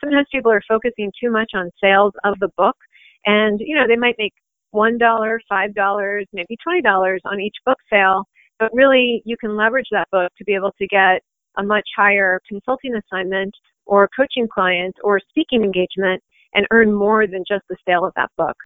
sometimes 0.00 0.26
people 0.32 0.52
are 0.52 0.62
focusing 0.68 1.12
too 1.20 1.30
much 1.30 1.50
on 1.54 1.70
sales 1.82 2.12
of 2.24 2.38
the 2.40 2.48
book 2.56 2.76
and 3.26 3.60
you 3.60 3.74
know 3.76 3.86
they 3.86 3.96
might 3.96 4.16
make 4.18 4.34
one 4.70 4.98
dollar 4.98 5.40
five 5.48 5.74
dollars 5.74 6.26
maybe 6.32 6.56
twenty 6.62 6.82
dollars 6.82 7.20
on 7.24 7.40
each 7.40 7.56
book 7.64 7.78
sale 7.90 8.24
but 8.58 8.70
really 8.72 9.22
you 9.24 9.36
can 9.36 9.56
leverage 9.56 9.86
that 9.90 10.08
book 10.10 10.30
to 10.36 10.44
be 10.44 10.54
able 10.54 10.72
to 10.78 10.86
get 10.86 11.22
a 11.56 11.62
much 11.62 11.88
higher 11.96 12.40
consulting 12.48 12.94
assignment 12.94 13.54
or 13.86 14.08
coaching 14.16 14.46
client 14.52 14.94
or 15.02 15.20
speaking 15.28 15.62
engagement 15.62 16.22
and 16.54 16.66
earn 16.70 16.92
more 16.92 17.26
than 17.26 17.44
just 17.48 17.64
the 17.68 17.76
sale 17.86 18.04
of 18.04 18.12
that 18.16 18.30
book. 18.36 18.56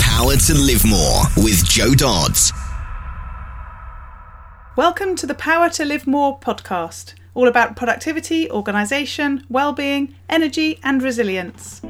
Power 0.00 0.36
to 0.36 0.54
live 0.54 0.84
more 0.84 1.22
with 1.36 1.64
Jo 1.64 1.94
Dodds. 1.94 2.52
Welcome 4.76 5.16
to 5.16 5.26
the 5.26 5.34
power 5.34 5.68
to 5.70 5.84
live 5.84 6.06
more 6.06 6.38
podcast 6.40 7.14
all 7.34 7.48
about 7.48 7.76
productivity, 7.76 8.50
organisation, 8.50 9.44
well-being, 9.48 10.14
energy 10.28 10.78
and 10.82 11.02
resilience. 11.02 11.80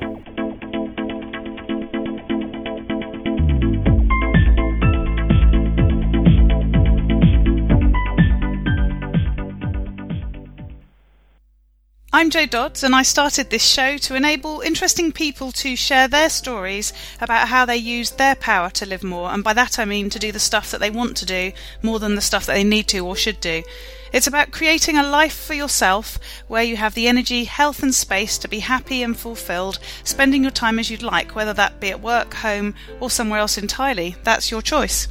I'm 12.14 12.30
Jo 12.30 12.46
Dodds, 12.46 12.84
and 12.84 12.94
I 12.94 13.02
started 13.02 13.50
this 13.50 13.66
show 13.66 13.96
to 13.96 14.14
enable 14.14 14.60
interesting 14.60 15.10
people 15.10 15.50
to 15.52 15.74
share 15.74 16.06
their 16.06 16.28
stories 16.28 16.92
about 17.20 17.48
how 17.48 17.64
they 17.64 17.78
use 17.78 18.12
their 18.12 18.36
power 18.36 18.70
to 18.70 18.86
live 18.86 19.02
more, 19.02 19.30
and 19.30 19.42
by 19.42 19.54
that 19.54 19.80
I 19.80 19.86
mean 19.86 20.08
to 20.10 20.20
do 20.20 20.30
the 20.30 20.38
stuff 20.38 20.70
that 20.70 20.78
they 20.78 20.90
want 20.90 21.16
to 21.16 21.26
do 21.26 21.50
more 21.82 21.98
than 21.98 22.14
the 22.14 22.20
stuff 22.20 22.46
that 22.46 22.52
they 22.52 22.62
need 22.62 22.86
to 22.88 23.00
or 23.00 23.16
should 23.16 23.40
do. 23.40 23.64
It's 24.12 24.26
about 24.26 24.50
creating 24.50 24.98
a 24.98 25.02
life 25.02 25.34
for 25.34 25.54
yourself 25.54 26.18
where 26.46 26.62
you 26.62 26.76
have 26.76 26.92
the 26.92 27.08
energy, 27.08 27.44
health, 27.44 27.82
and 27.82 27.94
space 27.94 28.36
to 28.38 28.48
be 28.48 28.58
happy 28.58 29.02
and 29.02 29.16
fulfilled, 29.16 29.78
spending 30.04 30.42
your 30.42 30.50
time 30.50 30.78
as 30.78 30.90
you'd 30.90 31.02
like, 31.02 31.34
whether 31.34 31.54
that 31.54 31.80
be 31.80 31.88
at 31.88 32.02
work, 32.02 32.34
home, 32.34 32.74
or 33.00 33.08
somewhere 33.08 33.40
else 33.40 33.56
entirely. 33.56 34.16
That's 34.22 34.50
your 34.50 34.60
choice. 34.60 35.08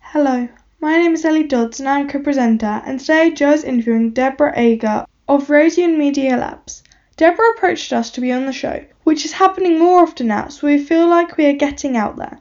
Hello, 0.00 0.50
my 0.80 0.98
name 0.98 1.14
is 1.14 1.24
Ellie 1.24 1.44
Dodds 1.44 1.80
and 1.80 1.88
I'm 1.88 2.06
co-presenter 2.10 2.82
and 2.84 3.00
today 3.00 3.30
Jo 3.30 3.52
is 3.52 3.64
interviewing 3.64 4.10
Deborah 4.10 4.52
Ager 4.54 5.06
of 5.30 5.48
Radiant 5.48 5.96
Media 5.96 6.36
Labs. 6.36 6.82
Deborah 7.16 7.52
approached 7.56 7.90
us 7.94 8.10
to 8.10 8.20
be 8.20 8.32
on 8.32 8.44
the 8.44 8.52
show, 8.52 8.84
which 9.04 9.24
is 9.24 9.32
happening 9.32 9.78
more 9.78 10.02
often 10.02 10.26
now 10.26 10.48
so 10.48 10.66
we 10.66 10.84
feel 10.84 11.08
like 11.08 11.38
we 11.38 11.46
are 11.46 11.54
getting 11.54 11.96
out 11.96 12.16
there. 12.16 12.38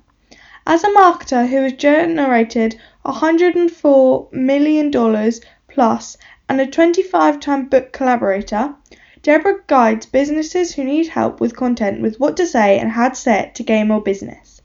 As 0.68 0.84
a 0.84 0.90
marketer 0.90 1.48
who 1.48 1.64
has 1.64 1.74
generated 1.74 2.78
$104 3.12 4.32
million 4.34 5.32
plus 5.68 6.18
and 6.48 6.62
a 6.62 6.68
25 6.68 7.40
time 7.40 7.66
book 7.68 7.92
collaborator, 7.92 8.76
Deborah 9.24 9.60
guides 9.68 10.06
businesses 10.06 10.76
who 10.76 10.84
need 10.84 11.08
help 11.08 11.40
with 11.40 11.56
content 11.56 12.02
with 12.02 12.20
what 12.20 12.38
to 12.38 12.46
say 12.46 12.78
and 12.78 12.92
how 12.92 13.10
to 13.10 13.16
say 13.16 13.40
it 13.40 13.56
to 13.56 13.64
gain 13.64 13.88
more 13.88 14.02
business. 14.02 14.62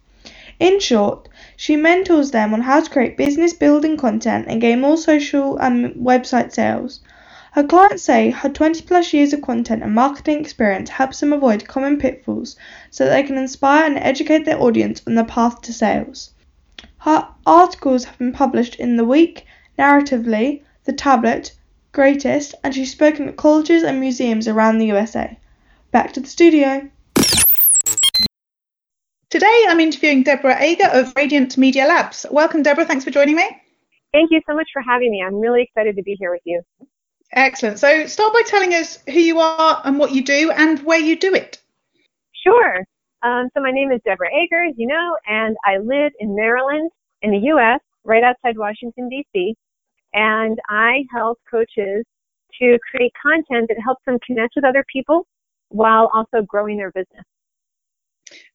In 0.61 0.79
short, 0.79 1.29
she 1.57 1.75
mentors 1.75 2.33
them 2.33 2.53
on 2.53 2.61
how 2.61 2.81
to 2.81 2.91
create 2.91 3.17
business 3.17 3.53
building 3.53 3.97
content 3.97 4.47
and 4.49 4.61
gain 4.61 4.81
more 4.81 4.97
social 4.97 5.57
and 5.57 5.95
website 5.95 6.53
sales. 6.53 7.01
Her 7.53 7.65
clients 7.65 8.03
say 8.03 8.31
her 8.31 8.49
20 8.49 8.83
plus 8.83 9.13
years 9.13 9.33
of 9.33 9.41
content 9.41 9.83
and 9.83 9.95
marketing 9.95 10.41
experience 10.41 10.91
helps 10.91 11.21
them 11.21 11.33
avoid 11.33 11.67
common 11.67 11.99
pitfalls 11.99 12.57
so 12.91 13.05
that 13.05 13.11
they 13.11 13.23
can 13.23 13.39
inspire 13.39 13.87
and 13.87 13.97
educate 13.97 14.45
their 14.45 14.61
audience 14.61 15.01
on 15.07 15.15
the 15.15 15.25
path 15.25 15.63
to 15.63 15.73
sales. 15.73 16.31
Her 17.05 17.29
articles 17.45 18.05
have 18.05 18.17
been 18.17 18.33
published 18.33 18.77
in 18.77 18.97
The 18.97 19.05
Week, 19.05 19.45
Narratively, 19.79 20.63
The 20.85 20.95
Tablet, 20.95 21.53
Greatest, 21.93 22.55
and 22.65 22.75
she's 22.75 22.93
spoken 22.93 23.29
at 23.29 23.37
colleges 23.37 23.83
and 23.83 24.01
museums 24.01 24.49
around 24.49 24.79
the 24.79 24.87
USA. 24.87 25.39
Back 25.91 26.15
to 26.15 26.21
the 26.21 26.27
studio. 26.27 26.89
Today 29.29 29.65
I'm 29.69 29.81
interviewing 29.81 30.23
Deborah 30.23 30.57
Ager 30.59 30.89
of 30.95 31.13
Radiant 31.15 31.59
Media 31.59 31.85
Labs. 31.85 32.25
Welcome, 32.31 32.63
Deborah. 32.63 32.87
Thanks 32.87 33.05
for 33.05 33.11
joining 33.11 33.37
me. 33.37 33.51
Thank 34.15 34.31
you 34.31 34.41
so 34.49 34.55
much 34.55 34.71
for 34.73 34.81
having 34.81 35.11
me. 35.11 35.23
I'm 35.23 35.35
really 35.35 35.61
excited 35.61 35.97
to 35.97 36.03
be 36.03 36.17
here 36.19 36.31
with 36.31 36.41
you. 36.47 36.63
Excellent. 37.35 37.79
So, 37.79 38.07
start 38.07 38.33
by 38.33 38.45
telling 38.47 38.73
us 38.73 38.99
who 39.05 39.21
you 39.21 39.41
are 39.41 39.83
and 39.85 39.99
what 39.99 40.13
you 40.13 40.25
do 40.25 40.51
and 40.53 40.83
where 40.83 41.01
you 41.01 41.17
do 41.17 41.35
it. 41.35 41.61
Sure. 42.33 42.87
Um, 43.25 43.49
so 43.55 43.63
my 43.63 43.71
name 43.71 43.91
is 43.91 44.01
Deborah 44.05 44.29
Ager, 44.29 44.65
as 44.69 44.75
you 44.77 44.87
know, 44.87 45.17
and 45.27 45.57
I 45.65 45.79
live 45.79 46.13
in 46.21 46.37
Maryland 46.37 46.91
in 47.23 47.31
the 47.31 47.39
U.S., 47.39 47.81
right 48.05 48.23
outside 48.23 48.59
Washington, 48.59 49.09
D.C. 49.09 49.57
And 50.13 50.59
I 50.69 51.05
help 51.11 51.39
coaches 51.51 52.05
to 52.61 52.79
create 52.91 53.13
content 53.21 53.69
that 53.69 53.79
helps 53.83 54.05
them 54.05 54.19
connect 54.27 54.53
with 54.57 54.65
other 54.67 54.85
people 54.93 55.27
while 55.71 56.11
also 56.13 56.43
growing 56.47 56.77
their 56.77 56.93
business. 56.93 57.25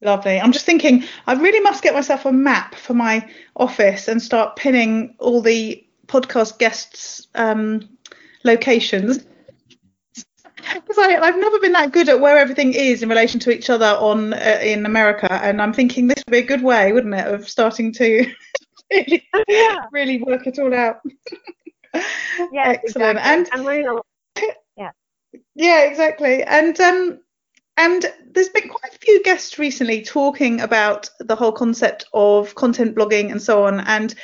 Lovely. 0.02 0.40
I'm 0.40 0.52
just 0.52 0.68
thinking, 0.68 1.03
I 1.25 1.34
really 1.34 1.62
must 1.62 1.81
get 1.81 1.96
myself 1.96 2.28
a 2.28 2.31
map 2.31 2.75
for 2.75 2.94
my 2.94 3.28
office 3.56 4.07
and 4.07 4.22
start 4.22 4.56
pinning 4.56 5.16
all 5.18 5.41
the 5.41 5.84
podcast 6.06 6.59
guests' 6.59 7.28
um, 7.34 7.81
locations 8.44 9.25
because 10.74 10.97
I've 10.97 11.40
never 11.40 11.59
been 11.59 11.72
that 11.74 11.91
good 11.91 12.09
at 12.09 12.19
where 12.19 12.38
everything 12.38 12.74
is 12.74 13.03
in 13.03 13.09
relation 13.09 13.40
to 13.41 13.52
each 13.52 13.69
other 13.69 13.85
on 13.85 14.34
uh, 14.34 14.59
in 14.62 14.85
America, 14.85 15.31
and 15.31 15.62
I'm 15.62 15.74
thinking 15.74 16.07
this 16.07 16.24
would 16.25 16.31
be 16.31 16.40
a 16.40 16.44
good 16.44 16.63
way, 16.63 16.91
wouldn't 16.91 17.13
it, 17.13 17.28
of 17.28 17.50
starting 17.50 17.91
to 17.94 18.31
really, 18.91 19.28
yeah. 19.47 19.85
really 19.91 20.22
work 20.22 20.47
it 20.47 20.59
all 20.59 20.74
out. 20.74 20.97
yeah, 21.94 22.03
excellent. 22.66 23.18
Exactly. 23.18 23.52
And 23.53 23.66
learning 23.66 23.88
a. 23.88 24.41
Yeah. 24.78 24.91
Yeah, 25.56 25.81
exactly. 25.84 26.44
And 26.44 26.80
um, 26.80 27.19
and 27.78 28.06
there's 28.31 28.50
been 28.50 28.69
quite 28.69 28.94
a 28.94 29.00
few 29.00 29.24
guests 29.24 29.57
recently 29.57 30.03
talking 30.03 30.62
about 30.62 31.09
the 31.19 31.36
whole 31.36 31.51
concept 31.51 32.06
of 32.13 32.56
content 32.56 32.96
blogging 32.96 33.31
and 33.31 33.41
so 33.41 33.66
on, 33.66 33.80
and 33.81 34.16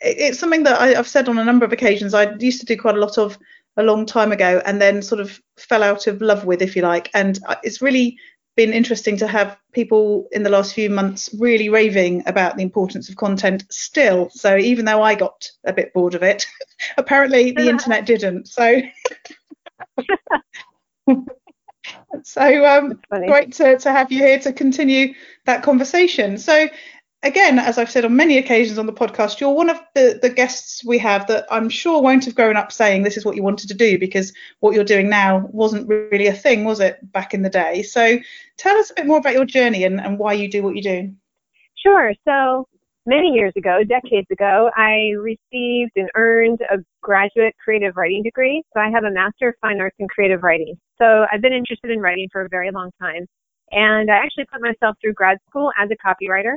it's 0.00 0.38
something 0.38 0.62
that 0.62 0.80
I, 0.80 0.98
I've 0.98 1.08
said 1.08 1.28
on 1.28 1.38
a 1.38 1.44
number 1.44 1.64
of 1.64 1.72
occasions. 1.72 2.14
I 2.14 2.32
used 2.34 2.60
to 2.60 2.66
do 2.66 2.76
quite 2.76 2.96
a 2.96 3.00
lot 3.00 3.18
of 3.18 3.38
a 3.78 3.82
long 3.82 4.04
time 4.04 4.32
ago 4.32 4.60
and 4.66 4.82
then 4.82 5.00
sort 5.00 5.20
of 5.20 5.40
fell 5.56 5.82
out 5.82 6.06
of 6.06 6.20
love 6.20 6.44
with, 6.44 6.60
if 6.60 6.76
you 6.76 6.82
like. 6.82 7.10
And 7.14 7.38
it's 7.62 7.80
really 7.80 8.18
been 8.56 8.72
interesting 8.72 9.16
to 9.16 9.28
have 9.28 9.56
people 9.72 10.26
in 10.32 10.42
the 10.42 10.50
last 10.50 10.74
few 10.74 10.90
months 10.90 11.32
really 11.38 11.68
raving 11.68 12.24
about 12.26 12.56
the 12.56 12.62
importance 12.64 13.08
of 13.08 13.14
content 13.14 13.64
still. 13.70 14.28
So 14.30 14.56
even 14.56 14.84
though 14.84 15.00
I 15.00 15.14
got 15.14 15.48
a 15.64 15.72
bit 15.72 15.94
bored 15.94 16.16
of 16.16 16.24
it, 16.24 16.44
apparently 16.98 17.52
the 17.52 17.68
internet 17.68 18.04
didn't. 18.04 18.48
So. 18.48 18.82
so 22.24 22.66
um, 22.66 23.00
great 23.10 23.52
to, 23.54 23.78
to 23.78 23.92
have 23.92 24.10
you 24.10 24.18
here 24.18 24.40
to 24.40 24.52
continue 24.52 25.14
that 25.46 25.62
conversation. 25.62 26.36
So 26.36 26.68
again, 27.22 27.58
as 27.58 27.78
I've 27.78 27.90
said 27.90 28.04
on 28.04 28.16
many 28.16 28.38
occasions 28.38 28.78
on 28.78 28.86
the 28.86 28.92
podcast, 28.92 29.40
you're 29.40 29.50
one 29.50 29.70
of 29.70 29.80
the, 29.94 30.18
the 30.20 30.30
guests 30.30 30.84
we 30.84 30.98
have 30.98 31.26
that 31.26 31.46
I'm 31.50 31.68
sure 31.68 32.00
won't 32.00 32.24
have 32.24 32.34
grown 32.34 32.56
up 32.56 32.72
saying 32.72 33.02
this 33.02 33.16
is 33.16 33.24
what 33.24 33.36
you 33.36 33.42
wanted 33.42 33.68
to 33.68 33.74
do 33.74 33.98
because 33.98 34.32
what 34.60 34.74
you're 34.74 34.84
doing 34.84 35.08
now 35.08 35.48
wasn't 35.52 35.88
really 35.88 36.26
a 36.26 36.32
thing, 36.32 36.64
was 36.64 36.80
it, 36.80 36.98
back 37.12 37.34
in 37.34 37.42
the 37.42 37.50
day? 37.50 37.82
So 37.82 38.18
tell 38.56 38.76
us 38.76 38.90
a 38.90 38.94
bit 38.94 39.06
more 39.06 39.18
about 39.18 39.34
your 39.34 39.44
journey 39.44 39.84
and, 39.84 40.00
and 40.00 40.18
why 40.18 40.34
you 40.34 40.48
do 40.48 40.62
what 40.62 40.76
you 40.76 40.82
do. 40.82 41.12
Sure. 41.76 42.12
So 42.26 42.66
many 43.06 43.28
years 43.28 43.52
ago, 43.56 43.82
decades 43.88 44.26
ago, 44.30 44.70
I 44.76 45.12
received 45.18 45.92
and 45.96 46.08
earned 46.14 46.60
a 46.70 46.78
graduate 47.02 47.54
creative 47.62 47.96
writing 47.96 48.22
degree. 48.22 48.62
So 48.74 48.80
I 48.80 48.90
have 48.90 49.04
a 49.04 49.10
Master 49.10 49.48
of 49.48 49.54
Fine 49.60 49.80
Arts 49.80 49.96
in 49.98 50.08
Creative 50.08 50.42
Writing. 50.42 50.76
So 50.98 51.24
I've 51.32 51.40
been 51.40 51.52
interested 51.52 51.90
in 51.90 52.00
writing 52.00 52.28
for 52.30 52.42
a 52.42 52.48
very 52.48 52.70
long 52.70 52.90
time. 53.00 53.26
And 53.70 54.10
I 54.10 54.16
actually 54.16 54.46
put 54.50 54.62
myself 54.62 54.96
through 55.00 55.12
grad 55.12 55.38
school 55.48 55.70
as 55.78 55.90
a 55.90 55.96
copywriter. 56.06 56.54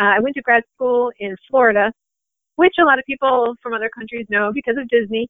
Uh, 0.00 0.16
I 0.16 0.20
went 0.20 0.34
to 0.36 0.42
grad 0.42 0.62
school 0.74 1.12
in 1.20 1.36
Florida, 1.48 1.92
which 2.56 2.74
a 2.80 2.84
lot 2.84 2.98
of 2.98 3.04
people 3.04 3.54
from 3.62 3.74
other 3.74 3.90
countries 3.94 4.26
know 4.30 4.50
because 4.54 4.76
of 4.78 4.88
Disney 4.88 5.28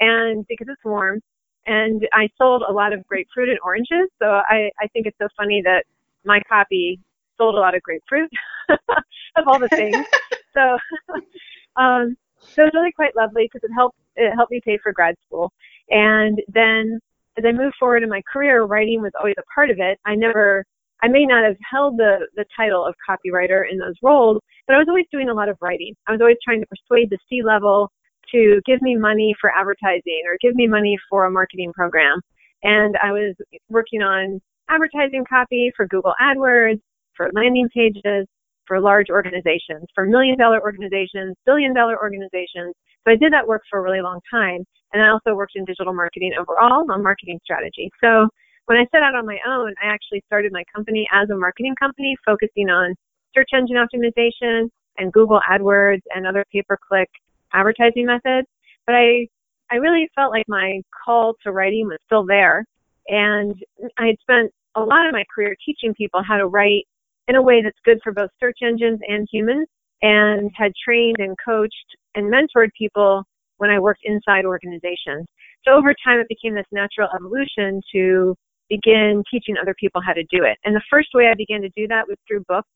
and 0.00 0.46
because 0.48 0.68
it's 0.70 0.84
warm. 0.84 1.20
And 1.66 2.06
I 2.12 2.28
sold 2.38 2.62
a 2.68 2.72
lot 2.72 2.92
of 2.92 3.06
grapefruit 3.06 3.48
and 3.48 3.58
oranges. 3.64 4.08
So 4.20 4.26
I, 4.26 4.70
I 4.80 4.86
think 4.92 5.06
it's 5.06 5.18
so 5.20 5.28
funny 5.36 5.62
that 5.64 5.84
my 6.24 6.40
copy 6.48 7.00
sold 7.36 7.56
a 7.56 7.58
lot 7.58 7.74
of 7.74 7.82
grapefruit 7.82 8.30
of 8.68 9.44
all 9.46 9.58
the 9.58 9.68
things. 9.68 10.06
so, 10.54 10.78
um, 11.80 12.16
so 12.38 12.62
it 12.62 12.66
was 12.66 12.74
really 12.74 12.92
quite 12.92 13.16
lovely 13.16 13.48
because 13.50 13.68
it 13.68 13.72
helped 13.74 13.96
it 14.14 14.34
helped 14.34 14.52
me 14.52 14.60
pay 14.64 14.78
for 14.82 14.92
grad 14.92 15.14
school. 15.26 15.52
And 15.88 16.40
then 16.48 17.00
as 17.38 17.44
I 17.46 17.52
moved 17.52 17.76
forward 17.78 18.02
in 18.02 18.08
my 18.08 18.22
career, 18.30 18.64
writing 18.64 19.00
was 19.00 19.12
always 19.18 19.34
a 19.38 19.54
part 19.54 19.70
of 19.70 19.78
it. 19.78 19.98
I 20.04 20.14
never 20.14 20.64
I 21.02 21.08
may 21.08 21.26
not 21.26 21.44
have 21.44 21.56
held 21.68 21.98
the, 21.98 22.26
the 22.36 22.44
title 22.56 22.84
of 22.86 22.94
copywriter 23.08 23.62
in 23.70 23.78
those 23.78 23.94
roles, 24.02 24.40
but 24.66 24.74
I 24.74 24.78
was 24.78 24.86
always 24.88 25.06
doing 25.10 25.28
a 25.28 25.34
lot 25.34 25.48
of 25.48 25.56
writing. 25.60 25.94
I 26.06 26.12
was 26.12 26.20
always 26.20 26.36
trying 26.44 26.60
to 26.60 26.66
persuade 26.66 27.10
the 27.10 27.18
C 27.28 27.42
level 27.42 27.90
to 28.30 28.60
give 28.64 28.80
me 28.82 28.96
money 28.96 29.34
for 29.40 29.50
advertising 29.50 30.22
or 30.26 30.38
give 30.40 30.54
me 30.54 30.66
money 30.66 30.96
for 31.10 31.24
a 31.24 31.30
marketing 31.30 31.72
program. 31.74 32.20
And 32.62 32.96
I 33.02 33.10
was 33.10 33.34
working 33.68 34.02
on 34.02 34.40
advertising 34.70 35.24
copy 35.28 35.72
for 35.76 35.86
Google 35.88 36.14
AdWords, 36.20 36.80
for 37.16 37.30
landing 37.34 37.68
pages, 37.74 38.26
for 38.66 38.80
large 38.80 39.10
organizations, 39.10 39.84
for 39.94 40.06
million 40.06 40.38
dollar 40.38 40.62
organizations, 40.62 41.34
billion 41.44 41.74
dollar 41.74 42.00
organizations. 42.00 42.74
So 43.04 43.12
I 43.12 43.16
did 43.16 43.32
that 43.32 43.46
work 43.46 43.62
for 43.68 43.80
a 43.80 43.82
really 43.82 44.00
long 44.00 44.20
time. 44.30 44.64
And 44.92 45.02
I 45.02 45.08
also 45.08 45.34
worked 45.34 45.52
in 45.56 45.64
digital 45.64 45.92
marketing 45.92 46.32
overall 46.38 46.86
on 46.90 47.02
marketing 47.02 47.40
strategy. 47.42 47.90
So 48.02 48.28
when 48.66 48.78
I 48.78 48.86
set 48.92 49.02
out 49.02 49.14
on 49.14 49.26
my 49.26 49.38
own, 49.46 49.74
I 49.82 49.86
actually 49.86 50.22
started 50.26 50.52
my 50.52 50.64
company 50.74 51.06
as 51.12 51.30
a 51.30 51.36
marketing 51.36 51.74
company 51.80 52.16
focusing 52.24 52.68
on 52.68 52.94
search 53.34 53.50
engine 53.54 53.76
optimization 53.76 54.68
and 54.98 55.12
Google 55.12 55.40
AdWords 55.50 56.02
and 56.14 56.26
other 56.26 56.44
pay-per-click 56.52 57.08
advertising 57.52 58.06
methods. 58.06 58.46
But 58.86 58.94
I, 58.94 59.26
I 59.70 59.76
really 59.76 60.08
felt 60.14 60.32
like 60.32 60.44
my 60.48 60.80
call 61.04 61.34
to 61.42 61.52
writing 61.52 61.86
was 61.86 61.98
still 62.06 62.24
there. 62.24 62.64
And 63.08 63.54
I 63.98 64.06
had 64.06 64.16
spent 64.20 64.52
a 64.74 64.80
lot 64.80 65.06
of 65.06 65.12
my 65.12 65.24
career 65.34 65.56
teaching 65.64 65.94
people 65.94 66.22
how 66.22 66.36
to 66.36 66.46
write 66.46 66.86
in 67.28 67.36
a 67.36 67.42
way 67.42 67.62
that's 67.62 67.78
good 67.84 68.00
for 68.02 68.12
both 68.12 68.30
search 68.38 68.58
engines 68.62 69.00
and 69.06 69.28
humans 69.30 69.66
and 70.02 70.50
had 70.54 70.72
trained 70.84 71.16
and 71.18 71.36
coached 71.44 71.96
and 72.14 72.32
mentored 72.32 72.70
people 72.76 73.24
when 73.58 73.70
I 73.70 73.78
worked 73.78 74.02
inside 74.04 74.44
organizations. 74.44 75.26
So 75.64 75.72
over 75.72 75.94
time, 76.04 76.18
it 76.18 76.28
became 76.28 76.54
this 76.54 76.66
natural 76.72 77.08
evolution 77.14 77.80
to 77.92 78.34
begin 78.68 79.22
teaching 79.30 79.56
other 79.60 79.74
people 79.78 80.00
how 80.00 80.12
to 80.12 80.22
do 80.24 80.44
it. 80.44 80.58
And 80.64 80.74
the 80.74 80.82
first 80.90 81.08
way 81.14 81.28
I 81.28 81.34
began 81.34 81.62
to 81.62 81.68
do 81.76 81.86
that 81.88 82.06
was 82.08 82.16
through 82.26 82.44
books. 82.48 82.68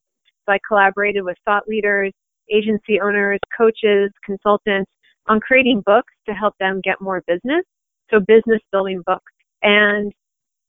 So 0.47 0.53
I 0.53 0.59
collaborated 0.67 1.25
with 1.25 1.37
thought 1.45 1.67
leaders, 1.67 2.13
agency 2.53 3.01
owners, 3.01 3.41
coaches, 3.57 4.11
consultants 4.25 4.91
on 5.29 5.41
creating 5.41 5.83
books 5.85 6.13
to 6.29 6.35
help 6.35 6.55
them 6.61 6.81
get 6.85 7.01
more 7.01 7.23
business. 7.27 7.65
So 8.11 8.21
business 8.21 8.61
building 8.71 9.03
books. 9.07 9.33
And 9.63 10.13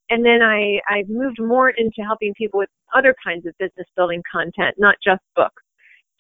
and 0.10 0.26
then 0.26 0.42
I, 0.42 0.80
I 0.88 1.04
moved 1.10 1.38
more 1.38 1.70
into 1.70 2.02
helping 2.02 2.34
people 2.38 2.60
with 2.60 2.70
other 2.96 3.14
kinds 3.22 3.46
of 3.46 3.54
business 3.60 3.88
building 3.98 4.24
content, 4.32 4.76
not 4.78 4.96
just 5.04 5.22
books. 5.36 5.62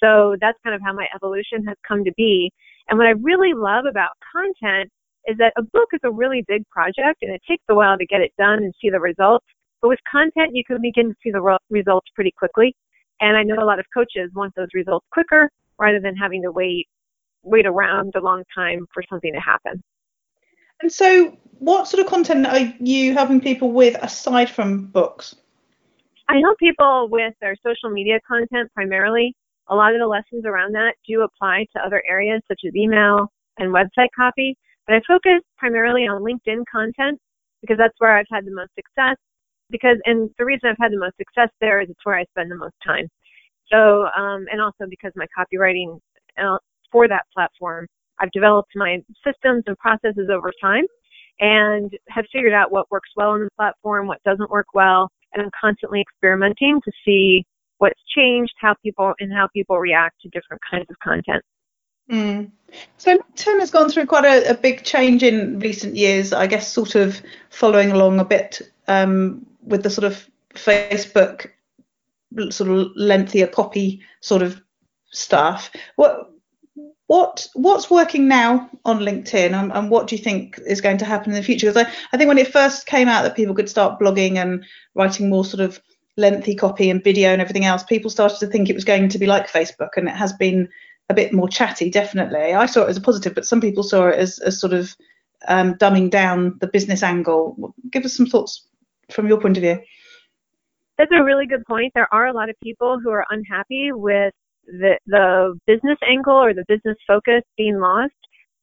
So 0.03 0.35
that's 0.41 0.57
kind 0.63 0.75
of 0.75 0.81
how 0.83 0.93
my 0.93 1.07
evolution 1.15 1.63
has 1.67 1.77
come 1.87 2.03
to 2.03 2.11
be. 2.17 2.51
And 2.89 2.97
what 2.97 3.07
I 3.07 3.11
really 3.11 3.53
love 3.53 3.85
about 3.89 4.11
content 4.35 4.91
is 5.27 5.37
that 5.37 5.53
a 5.57 5.61
book 5.61 5.89
is 5.93 5.99
a 6.03 6.11
really 6.11 6.43
big 6.47 6.67
project 6.69 7.21
and 7.21 7.33
it 7.33 7.41
takes 7.47 7.63
a 7.69 7.75
while 7.75 7.97
to 7.97 8.05
get 8.05 8.21
it 8.21 8.31
done 8.37 8.63
and 8.63 8.73
see 8.81 8.89
the 8.89 8.99
results. 8.99 9.45
But 9.81 9.89
with 9.89 9.99
content, 10.09 10.51
you 10.53 10.63
can 10.65 10.81
begin 10.81 11.09
to 11.09 11.15
see 11.21 11.31
the 11.31 11.57
results 11.69 12.07
pretty 12.15 12.31
quickly. 12.37 12.75
And 13.19 13.35
I 13.35 13.43
know 13.43 13.55
a 13.61 13.65
lot 13.65 13.79
of 13.79 13.85
coaches 13.93 14.31
want 14.33 14.53
those 14.55 14.69
results 14.73 15.05
quicker 15.11 15.49
rather 15.77 15.99
than 15.99 16.15
having 16.15 16.41
to 16.43 16.51
wait 16.51 16.87
wait 17.43 17.65
around 17.65 18.13
a 18.15 18.19
long 18.19 18.43
time 18.53 18.85
for 18.93 19.03
something 19.09 19.31
to 19.33 19.39
happen. 19.39 19.81
And 20.81 20.91
so, 20.91 21.37
what 21.59 21.87
sort 21.87 22.03
of 22.03 22.09
content 22.09 22.45
are 22.45 22.73
you 22.79 23.13
helping 23.13 23.41
people 23.41 23.71
with 23.71 23.95
aside 24.03 24.49
from 24.49 24.87
books? 24.87 25.35
I 26.29 26.39
help 26.43 26.57
people 26.59 27.07
with 27.09 27.33
their 27.41 27.55
social 27.65 27.89
media 27.89 28.19
content 28.27 28.71
primarily. 28.73 29.33
A 29.69 29.75
lot 29.75 29.93
of 29.93 29.99
the 29.99 30.07
lessons 30.07 30.45
around 30.45 30.73
that 30.73 30.95
do 31.07 31.21
apply 31.21 31.65
to 31.75 31.81
other 31.81 32.03
areas 32.07 32.41
such 32.47 32.61
as 32.67 32.75
email 32.75 33.31
and 33.57 33.73
website 33.73 34.09
copy, 34.15 34.57
but 34.87 34.95
I 34.95 35.01
focus 35.07 35.41
primarily 35.57 36.03
on 36.03 36.21
LinkedIn 36.21 36.63
content 36.71 37.19
because 37.61 37.77
that's 37.77 37.95
where 37.99 38.17
I've 38.17 38.25
had 38.31 38.45
the 38.45 38.53
most 38.53 38.71
success. 38.75 39.17
Because, 39.69 39.97
and 40.05 40.29
the 40.37 40.45
reason 40.45 40.69
I've 40.69 40.77
had 40.79 40.93
the 40.93 40.99
most 40.99 41.17
success 41.17 41.49
there 41.59 41.81
is 41.81 41.89
it's 41.89 41.99
where 42.03 42.17
I 42.17 42.23
spend 42.31 42.49
the 42.49 42.55
most 42.55 42.75
time. 42.85 43.09
So, 43.71 44.07
um, 44.17 44.45
and 44.49 44.61
also 44.61 44.85
because 44.89 45.11
my 45.17 45.27
copywriting 45.37 45.99
uh, 46.37 46.57
for 46.89 47.09
that 47.09 47.23
platform 47.33 47.85
I've 48.19 48.31
developed 48.31 48.71
my 48.75 49.01
systems 49.25 49.63
and 49.67 49.77
processes 49.77 50.29
over 50.31 50.51
time 50.61 50.85
and 51.39 51.91
have 52.09 52.25
figured 52.33 52.53
out 52.53 52.71
what 52.71 52.89
works 52.89 53.09
well 53.15 53.31
on 53.31 53.41
the 53.41 53.49
platform, 53.55 54.07
what 54.07 54.23
doesn't 54.23 54.49
work 54.49 54.67
well, 54.73 55.09
and 55.33 55.43
I'm 55.43 55.51
constantly 55.59 56.01
experimenting 56.01 56.81
to 56.83 56.91
see 57.05 57.45
what's 57.77 57.99
changed, 58.15 58.53
how 58.59 58.75
people 58.83 59.13
and 59.19 59.31
how 59.31 59.47
people 59.53 59.77
react 59.77 60.19
to 60.21 60.29
different 60.29 60.61
kinds 60.69 60.87
of 60.89 60.97
content. 61.03 61.43
Mm. 62.09 62.51
So 62.97 63.17
LinkedIn 63.17 63.59
has 63.59 63.71
gone 63.71 63.89
through 63.89 64.05
quite 64.05 64.25
a, 64.25 64.51
a, 64.51 64.53
big 64.53 64.83
change 64.83 65.23
in 65.23 65.59
recent 65.59 65.95
years, 65.95 66.33
I 66.33 66.47
guess, 66.47 66.71
sort 66.71 66.95
of 66.95 67.21
following 67.49 67.91
along 67.91 68.19
a 68.19 68.25
bit 68.25 68.61
um, 68.87 69.45
with 69.63 69.83
the 69.83 69.89
sort 69.89 70.05
of 70.05 70.29
Facebook 70.53 71.47
sort 72.49 72.69
of 72.69 72.91
lengthier 72.95 73.47
copy 73.47 74.01
sort 74.21 74.41
of 74.41 74.61
stuff. 75.11 75.71
What 75.95 76.31
what 77.07 77.47
what's 77.53 77.89
working 77.89 78.27
now 78.27 78.69
on 78.83 78.99
LinkedIn 78.99 79.53
and, 79.53 79.71
and, 79.71 79.89
what 79.89 80.07
do 80.07 80.15
you 80.15 80.21
think 80.21 80.59
is 80.67 80.81
going 80.81 80.97
to 80.97 81.05
happen 81.05 81.31
in 81.31 81.37
the 81.37 81.43
future? 81.43 81.67
Because 81.67 81.85
I, 81.85 81.91
I 82.11 82.17
think 82.17 82.27
when 82.27 82.37
it 82.37 82.51
first 82.51 82.85
came 82.85 83.07
out 83.07 83.23
that 83.23 83.35
people 83.35 83.55
could 83.55 83.69
start 83.69 83.99
blogging 83.99 84.35
and 84.35 84.65
writing 84.93 85.29
more 85.29 85.45
sort 85.45 85.61
of 85.61 85.81
lengthy 86.17 86.53
copy 86.53 86.89
and 86.89 87.01
video 87.03 87.29
and 87.29 87.41
everything 87.41 87.63
else, 87.63 87.83
people 87.83 88.09
started 88.09 88.39
to 88.39 88.47
think 88.47 88.69
it 88.69 88.75
was 88.75 88.83
going 88.83 89.07
to 89.07 89.19
be 89.19 89.25
like 89.25 89.49
Facebook 89.49 89.91
and 89.95 90.09
it 90.09 90.15
has 90.15 90.33
been 90.33 90.67
a 91.09 91.13
bit 91.13 91.33
more 91.33 91.47
chatty, 91.47 91.89
definitely. 91.89 92.53
I 92.53 92.65
saw 92.65 92.83
it 92.83 92.89
as 92.89 92.97
a 92.97 93.01
positive, 93.01 93.33
but 93.33 93.45
some 93.45 93.61
people 93.61 93.83
saw 93.83 94.07
it 94.07 94.19
as, 94.19 94.39
as 94.39 94.59
sort 94.59 94.73
of 94.73 94.95
um, 95.47 95.75
dumbing 95.75 96.09
down 96.09 96.57
the 96.59 96.67
business 96.67 97.03
angle. 97.03 97.73
Give 97.91 98.03
us 98.03 98.13
some 98.13 98.25
thoughts 98.25 98.67
from 99.11 99.27
your 99.27 99.39
point 99.39 99.57
of 99.57 99.63
view. 99.63 99.79
That's 100.97 101.11
a 101.13 101.23
really 101.23 101.45
good 101.45 101.63
point. 101.65 101.93
There 101.95 102.11
are 102.11 102.27
a 102.27 102.33
lot 102.33 102.49
of 102.49 102.55
people 102.61 102.99
who 103.01 103.11
are 103.11 103.25
unhappy 103.29 103.91
with 103.91 104.33
the 104.65 104.97
the 105.05 105.57
business 105.65 105.97
angle 106.05 106.33
or 106.33 106.53
the 106.53 106.65
business 106.67 106.97
focus 107.07 107.43
being 107.55 107.79
lost. 107.79 108.13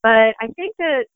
But 0.02 0.34
I 0.40 0.48
think 0.56 0.74
that 0.78 1.06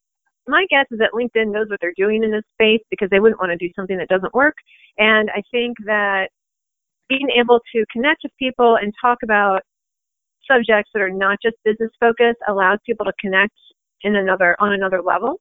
my 0.47 0.65
guess 0.71 0.87
is 0.91 0.99
that 0.99 1.11
LinkedIn 1.13 1.53
knows 1.53 1.69
what 1.69 1.79
they're 1.81 1.93
doing 1.97 2.25
in 2.25 2.31
this 2.31 2.45
space 2.55 2.81
because 2.89 3.11
they 3.11 3.21
wouldn't 3.21 3.41
want 3.41 3.51
to 3.51 3.57
do 3.57 3.71
something 3.77 3.99
that 3.99 4.09
doesn't 4.09 4.33
work. 4.33 4.55
And 4.97 5.29
I 5.31 5.43
think 5.51 5.77
that 5.85 6.31
being 7.09 7.29
able 7.39 7.61
to 7.75 7.85
connect 7.93 8.21
with 8.23 8.33
people 8.39 8.77
and 8.81 8.95
talk 9.01 9.19
about 9.23 9.61
subjects 10.51 10.91
that 10.95 11.03
are 11.03 11.11
not 11.11 11.39
just 11.43 11.57
business 11.65 11.91
focused 12.01 12.39
allows 12.49 12.79
people 12.87 13.07
to 13.07 13.13
connect 13.21 13.55
in 14.03 14.17
another 14.17 14.57
on 14.61 14.73
another 14.73 15.03
level. 15.03 15.41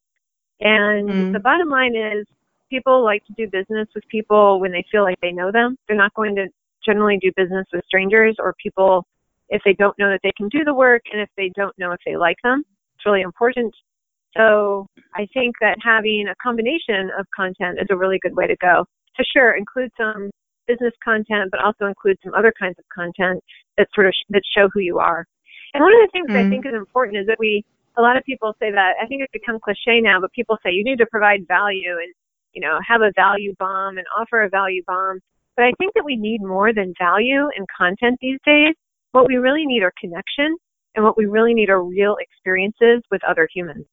And 0.59 1.09
mm. 1.09 1.33
the 1.33 1.39
bottom 1.39 1.69
line 1.69 1.95
is 1.95 2.25
people 2.69 3.03
like 3.03 3.23
to 3.25 3.33
do 3.33 3.49
business 3.49 3.87
with 3.95 4.03
people 4.09 4.59
when 4.59 4.71
they 4.71 4.85
feel 4.91 5.03
like 5.03 5.19
they 5.21 5.31
know 5.31 5.51
them. 5.51 5.77
They're 5.87 5.97
not 5.97 6.13
going 6.13 6.35
to 6.35 6.47
generally 6.85 7.17
do 7.21 7.31
business 7.35 7.65
with 7.71 7.83
strangers 7.85 8.35
or 8.39 8.55
people 8.61 9.05
if 9.49 9.61
they 9.63 9.73
don't 9.73 9.97
know 9.97 10.09
that 10.09 10.19
they 10.23 10.33
can 10.35 10.49
do 10.49 10.63
the 10.63 10.73
work 10.73 11.03
and 11.11 11.21
if 11.21 11.29
they 11.37 11.51
don't 11.55 11.77
know 11.77 11.91
if 11.91 11.99
they 12.05 12.17
like 12.17 12.37
them. 12.43 12.63
It's 12.95 13.05
really 13.05 13.21
important. 13.21 13.73
So 14.35 14.87
I 15.15 15.27
think 15.33 15.55
that 15.61 15.77
having 15.81 16.27
a 16.29 16.35
combination 16.43 17.09
of 17.17 17.25
content 17.35 17.79
is 17.79 17.87
a 17.89 17.95
really 17.95 18.19
good 18.21 18.35
way 18.35 18.47
to 18.47 18.55
go. 18.57 18.85
To 19.17 19.23
sure 19.33 19.55
include 19.55 19.89
some 19.97 20.29
business 20.67 20.93
content, 21.03 21.51
but 21.51 21.63
also 21.63 21.85
include 21.85 22.17
some 22.23 22.33
other 22.33 22.53
kinds 22.59 22.77
of 22.77 22.85
content 22.93 23.43
that 23.77 23.87
sort 23.93 24.07
of 24.07 24.13
sh- 24.13 24.27
that 24.29 24.43
show 24.55 24.69
who 24.73 24.81
you 24.81 24.99
are. 24.99 25.25
And 25.73 25.83
one 25.83 25.93
of 25.93 25.99
the 25.99 26.09
things 26.11 26.29
mm-hmm. 26.29 26.47
I 26.47 26.49
think 26.49 26.65
is 26.65 26.73
important 26.73 27.17
is 27.17 27.27
that 27.27 27.39
we 27.39 27.63
a 27.97 28.01
lot 28.01 28.17
of 28.17 28.23
people 28.23 28.53
say 28.59 28.71
that 28.71 28.93
I 29.01 29.07
think 29.07 29.23
it's 29.23 29.31
become 29.31 29.59
cliche 29.59 30.01
now, 30.01 30.21
but 30.21 30.31
people 30.31 30.57
say 30.63 30.71
you 30.71 30.83
need 30.83 30.99
to 30.99 31.07
provide 31.07 31.47
value 31.47 31.97
and 32.01 32.13
you 32.53 32.61
know 32.61 32.79
have 32.87 33.01
a 33.01 33.11
value 33.15 33.53
bomb 33.59 33.97
and 33.97 34.05
offer 34.17 34.43
a 34.43 34.49
value 34.49 34.83
bomb. 34.85 35.19
But 35.55 35.65
I 35.65 35.71
think 35.79 35.93
that 35.95 36.05
we 36.05 36.15
need 36.15 36.41
more 36.41 36.73
than 36.73 36.93
value 36.99 37.49
and 37.55 37.65
content 37.75 38.19
these 38.21 38.39
days. 38.45 38.75
What 39.11 39.27
we 39.27 39.37
really 39.37 39.65
need 39.65 39.81
are 39.81 39.93
connection, 39.99 40.55
and 40.95 41.03
what 41.03 41.17
we 41.17 41.25
really 41.25 41.53
need 41.53 41.69
are 41.69 41.83
real 41.83 42.15
experiences 42.19 43.01
with 43.09 43.23
other 43.23 43.47
humans. 43.53 43.85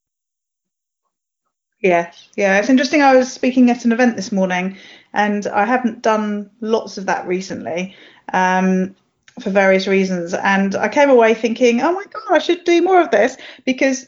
Yes, 1.85 2.31
yeah, 2.35 2.59
it's 2.59 2.71
interesting. 2.71 3.03
I 3.03 3.15
was 3.15 3.31
speaking 3.31 3.71
at 3.71 3.85
an 3.85 3.93
event 3.93 4.17
this 4.17 4.33
morning, 4.33 4.79
and 5.13 5.47
I 5.47 5.67
haven't 5.67 6.01
done 6.01 6.51
lots 6.63 6.97
of 6.97 7.05
that 7.07 7.27
recently 7.27 7.95
um, 8.33 8.97
for 9.43 9.51
various 9.51 9.87
reasons. 9.87 10.33
And 10.33 10.75
I 10.77 10.89
came 10.89 11.11
away 11.11 11.35
thinking, 11.35 11.83
oh 11.83 11.93
my 11.93 12.05
god, 12.05 12.33
I 12.37 12.39
should 12.39 12.65
do 12.65 12.81
more 12.81 13.03
of 13.03 13.11
this 13.11 13.37
because 13.67 14.07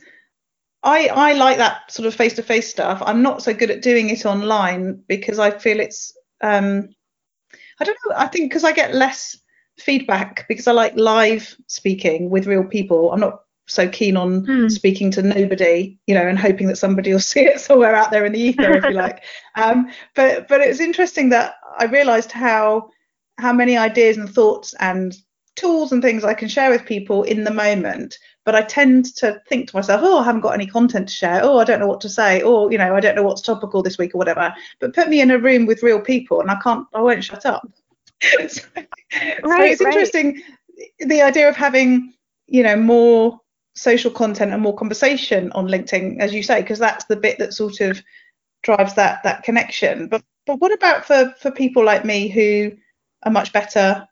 I 0.85 1.09
I 1.09 1.35
like 1.35 1.59
that 1.59 1.93
sort 1.93 2.07
of 2.09 2.15
face 2.15 2.35
to 2.37 2.43
face 2.43 2.71
stuff. 2.71 3.03
I'm 3.05 3.23
not 3.23 3.43
so 3.43 3.53
good 3.53 3.71
at 3.71 3.83
doing 3.83 4.09
it 4.11 4.25
online 4.25 5.03
because 5.07 5.39
I 5.39 5.51
feel 5.59 5.79
it's 5.79 6.17
um, 6.43 6.89
I 7.81 7.85
don't 7.85 7.99
know. 8.09 8.17
I 8.17 8.29
think 8.29 8.51
because 8.51 8.65
I 8.65 8.73
get 8.73 8.95
less 8.95 9.39
feedback 9.79 10.47
because 10.49 10.67
I 10.67 10.73
like 10.73 10.97
live 10.97 11.57
speaking 11.69 12.31
with 12.31 12.47
real 12.47 12.65
people. 12.65 13.13
I'm 13.13 13.21
not 13.21 13.41
so 13.67 13.89
keen 13.89 14.17
on 14.17 14.45
hmm. 14.45 14.69
speaking 14.69 15.11
to 15.13 15.23
nobody, 15.23 15.99
you 16.07 16.15
know, 16.15 16.27
and 16.27 16.39
hoping 16.39 16.69
that 16.69 16.77
somebody 16.77 17.13
will 17.13 17.21
see 17.33 17.41
it 17.41 17.61
somewhere 17.61 17.95
out 17.95 18.11
there 18.11 18.25
in 18.25 18.33
the 18.33 18.41
ether, 18.41 18.73
if 18.73 18.85
you 18.85 18.91
like. 18.93 19.23
Um, 19.57 19.91
but 20.15 20.49
but 20.49 20.61
it's 20.61 20.81
interesting 20.81 21.29
that 21.31 21.57
I 21.79 21.85
realised 21.85 22.33
how 22.33 22.91
how 23.39 23.53
many 23.53 23.77
ideas 23.77 24.17
and 24.17 24.29
thoughts 24.31 24.75
and 24.81 25.15
tools 25.57 25.93
and 25.93 26.03
things 26.03 26.25
I 26.25 26.35
can 26.35 26.49
share 26.49 26.71
with 26.71 26.85
people 26.85 27.23
in 27.25 27.45
the 27.45 27.53
moment. 27.53 28.19
But 28.45 28.55
I 28.55 28.63
tend 28.63 29.17
to 29.17 29.41
think 29.49 29.71
to 29.71 29.77
myself, 29.77 30.03
oh, 30.05 30.19
I 30.19 30.25
haven't 30.25 30.43
got 30.43 30.55
any 30.55 30.67
content 30.67 31.09
to 31.09 31.15
share. 31.15 31.41
Oh, 31.43 31.59
I 31.59 31.65
don't 31.65 31.81
know 31.81 31.87
what 31.87 32.01
to 32.03 32.09
say. 32.09 32.43
Or 32.43 32.71
you 32.71 32.79
know, 32.79 32.95
I 32.95 33.01
don't 33.01 33.17
know 33.17 33.25
what's 33.25 33.43
topical 33.43 33.83
this 33.83 33.99
week 33.99 34.15
or 34.15 34.19
whatever. 34.19 34.55
But 34.79 34.95
put 34.95 35.09
me 35.09 35.21
in 35.21 35.31
a 35.31 35.39
room 35.39 35.67
with 35.67 35.83
real 35.83 36.01
people, 36.01 36.41
and 36.41 36.51
I 36.51 36.57
can't, 36.63 36.87
I 36.95 37.01
won't 37.01 37.25
shut 37.25 37.45
up. 37.45 37.69
so, 38.49 38.63
right, 38.79 38.89
so 39.51 39.63
it's 39.65 39.81
right. 39.83 39.93
interesting 39.93 40.43
the 41.01 41.23
idea 41.23 41.49
of 41.49 41.57
having 41.57 42.15
you 42.47 42.63
know 42.63 42.77
more 42.77 43.41
social 43.77 44.11
content 44.11 44.53
and 44.53 44.63
more 44.63 44.75
conversation 44.75 45.53
on 45.53 45.69
LinkedIn, 45.69 46.19
as 46.19 46.35
you 46.35 46.43
say, 46.43 46.61
because 46.61 46.79
that's 46.79 47.05
the 47.05 47.17
bit 47.17 47.39
that 47.39 47.55
sort 47.55 47.81
of 47.81 48.03
drives 48.63 48.95
that 48.95 49.23
that 49.23 49.43
connection. 49.45 50.09
But 50.09 50.23
but 50.47 50.57
what 50.57 50.73
about 50.73 51.05
for 51.05 51.35
for 51.41 51.51
people 51.51 51.85
like 51.85 52.05
me 52.05 52.29
who 52.29 52.73
are 53.23 53.33
much 53.33 53.53
better 53.53 54.07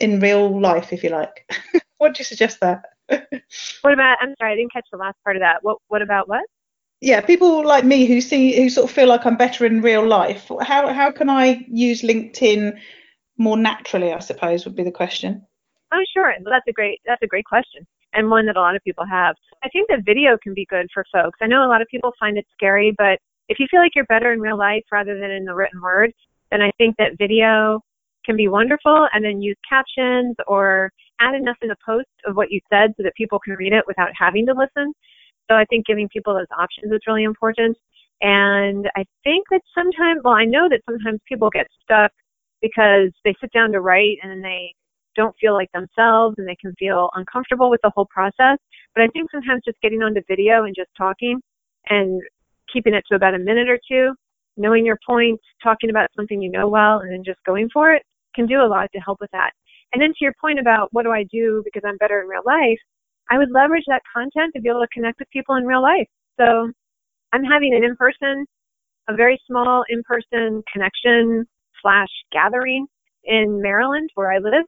in 0.00 0.20
real 0.20 0.60
life, 0.60 0.92
if 0.92 1.02
you 1.02 1.10
like? 1.10 1.50
what 1.98 2.14
do 2.14 2.20
you 2.20 2.24
suggest 2.24 2.60
there? 2.60 2.82
what 3.08 3.92
about? 3.92 4.18
I'm 4.20 4.34
sorry, 4.38 4.52
I 4.52 4.56
didn't 4.56 4.72
catch 4.72 4.86
the 4.92 4.98
last 4.98 5.16
part 5.24 5.36
of 5.36 5.40
that. 5.40 5.62
What 5.62 5.78
what 5.88 6.02
about 6.02 6.28
what? 6.28 6.44
yeah, 7.00 7.20
people 7.20 7.64
like 7.64 7.84
me 7.84 8.06
who 8.06 8.20
see 8.20 8.56
who 8.56 8.70
sort 8.70 8.88
of 8.88 8.94
feel 8.94 9.06
like 9.08 9.26
I'm 9.26 9.36
better 9.36 9.66
in 9.66 9.82
real 9.82 10.06
life. 10.06 10.50
How 10.60 10.92
how 10.92 11.10
can 11.10 11.28
I 11.28 11.64
use 11.68 12.02
LinkedIn 12.02 12.78
more 13.36 13.56
naturally? 13.56 14.12
I 14.12 14.20
suppose 14.20 14.64
would 14.64 14.76
be 14.76 14.82
the 14.82 14.90
question. 14.90 15.46
Oh, 15.92 16.02
sure. 16.14 16.34
That's 16.44 16.66
a 16.68 16.72
great 16.72 17.00
that's 17.04 17.22
a 17.22 17.26
great 17.26 17.44
question, 17.44 17.86
and 18.12 18.30
one 18.30 18.46
that 18.46 18.56
a 18.56 18.60
lot 18.60 18.76
of 18.76 18.82
people 18.82 19.04
have. 19.04 19.36
I 19.62 19.68
think 19.68 19.88
that 19.88 20.04
video 20.04 20.38
can 20.42 20.54
be 20.54 20.66
good 20.66 20.86
for 20.92 21.04
folks. 21.12 21.38
I 21.42 21.46
know 21.46 21.66
a 21.66 21.68
lot 21.68 21.82
of 21.82 21.88
people 21.88 22.12
find 22.18 22.38
it 22.38 22.46
scary, 22.52 22.94
but 22.96 23.18
if 23.48 23.58
you 23.58 23.66
feel 23.70 23.80
like 23.80 23.92
you're 23.94 24.06
better 24.06 24.32
in 24.32 24.40
real 24.40 24.58
life 24.58 24.84
rather 24.90 25.18
than 25.18 25.30
in 25.30 25.44
the 25.44 25.54
written 25.54 25.80
word, 25.80 26.12
then 26.50 26.62
I 26.62 26.70
think 26.78 26.96
that 26.96 27.18
video 27.18 27.80
can 28.24 28.36
be 28.36 28.48
wonderful. 28.48 29.08
And 29.12 29.24
then 29.24 29.42
use 29.42 29.56
captions 29.68 30.34
or 30.46 30.90
add 31.20 31.34
enough 31.34 31.56
in 31.62 31.68
the 31.68 31.76
post 31.84 32.08
of 32.26 32.36
what 32.36 32.50
you 32.50 32.60
said 32.70 32.92
so 32.96 33.02
that 33.02 33.14
people 33.16 33.38
can 33.38 33.54
read 33.54 33.72
it 33.72 33.84
without 33.86 34.10
having 34.18 34.46
to 34.46 34.52
listen. 34.52 34.92
So 35.48 35.56
I 35.56 35.64
think 35.66 35.86
giving 35.86 36.08
people 36.08 36.34
those 36.34 36.46
options 36.56 36.92
is 36.92 37.00
really 37.06 37.24
important. 37.24 37.76
And 38.20 38.88
I 38.96 39.04
think 39.22 39.46
that 39.50 39.60
sometimes, 39.74 40.22
well, 40.24 40.34
I 40.34 40.44
know 40.44 40.68
that 40.68 40.80
sometimes 40.88 41.20
people 41.28 41.50
get 41.50 41.66
stuck 41.82 42.10
because 42.62 43.12
they 43.24 43.34
sit 43.40 43.52
down 43.52 43.72
to 43.72 43.80
write 43.80 44.18
and 44.22 44.30
then 44.30 44.42
they 44.42 44.74
don't 45.16 45.34
feel 45.40 45.54
like 45.54 45.70
themselves 45.72 46.36
and 46.38 46.46
they 46.46 46.56
can 46.60 46.74
feel 46.78 47.10
uncomfortable 47.14 47.70
with 47.70 47.80
the 47.82 47.90
whole 47.94 48.06
process. 48.06 48.58
But 48.94 49.02
I 49.02 49.08
think 49.08 49.30
sometimes 49.30 49.62
just 49.64 49.80
getting 49.80 50.02
onto 50.02 50.20
video 50.28 50.64
and 50.64 50.74
just 50.76 50.90
talking 50.96 51.40
and 51.88 52.20
keeping 52.72 52.94
it 52.94 53.04
to 53.08 53.16
about 53.16 53.34
a 53.34 53.38
minute 53.38 53.68
or 53.68 53.78
two, 53.88 54.14
knowing 54.56 54.84
your 54.84 54.98
point, 55.06 55.40
talking 55.62 55.90
about 55.90 56.10
something 56.16 56.40
you 56.40 56.50
know 56.50 56.68
well, 56.68 57.00
and 57.00 57.10
then 57.10 57.22
just 57.24 57.42
going 57.44 57.68
for 57.72 57.92
it 57.92 58.02
can 58.34 58.46
do 58.46 58.60
a 58.60 58.68
lot 58.68 58.90
to 58.92 59.00
help 59.00 59.18
with 59.20 59.30
that. 59.32 59.50
And 59.92 60.02
then 60.02 60.10
to 60.10 60.18
your 60.20 60.34
point 60.40 60.58
about 60.60 60.88
what 60.92 61.04
do 61.04 61.10
I 61.10 61.24
do 61.24 61.62
because 61.64 61.82
I'm 61.86 61.96
better 61.96 62.20
in 62.20 62.28
real 62.28 62.42
life, 62.44 62.78
I 63.30 63.38
would 63.38 63.50
leverage 63.50 63.84
that 63.88 64.02
content 64.12 64.52
to 64.54 64.60
be 64.60 64.68
able 64.68 64.82
to 64.82 64.88
connect 64.92 65.18
with 65.18 65.30
people 65.30 65.56
in 65.56 65.64
real 65.64 65.82
life. 65.82 66.06
So 66.38 66.70
I'm 67.32 67.44
having 67.44 67.74
an 67.74 67.82
in-person, 67.82 68.46
a 69.08 69.14
very 69.14 69.40
small 69.46 69.84
in-person 69.88 70.62
connection 70.72 71.46
slash 71.82 72.08
gathering 72.32 72.86
in 73.24 73.60
Maryland 73.60 74.10
where 74.14 74.32
I 74.32 74.38
live. 74.38 74.66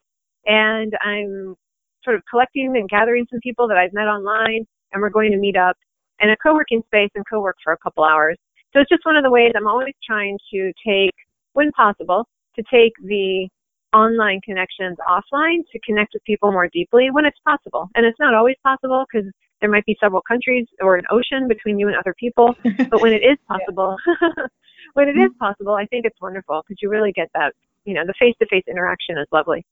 And 0.49 0.93
I'm 1.05 1.55
sort 2.02 2.17
of 2.17 2.23
collecting 2.28 2.75
and 2.76 2.88
gathering 2.88 3.26
some 3.31 3.40
people 3.40 3.69
that 3.69 3.76
I've 3.76 3.93
met 3.93 4.09
online 4.09 4.67
and 4.93 5.02
we're 5.02 5.11
going 5.11 5.31
to 5.31 5.38
meet 5.38 5.57
up 5.57 5.76
in 6.21 6.31
a 6.31 6.37
co-working 6.37 6.83
space 6.87 7.11
and 7.14 7.25
co-work 7.31 7.57
for 7.62 7.73
a 7.73 7.78
couple 7.78 8.02
hours. 8.02 8.38
So 8.73 8.81
it's 8.81 8.88
just 8.88 9.05
one 9.05 9.17
of 9.17 9.23
the 9.23 9.31
ways 9.31 9.52
I'm 9.57 9.67
always 9.67 9.95
trying 10.05 10.38
to 10.52 10.73
take, 10.85 11.14
when 11.52 11.71
possible, 11.73 12.26
to 12.57 12.62
take 12.73 12.93
the 13.05 13.49
online 13.95 14.40
connections 14.43 14.97
offline 15.09 15.61
to 15.73 15.78
connect 15.85 16.12
with 16.12 16.23
people 16.25 16.52
more 16.52 16.69
deeply 16.69 17.11
when 17.11 17.25
it's 17.25 17.38
possible. 17.47 17.88
And 17.95 18.05
it's 18.05 18.19
not 18.19 18.35
always 18.35 18.57
possible 18.62 19.05
because 19.11 19.31
there 19.61 19.71
might 19.71 19.87
be 19.87 19.97
several 20.00 20.23
countries 20.23 20.67
or 20.81 20.97
an 20.97 21.05
ocean 21.11 21.49
between 21.49 21.78
you 21.78 21.88
and 21.88 21.97
other 21.97 22.14
people. 22.19 22.55
but 22.90 23.00
when 23.00 23.12
it 23.12 23.23
is 23.23 23.38
possible, 23.49 23.97
when 24.95 25.09
it 25.09 25.12
is 25.12 25.31
mm-hmm. 25.31 25.45
possible, 25.45 25.75
I 25.75 25.87
think 25.87 26.05
it's 26.05 26.21
wonderful 26.21 26.62
because 26.62 26.81
you 26.83 26.90
really 26.90 27.12
get 27.12 27.31
that, 27.35 27.55
you 27.85 27.95
know, 27.95 28.05
the 28.07 28.14
face 28.19 28.35
to 28.40 28.47
face 28.47 28.64
interaction 28.69 29.17
is 29.19 29.26
lovely. 29.33 29.64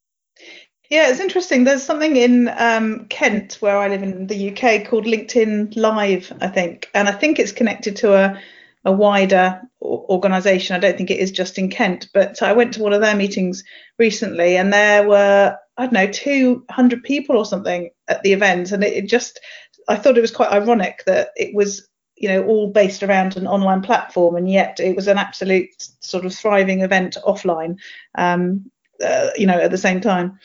Yeah, 0.91 1.11
it's 1.11 1.21
interesting. 1.21 1.65
There's 1.65 1.83
something 1.83 2.17
in 2.17 2.49
um, 2.57 3.07
Kent, 3.07 3.59
where 3.61 3.77
I 3.77 3.89
live 3.89 4.03
in 4.03 4.29
the 4.29 4.51
UK, 4.51 4.87
called 4.89 5.05
LinkedIn 5.05 5.77
Live, 5.77 6.33
I 6.41 6.49
think, 6.49 6.89
and 6.95 7.09
I 7.09 7.13
think 7.13 7.39
it's 7.39 7.53
connected 7.53 7.97
to 7.97 8.15
a 8.15 8.41
a 8.87 8.93
wider 8.93 9.61
organisation. 9.83 10.77
I 10.77 10.79
don't 10.79 10.97
think 10.97 11.11
it 11.11 11.19
is 11.19 11.33
just 11.33 11.59
in 11.59 11.71
Kent, 11.71 12.09
but 12.15 12.41
I 12.41 12.53
went 12.53 12.75
to 12.75 12.83
one 12.83 12.93
of 12.93 13.01
their 13.01 13.17
meetings 13.17 13.65
recently, 13.99 14.57
and 14.57 14.73
there 14.73 15.07
were 15.07 15.57
I 15.77 15.83
don't 15.83 15.93
know 15.93 16.07
200 16.07 17.03
people 17.03 17.37
or 17.37 17.45
something 17.45 17.91
at 18.07 18.23
the 18.23 18.33
event, 18.33 18.71
and 18.71 18.85
it, 18.85 18.93
it 18.93 19.09
just 19.09 19.41
I 19.89 19.97
thought 19.97 20.17
it 20.17 20.23
was 20.23 20.31
quite 20.31 20.53
ironic 20.53 21.03
that 21.07 21.31
it 21.37 21.53
was 21.53 21.89
you 22.15 22.29
know 22.29 22.45
all 22.45 22.71
based 22.71 23.03
around 23.03 23.37
an 23.37 23.49
online 23.49 23.83
platform, 23.83 24.37
and 24.37 24.49
yet 24.49 24.79
it 24.79 24.95
was 24.95 25.09
an 25.09 25.19
absolute 25.19 25.71
sort 26.01 26.25
of 26.25 26.33
thriving 26.33 26.83
event 26.83 27.17
offline. 27.27 27.79
Um, 28.15 28.71
uh, 29.05 29.31
you 29.37 29.47
know, 29.47 29.59
at 29.59 29.71
the 29.71 29.79
same 29.79 30.01
time. 30.01 30.39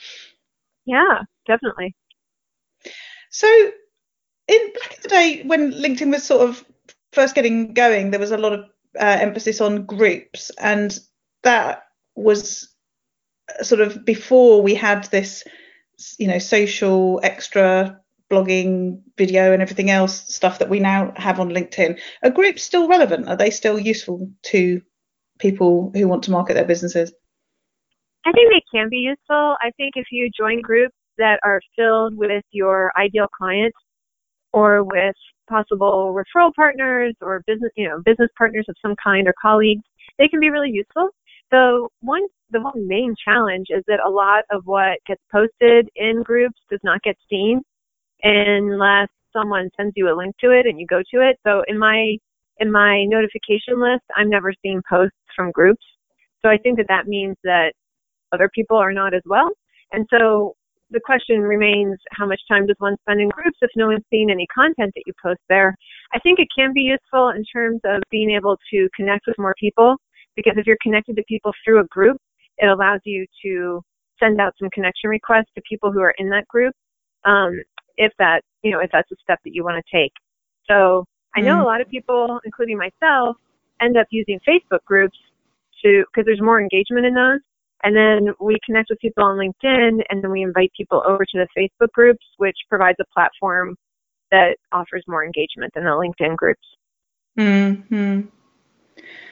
Yeah, 0.86 1.22
definitely. 1.46 1.96
So, 3.30 3.48
in 4.48 4.74
back 4.74 4.96
in 4.96 5.00
the 5.04 5.10
day 5.10 5.44
when 5.46 5.72
LinkedIn 5.74 6.12
was 6.12 6.24
sort 6.24 6.48
of 6.48 6.66
first 7.14 7.36
getting 7.36 7.74
going, 7.74 8.12
there 8.12 8.20
was 8.20 8.32
a 8.32 8.38
lot 8.38 8.54
of 8.54 8.62
uh, 9.00 9.18
emphasis 9.20 9.62
on 9.62 9.86
groups, 9.86 10.52
and 10.60 10.98
that 11.44 11.84
was 12.16 12.74
sort 13.62 13.82
of 13.82 14.06
before 14.06 14.62
we 14.62 14.76
had 14.76 15.06
this, 15.06 15.44
you 16.18 16.28
know, 16.28 16.40
social 16.40 17.20
extra 17.24 18.00
blogging, 18.30 19.02
video, 19.18 19.52
and 19.52 19.62
everything 19.62 19.90
else 19.92 20.34
stuff 20.34 20.60
that 20.60 20.70
we 20.70 20.80
now 20.80 21.14
have 21.18 21.40
on 21.40 21.50
LinkedIn. 21.50 22.00
Are 22.24 22.30
groups 22.30 22.64
still 22.64 22.88
relevant? 22.88 23.28
Are 23.28 23.36
they 23.36 23.50
still 23.50 23.78
useful 23.78 24.32
to 24.44 24.82
people 25.38 25.92
who 25.94 26.08
want 26.08 26.24
to 26.24 26.32
market 26.32 26.54
their 26.54 26.66
businesses? 26.66 27.12
I 28.26 28.32
think 28.32 28.52
they 28.52 28.64
can 28.72 28.90
be 28.90 28.98
useful. 28.98 29.56
I 29.62 29.72
think 29.78 29.94
if 29.96 30.08
you 30.12 30.30
join 30.38 30.62
groups 30.62 30.96
that 31.18 31.40
are 31.44 31.62
filled 31.76 32.16
with 32.16 32.44
your 32.52 32.92
ideal 32.98 33.28
clients 33.36 33.78
or 34.54 34.84
with 34.84 35.16
possible 35.50 36.14
referral 36.14 36.54
partners 36.54 37.16
or 37.22 37.44
business, 37.48 37.72
you 37.76 37.88
know, 37.88 38.02
business 38.06 38.30
partners 38.38 38.66
of 38.70 38.76
some 38.82 38.96
kind 39.04 39.28
or 39.28 39.34
colleagues, 39.42 39.84
they 40.18 40.28
can 40.28 40.40
be 40.40 40.50
really 40.50 40.70
useful. 40.70 41.10
So 41.52 41.90
one, 42.02 42.24
the 42.52 42.62
one 42.62 42.88
main 42.88 43.16
challenge 43.24 43.68
is 43.70 43.84
that 43.88 44.00
a 44.06 44.10
lot 44.10 44.44
of 44.52 44.64
what 44.66 45.00
gets 45.08 45.22
posted 45.32 45.90
in 45.96 46.24
groups 46.24 46.60
does 46.70 46.80
not 46.84 47.02
get 47.02 47.18
seen 47.30 47.62
unless 48.24 49.10
someone 49.34 49.70
sends 49.76 49.94
you 49.96 50.14
a 50.14 50.16
link 50.16 50.36
to 50.40 50.52
it 50.52 50.66
and 50.66 50.80
you 50.80 50.86
go 50.86 51.02
to 51.14 51.28
it. 51.28 51.38
So 51.46 51.64
in 51.68 51.78
my 51.78 52.18
in 52.60 52.72
my 52.72 53.06
notification 53.06 53.82
list, 53.82 54.04
I'm 54.16 54.30
never 54.30 54.54
seeing 54.62 54.82
posts 54.88 55.18
from 55.36 55.52
groups. 55.52 55.84
So 56.42 56.50
I 56.50 56.58
think 56.58 56.78
that 56.78 56.88
that 56.90 57.08
means 57.08 57.36
that 57.44 57.74
other 58.32 58.50
people 58.54 58.78
are 58.78 58.94
not 58.94 59.14
as 59.14 59.22
well. 59.26 59.50
And 59.92 60.06
so 60.10 60.56
the 60.90 61.00
question 61.04 61.42
remains 61.42 61.98
how 62.12 62.26
much 62.26 62.42
time 62.50 62.68
does 62.68 62.76
one 62.80 62.98
spend 63.02 63.22
in 63.22 63.30
groups 63.30 63.58
if 63.62 63.72
no 63.76 63.88
one's 63.88 64.04
seen 64.10 64.30
any 64.30 64.46
content 64.54 64.92
that 64.96 65.04
you 65.06 65.14
post 65.22 65.40
there? 65.50 65.76
I 66.14 66.20
think 66.20 66.40
it 66.40 66.48
can 66.58 66.74
be 66.74 66.82
useful 66.82 67.30
in 67.30 67.44
terms 67.46 67.80
of 67.86 68.02
being 68.12 68.32
able 68.32 68.58
to 68.72 68.90
connect 68.96 69.26
with 69.28 69.38
more 69.38 69.56
people 69.60 69.96
because 70.36 70.54
if 70.58 70.68
you're 70.68 70.78
connected 70.82 71.16
to 71.16 71.24
people 71.28 71.52
through 71.64 71.82
a 71.82 71.86
group, 71.86 72.18
it 72.58 72.68
allows 72.68 73.00
you 73.06 73.26
to 73.44 73.82
send 74.22 74.40
out 74.40 74.54
some 74.60 74.70
connection 74.70 75.10
requests 75.10 75.52
to 75.56 75.62
people 75.68 75.92
who 75.92 76.02
are 76.02 76.14
in 76.18 76.30
that 76.30 76.48
group 76.48 76.74
um, 77.26 77.60
if 77.98 78.12
that 78.20 78.42
you 78.64 78.72
know 78.72 78.80
if 78.80 78.90
that's 78.92 79.12
a 79.12 79.16
step 79.22 79.40
that 79.44 79.54
you 79.54 79.64
want 79.64 79.84
to 79.84 79.98
take. 79.98 80.14
So 80.70 81.06
I 81.36 81.42
know 81.42 81.58
mm. 81.58 81.62
a 81.62 81.66
lot 81.66 81.82
of 81.82 81.90
people, 81.90 82.40
including 82.46 82.78
myself, 82.78 83.38
end 83.82 83.98
up 83.98 84.08
using 84.12 84.40
Facebook 84.48 84.84
groups 84.86 85.18
to 85.84 86.04
because 86.12 86.26
there's 86.26 86.42
more 86.42 86.60
engagement 86.62 87.06
in 87.06 87.14
those 87.14 87.40
and 87.84 87.96
then 87.96 88.34
we 88.40 88.58
connect 88.66 88.90
with 88.90 89.00
people 89.00 89.24
on 89.24 89.38
LinkedIn 89.38 90.02
and 90.10 90.24
then 90.24 90.32
we 90.32 90.44
invite 90.44 90.72
people 90.76 91.04
over 91.06 91.26
to 91.26 91.46
the 91.46 91.48
Facebook 91.58 91.92
groups, 91.94 92.26
which 92.38 92.58
provides 92.70 92.98
a 93.00 93.14
platform 93.14 93.76
that 94.32 94.58
offers 94.72 95.04
more 95.08 95.26
engagement 95.26 95.74
than 95.74 95.84
the 95.84 95.90
LinkedIn 95.90 96.36
groups. 96.38 96.62
Hmm. 97.38 98.22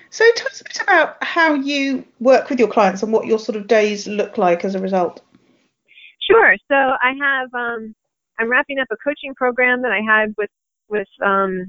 So 0.09 0.25
tell 0.35 0.47
us 0.47 0.61
a 0.61 0.63
bit 0.63 0.81
about 0.81 1.23
how 1.23 1.53
you 1.53 2.03
work 2.19 2.49
with 2.49 2.59
your 2.59 2.67
clients 2.67 3.03
and 3.03 3.13
what 3.13 3.27
your 3.27 3.39
sort 3.39 3.55
of 3.55 3.67
days 3.67 4.07
look 4.07 4.37
like 4.37 4.65
as 4.65 4.73
a 4.73 4.79
result. 4.79 5.21
Sure. 6.29 6.55
So 6.67 6.75
I 6.75 7.13
have 7.21 7.53
um, 7.53 7.93
I'm 8.39 8.49
wrapping 8.49 8.79
up 8.79 8.87
a 8.91 8.97
coaching 9.03 9.35
program 9.35 9.81
that 9.83 9.91
I 9.91 10.01
had 10.01 10.33
with 10.37 10.49
with 10.89 11.07
um, 11.23 11.67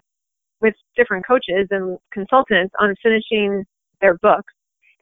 with 0.61 0.75
different 0.97 1.27
coaches 1.27 1.69
and 1.71 1.99
consultants 2.13 2.75
on 2.79 2.95
finishing 3.03 3.65
their 4.01 4.17
books. 4.19 4.53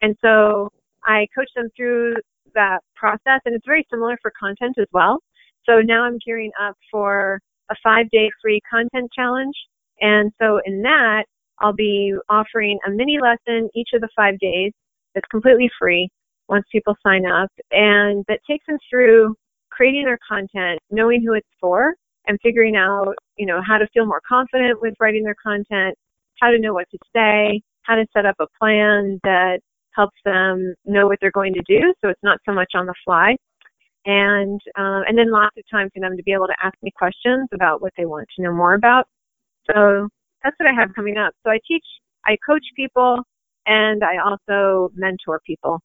And 0.02 0.16
so 0.20 0.70
I 1.08 1.26
coach 1.36 1.48
them 1.56 1.68
through 1.76 2.14
that 2.54 2.80
process, 2.94 3.40
and 3.44 3.54
it's 3.54 3.66
very 3.66 3.84
similar 3.90 4.16
for 4.22 4.32
content 4.38 4.76
as 4.78 4.86
well. 4.92 5.18
So 5.66 5.80
now 5.80 6.04
I'm 6.04 6.18
gearing 6.24 6.52
up 6.62 6.76
for 6.90 7.40
a 7.70 7.74
five 7.82 8.08
day 8.10 8.30
free 8.40 8.60
content 8.70 9.10
challenge. 9.14 9.54
And 10.00 10.32
so 10.40 10.60
in 10.64 10.82
that, 10.82 11.24
I'll 11.60 11.74
be 11.74 12.14
offering 12.28 12.78
a 12.86 12.90
mini 12.90 13.18
lesson 13.20 13.68
each 13.74 13.88
of 13.94 14.00
the 14.00 14.08
five 14.14 14.38
days 14.38 14.72
that's 15.14 15.26
completely 15.30 15.68
free 15.78 16.08
once 16.48 16.64
people 16.70 16.94
sign 17.02 17.26
up 17.26 17.50
and 17.72 18.24
that 18.28 18.40
takes 18.48 18.64
them 18.66 18.78
through 18.88 19.34
creating 19.70 20.04
their 20.04 20.18
content, 20.26 20.78
knowing 20.90 21.22
who 21.22 21.34
it's 21.34 21.48
for 21.60 21.94
and 22.26 22.38
figuring 22.42 22.76
out, 22.76 23.14
you 23.36 23.46
know, 23.46 23.60
how 23.66 23.78
to 23.78 23.86
feel 23.92 24.06
more 24.06 24.22
confident 24.26 24.80
with 24.80 24.94
writing 25.00 25.24
their 25.24 25.36
content, 25.42 25.94
how 26.40 26.50
to 26.50 26.58
know 26.58 26.72
what 26.72 26.86
to 26.90 26.98
say, 27.14 27.60
how 27.82 27.94
to 27.94 28.06
set 28.14 28.26
up 28.26 28.36
a 28.38 28.46
plan 28.58 29.18
that 29.24 29.60
helps 29.98 30.18
them 30.24 30.74
know 30.84 31.06
what 31.08 31.18
they're 31.20 31.38
going 31.40 31.54
to 31.54 31.62
do, 31.66 31.80
so 32.00 32.08
it's 32.08 32.22
not 32.22 32.38
so 32.46 32.52
much 32.52 32.72
on 32.74 32.86
the 32.86 32.94
fly. 33.04 33.36
And 34.06 34.60
uh, 34.78 35.02
and 35.06 35.18
then 35.18 35.30
lots 35.30 35.56
of 35.58 35.64
time 35.70 35.88
for 35.92 36.00
them 36.00 36.16
to 36.16 36.22
be 36.22 36.32
able 36.32 36.46
to 36.46 36.56
ask 36.62 36.76
me 36.82 36.90
questions 36.96 37.48
about 37.52 37.82
what 37.82 37.92
they 37.96 38.06
want 38.06 38.28
to 38.36 38.42
know 38.42 38.52
more 38.52 38.74
about. 38.74 39.06
So 39.70 40.08
that's 40.42 40.56
what 40.58 40.68
I 40.68 40.72
have 40.72 40.94
coming 40.94 41.18
up. 41.18 41.34
So 41.44 41.50
I 41.50 41.58
teach, 41.66 41.84
I 42.24 42.36
coach 42.48 42.64
people, 42.76 43.18
and 43.66 44.02
I 44.02 44.14
also 44.18 44.90
mentor 44.94 45.40
people. 45.44 45.80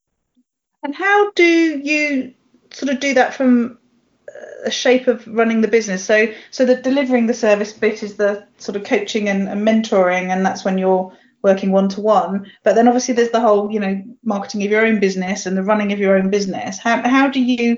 And 0.83 0.93
how 0.95 1.31
do 1.31 1.43
you 1.43 2.33
sort 2.71 2.93
of 2.93 2.99
do 2.99 3.13
that 3.15 3.33
from 3.33 3.77
a 4.63 4.71
shape 4.71 5.07
of 5.07 5.25
running 5.27 5.61
the 5.61 5.67
business. 5.67 6.03
So 6.03 6.33
so 6.51 6.65
the 6.65 6.75
delivering 6.75 7.27
the 7.27 7.33
service 7.33 7.73
bit 7.73 8.03
is 8.03 8.15
the 8.15 8.45
sort 8.57 8.75
of 8.75 8.83
coaching 8.83 9.29
and, 9.29 9.47
and 9.49 9.67
mentoring, 9.67 10.29
and 10.29 10.45
that's 10.45 10.63
when 10.65 10.77
you're 10.77 11.11
working 11.43 11.71
one 11.71 11.89
to 11.89 12.01
one. 12.01 12.49
But 12.63 12.75
then 12.75 12.87
obviously 12.87 13.13
there's 13.13 13.31
the 13.31 13.41
whole 13.41 13.71
you 13.71 13.79
know 13.79 14.01
marketing 14.23 14.63
of 14.63 14.71
your 14.71 14.85
own 14.85 14.99
business 14.99 15.45
and 15.45 15.55
the 15.55 15.63
running 15.63 15.91
of 15.91 15.99
your 15.99 16.17
own 16.17 16.29
business. 16.29 16.79
How 16.79 17.07
how 17.07 17.27
do 17.27 17.41
you 17.41 17.77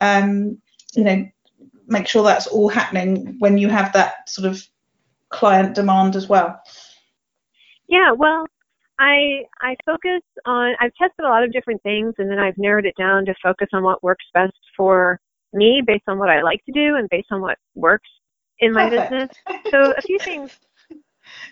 um, 0.00 0.58
you 0.94 1.04
know 1.04 1.26
make 1.86 2.06
sure 2.06 2.22
that's 2.22 2.46
all 2.46 2.68
happening 2.68 3.36
when 3.38 3.58
you 3.58 3.68
have 3.68 3.92
that 3.94 4.28
sort 4.28 4.46
of 4.46 4.62
client 5.30 5.74
demand 5.74 6.14
as 6.14 6.28
well? 6.28 6.60
Yeah, 7.88 8.12
well, 8.12 8.46
I 8.98 9.44
I 9.60 9.76
focus 9.86 10.22
on 10.44 10.74
I've 10.80 10.94
tested 10.94 11.24
a 11.24 11.28
lot 11.28 11.42
of 11.42 11.52
different 11.52 11.82
things 11.82 12.14
and 12.18 12.30
then 12.30 12.38
I've 12.38 12.58
narrowed 12.58 12.86
it 12.86 12.94
down 12.96 13.24
to 13.26 13.34
focus 13.42 13.68
on 13.72 13.82
what 13.82 14.02
works 14.02 14.26
best 14.34 14.58
for 14.76 15.20
me 15.54 15.82
based 15.84 16.04
on 16.08 16.18
what 16.18 16.28
I 16.28 16.42
like 16.42 16.62
to 16.66 16.72
do 16.72 16.96
and 16.96 17.08
based 17.08 17.28
on 17.30 17.40
what 17.40 17.58
works 17.74 18.08
in 18.60 18.72
my 18.72 18.88
Perfect. 18.88 19.10
business. 19.10 19.30
So 19.70 19.94
a 19.96 20.02
few 20.02 20.18
things. 20.18 20.58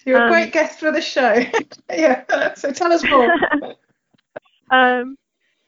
You're 0.05 0.23
um, 0.23 0.29
a 0.29 0.31
great 0.31 0.53
guest 0.53 0.81
for 0.81 0.93
the 0.93 1.01
show. 1.01 1.45
yeah. 1.91 2.55
So 2.55 2.73
tell 2.73 2.93
us 2.93 3.05
more. 3.05 3.31
um, 4.71 5.17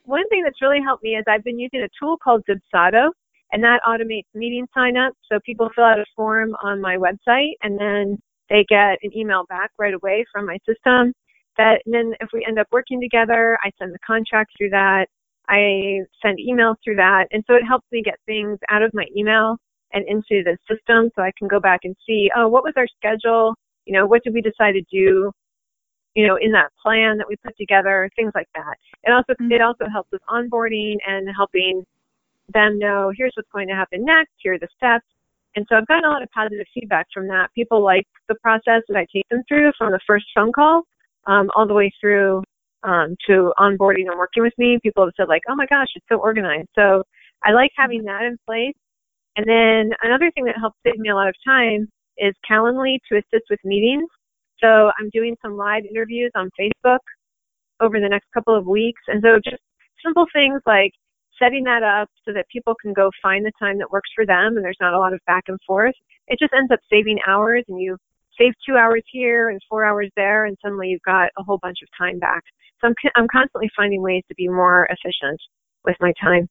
one 0.05 0.27
thing 0.29 0.43
that's 0.43 0.63
really 0.63 0.81
helped 0.83 1.03
me 1.03 1.17
is 1.17 1.25
I've 1.29 1.45
been 1.45 1.59
using 1.59 1.83
a 1.83 1.89
tool 2.01 2.17
called 2.23 2.43
Dubsado, 2.49 3.11
and 3.53 3.63
that 3.63 3.81
automates 3.87 4.27
meeting 4.35 4.67
signups. 4.77 5.13
So 5.31 5.39
people 5.45 5.71
fill 5.75 5.85
out 5.85 5.99
a 5.99 6.05
form 6.17 6.55
on 6.63 6.81
my 6.81 6.97
website, 6.97 7.53
and 7.63 7.79
then 7.79 8.19
they 8.49 8.65
get 8.69 8.99
an 9.03 9.17
email 9.17 9.45
back 9.49 9.71
right 9.79 9.95
away 9.95 10.25
from 10.33 10.47
my 10.47 10.59
system. 10.67 11.13
That 11.57 11.83
and 11.87 11.95
then 11.95 12.15
if 12.21 12.29
we 12.33 12.45
end 12.47 12.59
up 12.59 12.69
working 12.73 13.01
together, 13.01 13.59
I 13.63 13.71
send 13.79 13.93
the 13.93 13.99
contract 14.07 14.53
through 14.57 14.71
that. 14.71 15.07
I 15.49 16.01
send 16.23 16.39
emails 16.39 16.77
through 16.85 16.97
that. 16.97 17.27
And 17.33 17.43
so 17.47 17.55
it 17.55 17.65
helps 17.67 17.87
me 17.91 18.03
get 18.03 18.17
things 18.27 18.59
out 18.69 18.83
of 18.83 18.93
my 18.93 19.07
email 19.17 19.57
and 19.93 20.05
into 20.07 20.45
the 20.45 20.57
system 20.69 21.11
so 21.17 21.23
I 21.23 21.33
can 21.39 21.49
go 21.49 21.59
back 21.59 21.81
and 21.85 21.97
see, 22.07 22.31
oh, 22.37 22.49
what 22.49 22.63
was 22.63 22.75
our 22.77 22.87
schedule? 22.97 23.55
You 23.89 23.95
know, 23.95 24.07
what 24.07 24.23
did 24.23 24.35
we 24.35 24.43
decide 24.43 24.73
to 24.73 24.83
do? 24.93 25.33
You 26.15 26.27
know, 26.27 26.37
in 26.37 26.53
that 26.53 26.71
plan 26.83 27.17
that 27.17 27.27
we 27.27 27.37
put 27.37 27.57
together, 27.57 28.11
things 28.17 28.33
like 28.35 28.49
that. 28.55 28.75
It 29.05 29.13
also 29.13 29.33
mm-hmm. 29.33 29.51
it 29.51 29.63
also 29.63 29.87
helps 29.91 30.13
with 30.13 30.21
onboarding 30.29 30.97
and 31.07 31.27
helping 31.35 31.85
them 32.53 32.79
know 32.79 33.11
here's 33.17 33.33
what's 33.35 33.49
going 33.51 33.69
to 33.69 33.75
happen 33.75 34.05
next, 34.05 34.33
here 34.43 34.55
are 34.55 34.59
the 34.59 34.69
steps. 34.77 35.07
And 35.57 35.65
so 35.69 35.77
I've 35.77 35.87
gotten 35.87 36.05
a 36.05 36.11
lot 36.11 36.23
of 36.23 36.29
positive 36.31 36.67
feedback 36.75 37.07
from 37.13 37.27
that. 37.29 37.49
People 37.55 37.83
like 37.83 38.07
the 38.29 38.35
process 38.37 38.83
that 38.89 38.97
I 38.97 39.07
take 39.13 39.27
them 39.31 39.43
through 39.49 39.73
from 39.79 39.91
the 39.91 40.01
first 40.07 40.27
phone 40.35 40.53
call 40.53 40.83
um, 41.27 41.51
all 41.57 41.67
the 41.67 41.75
way 41.75 41.91
through 41.99 42.43
um, 42.83 43.17
to 43.27 43.53
onboarding 43.59 44.09
and 44.09 44.19
working 44.19 44.43
with 44.43 44.53
me, 44.59 44.79
people 44.83 45.05
have 45.05 45.15
said 45.17 45.29
like, 45.29 45.43
"Oh 45.49 45.57
my 45.57 45.67
gosh, 45.67 45.89
it's 45.95 46.07
so 46.11 46.19
organized." 46.19 46.69
So 46.75 47.05
I 47.43 47.53
like 47.53 47.71
having 47.75 48.05
that 48.05 48.25
in 48.25 48.37
place. 48.47 48.77
And 49.37 49.47
then 49.47 49.97
another 50.03 50.31
thing 50.33 50.45
that 50.45 50.59
helps 50.59 50.77
save 50.85 50.99
me 50.99 51.09
a 51.09 51.15
lot 51.15 51.29
of 51.29 51.35
time 51.47 51.89
is 52.19 52.35
Calendly 52.49 52.99
to 53.11 53.19
assist 53.19 53.47
with 53.51 53.61
meetings. 53.65 54.09
So 54.61 54.91
I'm 54.99 55.11
doing 55.13 55.37
some 55.43 55.57
live 55.57 55.85
interviews 55.89 56.33
on 56.35 56.51
Facebook 56.61 56.99
over 57.81 58.01
the 58.01 58.09
next 58.09 58.27
couple 58.35 58.57
of 58.57 58.67
weeks, 58.67 59.01
and 59.07 59.23
so 59.23 59.39
just 59.43 59.63
simple 60.05 60.27
things 60.33 60.61
like 60.67 60.93
setting 61.39 61.63
that 61.65 61.83
up 61.85 62.09
so 62.25 62.33
that 62.33 62.47
people 62.53 62.75
can 62.83 62.93
go 62.93 63.11
find 63.23 63.47
the 63.47 63.53
time 63.59 63.79
that 63.79 63.91
works 63.91 64.11
for 64.15 64.27
them, 64.27 64.57
and 64.57 64.65
there's 64.65 64.81
not 64.81 64.95
a 64.95 64.99
lot 64.99 65.13
of 65.13 65.21
back 65.27 65.45
and 65.47 65.59
forth. 65.67 65.95
It 66.27 66.39
just 66.41 66.53
ends 66.53 66.73
up 66.73 66.81
saving 66.91 67.19
hours, 67.27 67.65
and 67.69 67.81
you 67.81 67.97
save 68.39 68.53
two 68.67 68.77
hours 68.77 69.03
here 69.11 69.49
and 69.51 69.61
four 69.69 69.85
hours 69.85 70.11
there, 70.17 70.45
and 70.45 70.57
suddenly 70.63 70.89
you've 70.89 71.03
got 71.03 71.31
a 71.39 71.43
whole 71.43 71.59
bunch 71.63 71.79
of 71.83 71.89
time 71.97 72.19
back. 72.19 72.43
So 72.81 72.89
I'm, 72.89 72.95
I'm 73.17 73.29
constantly 73.31 73.71
finding 73.77 74.03
ways 74.03 74.23
to 74.29 74.35
be 74.35 74.49
more 74.49 74.89
efficient 74.91 75.41
with 75.85 75.97
my 76.01 76.13
time. 76.21 76.49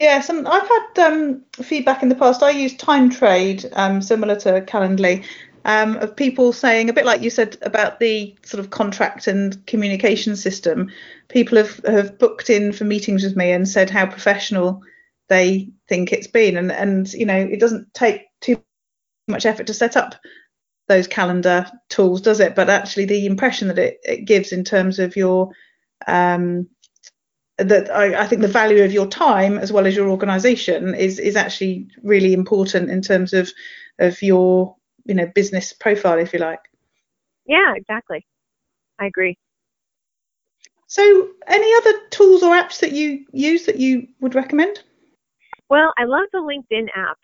Yes, 0.00 0.30
and 0.30 0.48
I've 0.48 0.66
had 0.66 1.12
um, 1.12 1.42
feedback 1.52 2.02
in 2.02 2.08
the 2.08 2.14
past. 2.14 2.42
I 2.42 2.50
use 2.50 2.74
TimeTrade, 2.74 3.70
um, 3.76 4.00
similar 4.00 4.34
to 4.40 4.62
Calendly, 4.62 5.24
um, 5.66 5.96
of 5.98 6.16
people 6.16 6.54
saying 6.54 6.88
a 6.88 6.94
bit 6.94 7.04
like 7.04 7.20
you 7.20 7.28
said 7.28 7.58
about 7.60 8.00
the 8.00 8.34
sort 8.42 8.60
of 8.64 8.70
contract 8.70 9.26
and 9.26 9.64
communication 9.66 10.36
system. 10.36 10.90
People 11.28 11.58
have, 11.58 11.80
have 11.84 12.18
booked 12.18 12.48
in 12.48 12.72
for 12.72 12.84
meetings 12.84 13.22
with 13.22 13.36
me 13.36 13.52
and 13.52 13.68
said 13.68 13.90
how 13.90 14.06
professional 14.06 14.80
they 15.28 15.68
think 15.86 16.12
it's 16.14 16.26
been, 16.26 16.56
and 16.56 16.72
and 16.72 17.12
you 17.12 17.26
know 17.26 17.36
it 17.36 17.60
doesn't 17.60 17.92
take 17.92 18.22
too 18.40 18.56
much 19.28 19.44
effort 19.44 19.66
to 19.66 19.74
set 19.74 19.98
up 19.98 20.14
those 20.88 21.06
calendar 21.06 21.70
tools, 21.90 22.22
does 22.22 22.40
it? 22.40 22.54
But 22.54 22.70
actually, 22.70 23.04
the 23.04 23.26
impression 23.26 23.68
that 23.68 23.78
it, 23.78 23.98
it 24.04 24.24
gives 24.24 24.52
in 24.52 24.64
terms 24.64 24.98
of 24.98 25.14
your 25.14 25.50
um, 26.06 26.68
that 27.64 27.90
I, 27.90 28.22
I, 28.22 28.26
think 28.26 28.42
the 28.42 28.48
value 28.48 28.84
of 28.84 28.92
your 28.92 29.06
time 29.06 29.58
as 29.58 29.72
well 29.72 29.86
as 29.86 29.96
your 29.96 30.08
organisation 30.08 30.94
is 30.94 31.18
is 31.18 31.36
actually 31.36 31.88
really 32.02 32.32
important 32.32 32.90
in 32.90 33.02
terms 33.02 33.32
of 33.32 33.50
of 33.98 34.22
your 34.22 34.76
you 35.04 35.14
know 35.14 35.26
business 35.34 35.72
profile, 35.72 36.18
if 36.18 36.32
you 36.32 36.38
like. 36.38 36.60
Yeah, 37.46 37.74
exactly. 37.74 38.26
I 38.98 39.06
agree. 39.06 39.36
So, 40.86 41.28
any 41.46 41.72
other 41.78 42.06
tools 42.10 42.42
or 42.42 42.54
apps 42.54 42.80
that 42.80 42.92
you 42.92 43.24
use 43.32 43.66
that 43.66 43.76
you 43.76 44.08
would 44.20 44.34
recommend? 44.34 44.82
Well, 45.68 45.92
I 45.96 46.04
love 46.04 46.26
the 46.32 46.38
LinkedIn 46.38 46.88
app. 46.96 47.16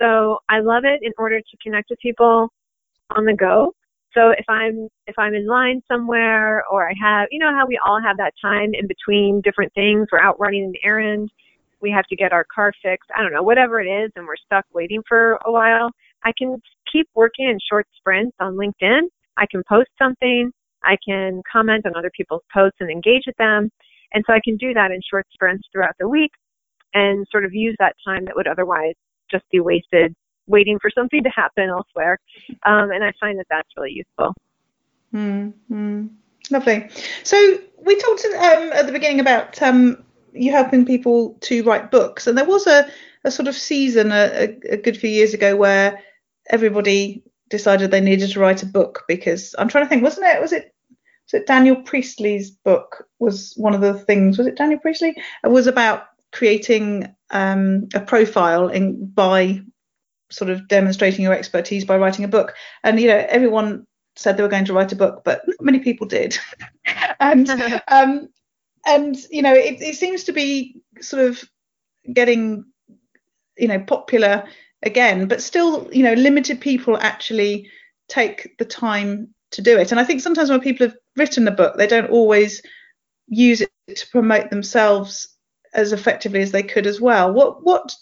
So 0.00 0.38
I 0.48 0.60
love 0.60 0.84
it 0.84 1.00
in 1.02 1.12
order 1.18 1.38
to 1.40 1.56
connect 1.62 1.90
with 1.90 1.98
people 2.00 2.48
on 3.14 3.26
the 3.26 3.34
go. 3.34 3.74
So 4.14 4.30
if 4.30 4.44
I'm 4.48 4.88
if 5.06 5.18
I'm 5.18 5.34
in 5.34 5.46
line 5.46 5.82
somewhere 5.86 6.64
or 6.70 6.88
I 6.88 6.94
have 7.00 7.28
you 7.30 7.38
know 7.38 7.52
how 7.54 7.66
we 7.66 7.78
all 7.84 8.00
have 8.00 8.16
that 8.16 8.34
time 8.42 8.70
in 8.74 8.86
between 8.86 9.40
different 9.42 9.72
things, 9.74 10.08
we're 10.10 10.20
out 10.20 10.38
running 10.40 10.64
an 10.64 10.74
errand, 10.82 11.30
we 11.80 11.90
have 11.90 12.06
to 12.06 12.16
get 12.16 12.32
our 12.32 12.44
car 12.52 12.72
fixed, 12.82 13.10
I 13.16 13.22
don't 13.22 13.32
know, 13.32 13.42
whatever 13.42 13.80
it 13.80 13.86
is 13.86 14.10
and 14.16 14.26
we're 14.26 14.36
stuck 14.36 14.64
waiting 14.74 15.02
for 15.08 15.38
a 15.44 15.52
while, 15.52 15.90
I 16.24 16.32
can 16.36 16.60
keep 16.92 17.08
working 17.14 17.48
in 17.48 17.58
short 17.70 17.86
sprints 17.96 18.36
on 18.40 18.56
LinkedIn. 18.56 19.02
I 19.36 19.46
can 19.50 19.62
post 19.68 19.90
something, 19.98 20.50
I 20.82 20.96
can 21.06 21.42
comment 21.50 21.86
on 21.86 21.96
other 21.96 22.10
people's 22.16 22.42
posts 22.52 22.78
and 22.80 22.90
engage 22.90 23.22
with 23.26 23.36
them. 23.36 23.70
And 24.12 24.24
so 24.26 24.32
I 24.32 24.40
can 24.42 24.56
do 24.56 24.74
that 24.74 24.90
in 24.90 25.00
short 25.08 25.26
sprints 25.32 25.68
throughout 25.72 25.94
the 25.98 26.08
week 26.08 26.32
and 26.94 27.26
sort 27.30 27.44
of 27.44 27.54
use 27.54 27.76
that 27.78 27.94
time 28.04 28.24
that 28.24 28.34
would 28.34 28.48
otherwise 28.48 28.94
just 29.30 29.44
be 29.50 29.60
wasted 29.60 30.14
waiting 30.46 30.78
for 30.80 30.90
something 30.90 31.22
to 31.22 31.30
happen 31.30 31.68
elsewhere. 31.68 32.18
Um, 32.64 32.90
and 32.90 33.04
I 33.04 33.12
find 33.20 33.38
that 33.38 33.46
that's 33.50 33.68
really 33.76 33.92
useful. 33.92 34.34
Mm-hmm. 35.14 36.06
Lovely. 36.50 36.88
So 37.22 37.58
we 37.84 37.96
talked 37.96 38.24
um, 38.24 38.72
at 38.72 38.86
the 38.86 38.92
beginning 38.92 39.20
about 39.20 39.60
um, 39.62 40.02
you 40.32 40.52
helping 40.52 40.84
people 40.84 41.36
to 41.42 41.62
write 41.62 41.90
books, 41.90 42.26
and 42.26 42.36
there 42.36 42.44
was 42.44 42.66
a, 42.66 42.88
a 43.24 43.30
sort 43.30 43.48
of 43.48 43.54
season 43.54 44.12
a, 44.12 44.56
a, 44.68 44.76
good 44.76 44.96
few 44.96 45.10
years 45.10 45.34
ago 45.34 45.56
where 45.56 46.00
everybody 46.50 47.22
decided 47.48 47.90
they 47.90 48.00
needed 48.00 48.30
to 48.30 48.40
write 48.40 48.62
a 48.62 48.66
book 48.66 49.04
because 49.08 49.54
I'm 49.58 49.68
trying 49.68 49.84
to 49.84 49.88
think, 49.88 50.02
wasn't 50.02 50.26
it? 50.26 50.40
Was 50.40 50.52
it 50.52 50.74
was 51.26 51.40
it 51.40 51.46
Daniel 51.46 51.76
Priestley's 51.76 52.50
book 52.50 53.06
was 53.18 53.54
one 53.56 53.74
of 53.74 53.80
the 53.80 53.94
things? 53.94 54.38
Was 54.38 54.46
it 54.46 54.56
Daniel 54.56 54.80
Priestley? 54.80 55.14
It 55.44 55.48
was 55.48 55.66
about 55.66 56.06
creating 56.32 57.14
um, 57.30 57.88
a 57.94 58.00
profile 58.00 58.68
in 58.68 59.06
by 59.06 59.60
sort 60.30 60.50
of 60.50 60.68
demonstrating 60.68 61.22
your 61.22 61.34
expertise 61.34 61.84
by 61.84 61.96
writing 61.96 62.24
a 62.24 62.28
book. 62.28 62.54
And 62.84 63.00
you 63.00 63.08
know, 63.08 63.24
everyone 63.28 63.86
said 64.16 64.36
they 64.36 64.42
were 64.42 64.48
going 64.48 64.64
to 64.66 64.72
write 64.72 64.92
a 64.92 64.96
book, 64.96 65.22
but 65.24 65.42
not 65.46 65.60
many 65.60 65.80
people 65.80 66.06
did. 66.06 66.38
and 67.20 67.50
um, 67.88 68.28
and 68.86 69.16
you 69.30 69.42
know, 69.42 69.54
it, 69.54 69.80
it 69.80 69.96
seems 69.96 70.24
to 70.24 70.32
be 70.32 70.80
sort 71.00 71.24
of 71.24 71.42
getting 72.12 72.64
you 73.56 73.68
know 73.68 73.80
popular 73.80 74.44
again, 74.82 75.28
but 75.28 75.42
still, 75.42 75.88
you 75.92 76.02
know, 76.02 76.14
limited 76.14 76.60
people 76.60 76.96
actually 76.98 77.68
take 78.08 78.56
the 78.58 78.64
time 78.64 79.28
to 79.52 79.62
do 79.62 79.78
it. 79.78 79.90
And 79.90 80.00
I 80.00 80.04
think 80.04 80.20
sometimes 80.20 80.50
when 80.50 80.60
people 80.60 80.86
have 80.86 80.96
written 81.16 81.46
a 81.48 81.52
book, 81.52 81.76
they 81.76 81.86
don't 81.86 82.10
always 82.10 82.62
use 83.28 83.60
it 83.60 83.70
to 83.94 84.08
promote 84.10 84.50
themselves 84.50 85.28
as 85.74 85.92
effectively 85.92 86.40
as 86.40 86.52
they 86.52 86.62
could 86.62 86.86
as 86.86 87.00
well. 87.00 87.32
What 87.32 87.64
what 87.64 87.94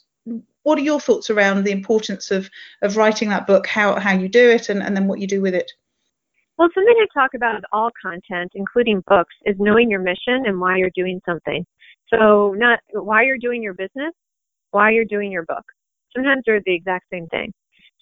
what 0.68 0.78
are 0.78 0.82
your 0.82 1.00
thoughts 1.00 1.30
around 1.30 1.64
the 1.64 1.72
importance 1.72 2.30
of 2.30 2.50
of 2.82 2.98
writing 2.98 3.30
that 3.30 3.46
book, 3.46 3.66
how 3.66 3.98
how 3.98 4.12
you 4.12 4.28
do 4.28 4.50
it, 4.50 4.68
and, 4.68 4.82
and 4.82 4.94
then 4.94 5.08
what 5.08 5.18
you 5.18 5.26
do 5.26 5.40
with 5.40 5.54
it? 5.54 5.72
Well, 6.58 6.68
something 6.74 6.94
I 7.00 7.06
talk 7.18 7.30
about 7.34 7.54
with 7.54 7.64
all 7.72 7.88
content, 8.02 8.52
including 8.54 9.02
books, 9.06 9.34
is 9.46 9.56
knowing 9.58 9.90
your 9.90 10.00
mission 10.00 10.44
and 10.44 10.60
why 10.60 10.76
you're 10.76 10.90
doing 10.94 11.22
something. 11.24 11.64
So, 12.12 12.54
not 12.58 12.80
why 12.92 13.22
you're 13.22 13.38
doing 13.38 13.62
your 13.62 13.72
business, 13.72 14.12
why 14.72 14.90
you're 14.90 15.06
doing 15.06 15.32
your 15.32 15.46
book. 15.46 15.64
Sometimes 16.14 16.42
they're 16.44 16.60
the 16.66 16.74
exact 16.74 17.06
same 17.10 17.28
thing. 17.28 17.50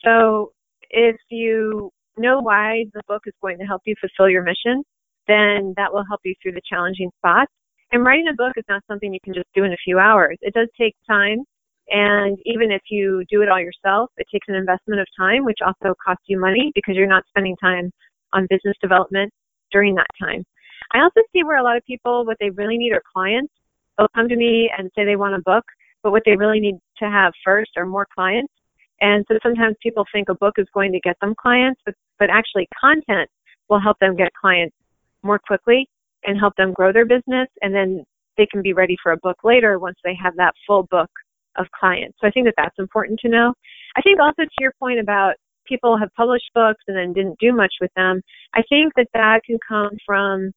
So, 0.05 0.53
if 0.91 1.17
you 1.31 1.93
know 2.17 2.41
why 2.41 2.87
the 2.95 3.03
book 3.07 3.23
is 3.27 3.35
going 3.41 3.59
to 3.59 3.65
help 3.65 3.83
you 3.85 3.95
fulfill 4.01 4.29
your 4.29 4.43
mission, 4.43 4.83
then 5.29 5.73
that 5.77 5.93
will 5.93 6.05
help 6.09 6.21
you 6.25 6.35
through 6.43 6.53
the 6.53 6.69
challenging 6.69 7.11
spots. 7.19 7.53
And 7.93 8.05
writing 8.05 8.27
a 8.29 8.35
book 8.35 8.55
is 8.57 8.65
not 8.69 8.83
something 8.89 9.15
you 9.15 9.21
can 9.23 9.35
just 9.35 9.47
do 9.55 9.63
in 9.63 9.73
a 9.73 9.85
few 9.85 10.01
hours. 10.01 10.37
It 10.41 10.55
does 10.55 10.69
take 10.77 10.97
time 11.09 11.45
and 11.89 12.39
even 12.45 12.73
if 12.73 12.83
you 12.91 13.25
do 13.31 13.43
it 13.43 13.49
all 13.49 13.61
yourself, 13.61 14.11
it 14.17 14.27
takes 14.33 14.49
an 14.49 14.55
investment 14.55 15.01
of 15.01 15.07
time, 15.17 15.45
which 15.45 15.59
also 15.65 15.95
costs 16.05 16.25
you 16.27 16.39
money 16.39 16.73
because 16.75 16.97
you're 16.97 17.07
not 17.07 17.25
spending 17.29 17.57
time 17.57 17.93
on 18.33 18.47
business 18.51 18.77
development 18.81 19.33
during 19.71 19.95
that 19.95 20.07
time. 20.21 20.45
I 20.93 21.01
also 21.01 21.21
see 21.33 21.45
where 21.45 21.59
a 21.59 21.63
lot 21.63 21.77
of 21.77 21.85
people, 21.85 22.25
what 22.25 22.37
they 22.41 22.51
really 22.51 22.77
need 22.77 22.93
are 22.93 23.03
clients. 23.13 23.53
They'll 23.97 24.09
come 24.15 24.29
to 24.29 24.37
me 24.37 24.71
and 24.77 24.91
say 24.95 25.05
they 25.05 25.17
want 25.17 25.35
a 25.35 25.43
book, 25.43 25.65
but 26.03 26.11
what 26.11 26.23
they 26.27 26.37
really 26.37 26.61
need 26.61 26.77
to 26.99 27.07
have 27.07 27.33
first 27.45 27.71
are 27.77 27.87
more 27.87 28.07
clients. 28.15 28.53
And 29.01 29.25
so 29.29 29.39
sometimes 29.43 29.77
people 29.83 30.05
think 30.13 30.29
a 30.29 30.35
book 30.35 30.55
is 30.59 30.67
going 30.75 30.93
to 30.93 31.01
get 31.01 31.17
them 31.21 31.35
clients, 31.41 31.81
but, 31.85 31.95
but 32.19 32.31
actually 32.31 32.69
content 32.81 33.29
will 33.69 33.81
help 33.81 33.99
them 33.99 34.17
get 34.17 34.33
clients 34.41 34.75
more 35.23 35.39
quickly 35.39 35.89
and 36.25 36.39
help 36.39 36.55
them 36.57 36.73
grow 36.73 36.93
their 36.93 37.05
business. 37.05 37.49
And 37.63 37.75
then 37.75 38.05
they 38.37 38.47
can 38.47 38.63
be 38.63 38.73
ready 38.73 38.97
for 39.03 39.13
a 39.13 39.17
book 39.19 39.39
later 39.45 39.79
once 39.79 39.99
they 40.05 40.17
have 40.23 40.37
that 40.37 40.55
full 40.67 40.85
book 40.91 41.11
of 41.59 41.67
clients. 41.79 42.19
So 42.21 42.27
I 42.27 42.31
think 42.31 42.47
that 42.47 42.55
that's 42.57 42.79
important 42.79 43.21
to 43.21 43.29
know. 43.29 43.55
I 43.97 44.03
think 44.03 44.21
also 44.21 44.43
to 44.43 44.59
your 44.61 44.73
point 44.79 45.01
about 45.01 45.35
people 45.67 45.99
have 45.99 46.09
published 46.17 46.51
books 46.55 46.83
and 46.87 46.97
then 46.97 47.13
didn't 47.13 47.39
do 47.41 47.53
much 47.53 47.75
with 47.81 47.91
them, 47.97 48.21
I 48.55 48.63
think 48.69 48.93
that 48.97 49.09
that 49.15 49.41
can 49.45 49.59
come 49.69 49.91
from 50.05 50.53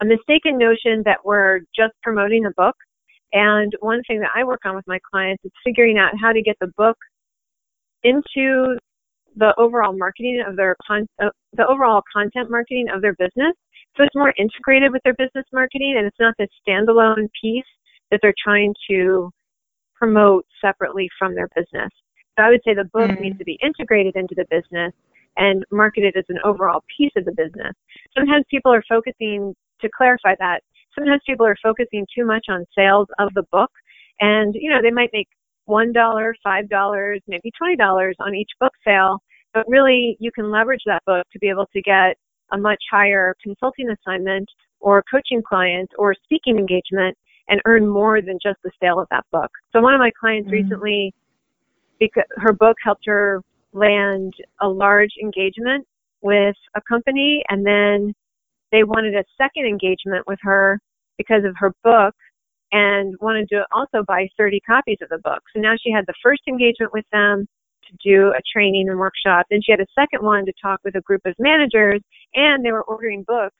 a 0.00 0.04
mistaken 0.04 0.58
notion 0.58 1.02
that 1.04 1.18
we're 1.24 1.60
just 1.76 1.92
promoting 2.02 2.46
a 2.46 2.50
book. 2.56 2.76
And 3.32 3.72
one 3.80 4.02
thing 4.06 4.20
that 4.20 4.30
I 4.34 4.44
work 4.44 4.60
on 4.64 4.76
with 4.76 4.86
my 4.86 4.98
clients 5.12 5.44
is 5.44 5.52
figuring 5.64 5.98
out 5.98 6.12
how 6.20 6.32
to 6.32 6.42
get 6.42 6.56
the 6.60 6.70
book 6.76 6.96
into 8.02 8.76
the 9.36 9.52
overall 9.58 9.96
marketing 9.96 10.42
of 10.46 10.56
their 10.56 10.76
con- 10.86 11.08
uh, 11.20 11.30
the 11.54 11.66
overall 11.66 12.02
content 12.14 12.50
marketing 12.50 12.86
of 12.94 13.02
their 13.02 13.14
business. 13.14 13.54
So 13.96 14.04
it's 14.04 14.14
more 14.14 14.32
integrated 14.38 14.92
with 14.92 15.02
their 15.04 15.14
business 15.14 15.44
marketing 15.52 15.94
and 15.96 16.06
it's 16.06 16.20
not 16.20 16.34
this 16.38 16.48
standalone 16.66 17.28
piece 17.40 17.64
that 18.10 18.20
they're 18.22 18.34
trying 18.42 18.74
to 18.90 19.30
promote 19.94 20.46
separately 20.60 21.08
from 21.18 21.34
their 21.34 21.48
business. 21.54 21.90
So 22.36 22.44
I 22.44 22.48
would 22.48 22.60
say 22.64 22.74
the 22.74 22.90
book 22.92 23.10
mm. 23.10 23.20
needs 23.20 23.38
to 23.38 23.44
be 23.44 23.58
integrated 23.62 24.16
into 24.16 24.34
the 24.36 24.46
business 24.50 24.92
and 25.36 25.64
marketed 25.70 26.16
as 26.16 26.24
an 26.28 26.38
overall 26.44 26.82
piece 26.96 27.12
of 27.16 27.24
the 27.24 27.32
business. 27.32 27.74
Sometimes 28.16 28.44
people 28.50 28.72
are 28.72 28.84
focusing, 28.88 29.54
to 29.80 29.88
clarify 29.96 30.34
that, 30.38 30.60
sometimes 30.96 31.22
people 31.26 31.46
are 31.46 31.56
focusing 31.62 32.06
too 32.16 32.24
much 32.24 32.46
on 32.48 32.64
sales 32.76 33.08
of 33.18 33.32
the 33.34 33.44
book 33.50 33.70
and, 34.20 34.54
you 34.54 34.70
know, 34.70 34.80
they 34.80 34.90
might 34.90 35.10
make 35.12 35.28
$1, 35.68 35.92
$5, 35.92 37.20
maybe 37.26 37.52
$20 37.62 38.12
on 38.20 38.34
each 38.34 38.50
book 38.60 38.72
sale, 38.86 39.18
but 39.52 39.64
really 39.68 40.16
you 40.20 40.30
can 40.32 40.50
leverage 40.50 40.82
that 40.86 41.02
book 41.06 41.26
to 41.32 41.38
be 41.38 41.48
able 41.48 41.66
to 41.72 41.82
get 41.82 42.16
a 42.52 42.58
much 42.58 42.82
higher 42.90 43.34
consulting 43.42 43.88
assignment 43.90 44.48
or 44.80 45.02
coaching 45.10 45.42
client 45.46 45.90
or 45.98 46.14
speaking 46.24 46.58
engagement 46.58 47.16
and 47.48 47.60
earn 47.66 47.86
more 47.86 48.20
than 48.22 48.38
just 48.42 48.58
the 48.62 48.70
sale 48.80 48.98
of 48.98 49.06
that 49.10 49.24
book. 49.30 49.50
So 49.72 49.80
one 49.80 49.94
of 49.94 50.00
my 50.00 50.10
clients 50.18 50.46
mm-hmm. 50.46 50.64
recently, 50.64 51.14
because 52.00 52.24
her 52.36 52.52
book 52.52 52.76
helped 52.82 53.06
her 53.06 53.42
land 53.72 54.34
a 54.60 54.68
large 54.68 55.10
engagement 55.20 55.86
with 56.22 56.56
a 56.74 56.80
company 56.88 57.42
and 57.48 57.66
then 57.66 58.14
they 58.72 58.82
wanted 58.82 59.14
a 59.14 59.24
second 59.36 59.66
engagement 59.66 60.26
with 60.26 60.38
her 60.42 60.80
because 61.18 61.44
of 61.44 61.54
her 61.58 61.72
book 61.84 62.14
and 62.72 63.14
wanted 63.20 63.48
to 63.48 63.64
also 63.72 64.02
buy 64.06 64.28
30 64.36 64.60
copies 64.60 64.98
of 65.02 65.08
the 65.10 65.18
book. 65.18 65.42
So 65.54 65.60
now 65.60 65.74
she 65.80 65.92
had 65.92 66.06
the 66.06 66.14
first 66.22 66.42
engagement 66.48 66.92
with 66.92 67.04
them 67.12 67.46
to 67.86 67.96
do 68.02 68.28
a 68.30 68.40
training 68.52 68.88
and 68.88 68.98
workshop. 68.98 69.46
Then 69.50 69.60
she 69.62 69.70
had 69.70 69.80
a 69.80 69.86
second 69.94 70.24
one 70.24 70.46
to 70.46 70.52
talk 70.60 70.80
with 70.82 70.96
a 70.96 71.02
group 71.02 71.22
of 71.24 71.34
managers 71.38 72.00
and 72.34 72.64
they 72.64 72.72
were 72.72 72.82
ordering 72.82 73.22
books 73.22 73.54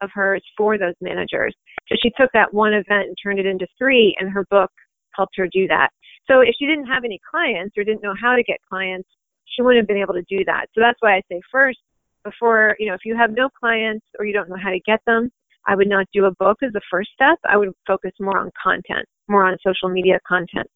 of 0.00 0.10
hers 0.12 0.42
for 0.56 0.78
those 0.78 0.94
managers. 1.00 1.54
So 1.88 1.96
she 2.02 2.10
took 2.18 2.30
that 2.32 2.52
one 2.52 2.72
event 2.72 3.08
and 3.08 3.16
turned 3.22 3.38
it 3.38 3.46
into 3.46 3.66
three, 3.78 4.16
and 4.18 4.30
her 4.30 4.44
book 4.50 4.70
helped 5.14 5.36
her 5.36 5.48
do 5.52 5.66
that. 5.68 5.90
So 6.26 6.40
if 6.40 6.54
she 6.58 6.66
didn't 6.66 6.86
have 6.86 7.04
any 7.04 7.20
clients 7.30 7.76
or 7.76 7.84
didn't 7.84 8.02
know 8.02 8.14
how 8.20 8.34
to 8.34 8.42
get 8.42 8.58
clients, 8.68 9.08
she 9.46 9.62
wouldn't 9.62 9.82
have 9.82 9.88
been 9.88 10.00
able 10.00 10.14
to 10.14 10.24
do 10.28 10.44
that. 10.46 10.66
So 10.74 10.80
that's 10.80 10.96
why 11.00 11.16
I 11.16 11.22
say 11.30 11.40
first, 11.52 11.78
before, 12.24 12.74
you 12.78 12.88
know, 12.88 12.94
if 12.94 13.04
you 13.04 13.16
have 13.16 13.32
no 13.32 13.48
clients 13.50 14.06
or 14.18 14.24
you 14.24 14.32
don't 14.32 14.48
know 14.48 14.56
how 14.56 14.70
to 14.70 14.80
get 14.80 15.00
them, 15.06 15.30
I 15.66 15.76
would 15.76 15.88
not 15.88 16.06
do 16.12 16.24
a 16.24 16.30
book 16.32 16.58
as 16.62 16.72
the 16.72 16.80
first 16.90 17.10
step. 17.12 17.38
I 17.48 17.56
would 17.56 17.72
focus 17.86 18.12
more 18.18 18.38
on 18.38 18.50
content, 18.62 19.06
more 19.28 19.46
on 19.46 19.56
social 19.64 19.88
media 19.88 20.18
content. 20.26 20.70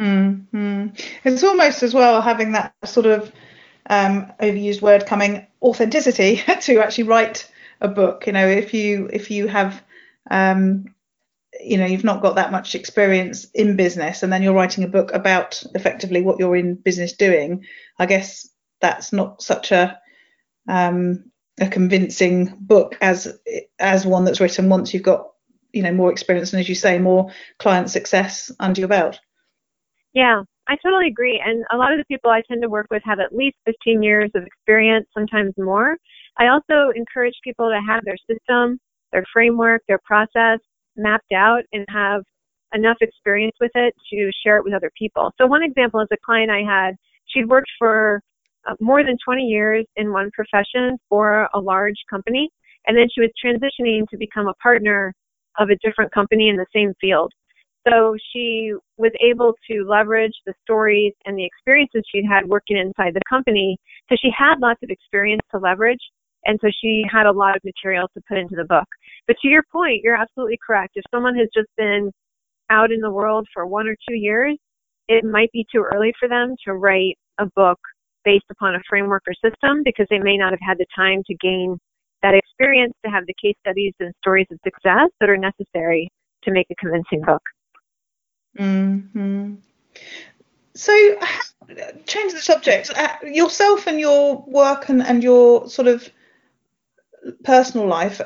Mm-hmm. 0.00 0.88
It's 1.24 1.42
almost 1.42 1.82
as 1.82 1.92
well 1.92 2.20
having 2.20 2.52
that 2.52 2.74
sort 2.84 3.06
of 3.06 3.32
um, 3.90 4.30
overused 4.40 4.82
word 4.82 5.06
coming 5.06 5.46
authenticity 5.62 6.36
to 6.60 6.78
actually 6.78 7.04
write 7.04 7.50
a 7.80 7.88
book. 7.88 8.26
You 8.26 8.32
know, 8.32 8.46
if 8.46 8.74
you 8.74 9.08
if 9.12 9.30
you 9.30 9.46
have 9.48 9.82
um, 10.30 10.86
you 11.60 11.76
know 11.76 11.86
you've 11.86 12.04
not 12.04 12.22
got 12.22 12.36
that 12.36 12.52
much 12.52 12.74
experience 12.74 13.46
in 13.54 13.76
business 13.76 14.22
and 14.22 14.32
then 14.32 14.42
you're 14.42 14.54
writing 14.54 14.84
a 14.84 14.88
book 14.88 15.12
about 15.12 15.62
effectively 15.74 16.22
what 16.22 16.38
you're 16.38 16.56
in 16.56 16.74
business 16.74 17.12
doing 17.12 17.64
i 17.98 18.06
guess 18.06 18.48
that's 18.80 19.12
not 19.12 19.42
such 19.42 19.72
a 19.72 19.98
um, 20.68 21.24
a 21.60 21.66
convincing 21.66 22.54
book 22.60 22.96
as 23.00 23.38
as 23.78 24.06
one 24.06 24.24
that's 24.24 24.40
written 24.40 24.68
once 24.68 24.92
you've 24.92 25.02
got 25.02 25.28
you 25.72 25.82
know 25.82 25.92
more 25.92 26.12
experience 26.12 26.52
and 26.52 26.60
as 26.60 26.68
you 26.68 26.74
say 26.74 26.98
more 26.98 27.30
client 27.58 27.90
success 27.90 28.50
under 28.60 28.80
your 28.80 28.88
belt 28.88 29.18
yeah 30.12 30.42
i 30.68 30.76
totally 30.76 31.08
agree 31.08 31.42
and 31.44 31.64
a 31.72 31.76
lot 31.76 31.92
of 31.92 31.98
the 31.98 32.04
people 32.04 32.30
i 32.30 32.42
tend 32.42 32.62
to 32.62 32.68
work 32.68 32.86
with 32.90 33.02
have 33.04 33.20
at 33.20 33.34
least 33.34 33.56
15 33.64 34.02
years 34.02 34.30
of 34.34 34.44
experience 34.44 35.06
sometimes 35.14 35.52
more 35.56 35.96
I 36.38 36.48
also 36.48 36.92
encourage 36.94 37.34
people 37.42 37.68
to 37.68 37.80
have 37.86 38.04
their 38.04 38.16
system, 38.30 38.78
their 39.12 39.24
framework, 39.32 39.82
their 39.88 40.00
process 40.04 40.60
mapped 40.96 41.32
out 41.32 41.62
and 41.72 41.84
have 41.88 42.22
enough 42.74 42.96
experience 43.00 43.56
with 43.60 43.70
it 43.74 43.94
to 44.12 44.30
share 44.44 44.58
it 44.58 44.64
with 44.64 44.74
other 44.74 44.90
people. 44.96 45.32
So 45.38 45.46
one 45.46 45.62
example 45.62 46.00
is 46.00 46.08
a 46.12 46.16
client 46.24 46.50
I 46.50 46.62
had, 46.62 46.96
she'd 47.26 47.48
worked 47.48 47.70
for 47.78 48.20
uh, 48.68 48.74
more 48.80 49.04
than 49.04 49.16
20 49.24 49.42
years 49.42 49.86
in 49.96 50.12
one 50.12 50.30
profession 50.32 50.98
for 51.08 51.48
a 51.54 51.58
large 51.58 51.96
company, 52.10 52.50
and 52.86 52.96
then 52.96 53.06
she 53.12 53.20
was 53.20 53.30
transitioning 53.42 54.06
to 54.08 54.16
become 54.16 54.48
a 54.48 54.54
partner 54.54 55.14
of 55.58 55.70
a 55.70 55.76
different 55.76 56.12
company 56.12 56.48
in 56.48 56.56
the 56.56 56.66
same 56.74 56.92
field. 57.00 57.32
So 57.88 58.16
she 58.32 58.72
was 58.96 59.12
able 59.24 59.54
to 59.70 59.84
leverage 59.88 60.34
the 60.46 60.52
stories 60.62 61.14
and 61.24 61.38
the 61.38 61.44
experiences 61.44 62.02
she'd 62.10 62.26
had 62.28 62.46
working 62.46 62.76
inside 62.76 63.14
the 63.14 63.22
company. 63.28 63.78
So 64.08 64.16
she 64.20 64.30
had 64.36 64.56
lots 64.60 64.82
of 64.82 64.90
experience 64.90 65.40
to 65.52 65.58
leverage. 65.58 66.00
And 66.44 66.58
so 66.62 66.68
she 66.80 67.04
had 67.10 67.26
a 67.26 67.32
lot 67.32 67.56
of 67.56 67.64
material 67.64 68.08
to 68.14 68.22
put 68.28 68.38
into 68.38 68.56
the 68.56 68.64
book. 68.64 68.86
But 69.26 69.36
to 69.42 69.48
your 69.48 69.62
point, 69.70 70.02
you're 70.02 70.16
absolutely 70.16 70.58
correct. 70.64 70.92
If 70.96 71.04
someone 71.10 71.36
has 71.36 71.48
just 71.54 71.68
been 71.76 72.10
out 72.70 72.92
in 72.92 73.00
the 73.00 73.10
world 73.10 73.46
for 73.52 73.66
one 73.66 73.88
or 73.88 73.96
two 74.08 74.14
years, 74.14 74.56
it 75.08 75.24
might 75.24 75.50
be 75.52 75.66
too 75.72 75.84
early 75.94 76.12
for 76.18 76.28
them 76.28 76.54
to 76.64 76.74
write 76.74 77.18
a 77.38 77.46
book 77.56 77.78
based 78.24 78.44
upon 78.50 78.74
a 78.74 78.80
framework 78.88 79.22
or 79.26 79.34
system 79.34 79.82
because 79.84 80.06
they 80.10 80.18
may 80.18 80.36
not 80.36 80.52
have 80.52 80.60
had 80.60 80.78
the 80.78 80.86
time 80.94 81.22
to 81.26 81.34
gain 81.36 81.78
that 82.22 82.34
experience 82.34 82.92
to 83.04 83.10
have 83.10 83.24
the 83.26 83.34
case 83.40 83.54
studies 83.60 83.94
and 84.00 84.12
stories 84.20 84.46
of 84.50 84.58
success 84.64 85.08
that 85.20 85.30
are 85.30 85.36
necessary 85.36 86.08
to 86.42 86.50
make 86.50 86.66
a 86.70 86.74
convincing 86.74 87.22
book. 87.22 87.42
Mm-hmm. 88.58 89.54
So, 90.74 91.18
change 92.06 92.32
the 92.32 92.40
subject. 92.40 92.90
Uh, 92.96 93.08
yourself 93.24 93.86
and 93.86 93.98
your 93.98 94.44
work 94.46 94.88
and, 94.88 95.02
and 95.02 95.22
your 95.22 95.68
sort 95.68 95.88
of 95.88 96.08
personal 97.44 97.86
life, 97.86 98.20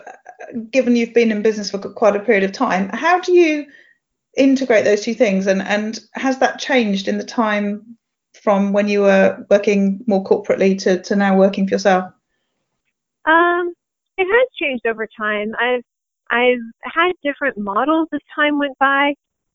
given 0.70 0.96
you've 0.96 1.14
been 1.14 1.30
in 1.30 1.42
business 1.42 1.70
for 1.70 1.78
quite 1.78 2.16
a 2.16 2.20
period 2.20 2.44
of 2.44 2.52
time, 2.52 2.88
how 2.90 3.20
do 3.20 3.32
you 3.32 3.66
integrate 4.36 4.84
those 4.84 5.02
two 5.02 5.14
things? 5.14 5.46
And, 5.46 5.62
and 5.62 6.00
has 6.12 6.38
that 6.38 6.58
changed 6.58 7.08
in 7.08 7.18
the 7.18 7.24
time 7.24 7.96
from 8.42 8.72
when 8.72 8.88
you 8.88 9.02
were 9.02 9.46
working 9.50 10.00
more 10.06 10.24
corporately 10.24 10.78
to, 10.82 11.00
to 11.02 11.16
now 11.16 11.36
working 11.36 11.66
for 11.66 11.74
yourself? 11.74 12.12
Um, 13.24 13.74
it 14.16 14.24
has 14.24 14.48
changed 14.60 14.86
over 14.86 15.06
time. 15.18 15.52
I've 15.60 15.82
I've 16.30 16.58
had 16.82 17.12
different 17.22 17.58
models 17.58 18.08
as 18.12 18.20
time 18.34 18.58
went 18.58 18.76
by. 18.78 19.14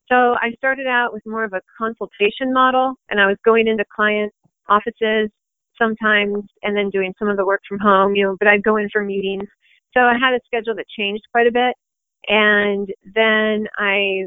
So 0.10 0.36
I 0.40 0.52
started 0.58 0.88
out 0.88 1.12
with 1.12 1.26
more 1.26 1.44
of 1.44 1.54
a 1.54 1.62
consultation 1.78 2.54
model, 2.54 2.94
and 3.10 3.20
I 3.20 3.26
was 3.26 3.38
going 3.44 3.68
into 3.68 3.84
client 3.94 4.32
offices 4.70 5.30
sometimes 5.80 6.44
and 6.64 6.76
then 6.76 6.90
doing 6.90 7.14
some 7.18 7.28
of 7.28 7.38
the 7.38 7.46
work 7.46 7.62
from 7.68 7.80
home, 7.80 8.16
you 8.16 8.24
know, 8.24 8.36
but 8.40 8.48
I'd 8.48 8.64
go 8.64 8.78
in 8.78 8.90
for 8.92 9.04
meetings. 9.04 9.48
So 9.94 10.02
I 10.02 10.14
had 10.14 10.34
a 10.34 10.40
schedule 10.46 10.76
that 10.76 10.86
changed 10.98 11.24
quite 11.32 11.48
a 11.48 11.52
bit. 11.52 11.74
And 12.28 12.88
then 13.16 13.68
I, 13.78 14.26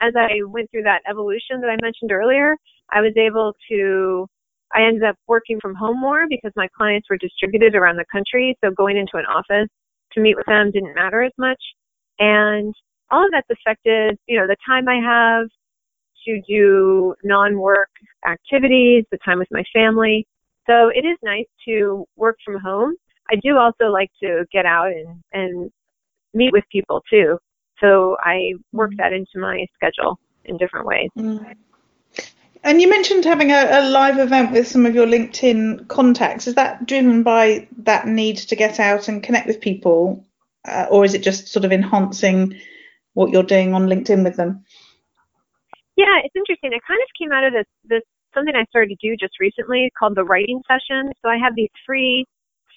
as 0.00 0.14
I 0.16 0.42
went 0.46 0.70
through 0.70 0.82
that 0.84 1.02
evolution 1.08 1.60
that 1.60 1.70
I 1.70 1.76
mentioned 1.82 2.12
earlier, 2.12 2.56
I 2.90 3.00
was 3.00 3.12
able 3.16 3.54
to, 3.70 4.26
I 4.74 4.82
ended 4.82 5.04
up 5.04 5.16
working 5.26 5.58
from 5.60 5.74
home 5.74 6.00
more 6.00 6.26
because 6.28 6.52
my 6.56 6.68
clients 6.76 7.08
were 7.08 7.18
distributed 7.18 7.74
around 7.74 7.96
the 7.96 8.04
country. 8.10 8.56
So 8.62 8.70
going 8.70 8.96
into 8.96 9.16
an 9.16 9.26
office 9.26 9.68
to 10.12 10.20
meet 10.20 10.36
with 10.36 10.46
them 10.46 10.70
didn't 10.70 10.94
matter 10.94 11.22
as 11.22 11.32
much. 11.38 11.62
And 12.18 12.74
all 13.10 13.24
of 13.24 13.30
that's 13.32 13.48
affected, 13.50 14.18
you 14.26 14.38
know, 14.38 14.46
the 14.46 14.56
time 14.66 14.88
I 14.88 14.96
have 14.96 15.48
to 16.26 16.42
do 16.46 17.14
non-work 17.24 17.88
activities, 18.26 19.04
the 19.10 19.18
time 19.24 19.38
with 19.38 19.48
my 19.50 19.62
family. 19.72 20.26
So 20.68 20.88
it 20.88 21.04
is 21.04 21.16
nice 21.22 21.46
to 21.66 22.06
work 22.16 22.36
from 22.44 22.60
home. 22.60 22.94
I 23.30 23.36
do 23.36 23.56
also 23.56 23.86
like 23.86 24.10
to 24.22 24.44
get 24.52 24.66
out 24.66 24.88
and, 24.88 25.22
and 25.32 25.70
meet 26.34 26.52
with 26.52 26.64
people 26.70 27.02
too. 27.10 27.38
So 27.80 28.16
I 28.20 28.54
work 28.72 28.92
mm. 28.92 28.96
that 28.98 29.12
into 29.12 29.38
my 29.38 29.66
schedule 29.74 30.18
in 30.44 30.56
different 30.56 30.86
ways. 30.86 31.10
Mm. 31.16 31.54
And 32.64 32.82
you 32.82 32.90
mentioned 32.90 33.24
having 33.24 33.52
a, 33.52 33.68
a, 33.70 33.88
live 33.88 34.18
event 34.18 34.52
with 34.52 34.66
some 34.66 34.84
of 34.84 34.94
your 34.94 35.06
LinkedIn 35.06 35.88
contacts. 35.88 36.46
Is 36.46 36.54
that 36.56 36.86
driven 36.86 37.22
by 37.22 37.68
that 37.78 38.06
need 38.06 38.36
to 38.38 38.56
get 38.56 38.80
out 38.80 39.08
and 39.08 39.22
connect 39.22 39.46
with 39.46 39.60
people, 39.60 40.24
uh, 40.66 40.86
or 40.90 41.04
is 41.04 41.14
it 41.14 41.22
just 41.22 41.48
sort 41.48 41.64
of 41.64 41.72
enhancing 41.72 42.58
what 43.14 43.30
you're 43.30 43.44
doing 43.44 43.74
on 43.74 43.86
LinkedIn 43.86 44.24
with 44.24 44.36
them? 44.36 44.64
Yeah, 45.96 46.18
it's 46.24 46.34
interesting. 46.34 46.72
It 46.72 46.82
kind 46.86 47.00
of 47.00 47.08
came 47.18 47.32
out 47.32 47.44
of 47.44 47.52
this 47.52 47.66
this 47.84 48.02
something 48.38 48.54
I 48.54 48.64
started 48.70 48.96
to 48.98 49.08
do 49.08 49.16
just 49.16 49.40
recently 49.40 49.90
called 49.98 50.16
the 50.16 50.24
writing 50.24 50.60
session. 50.68 51.10
So 51.22 51.28
I 51.28 51.36
have 51.42 51.54
these 51.56 51.70
free 51.84 52.24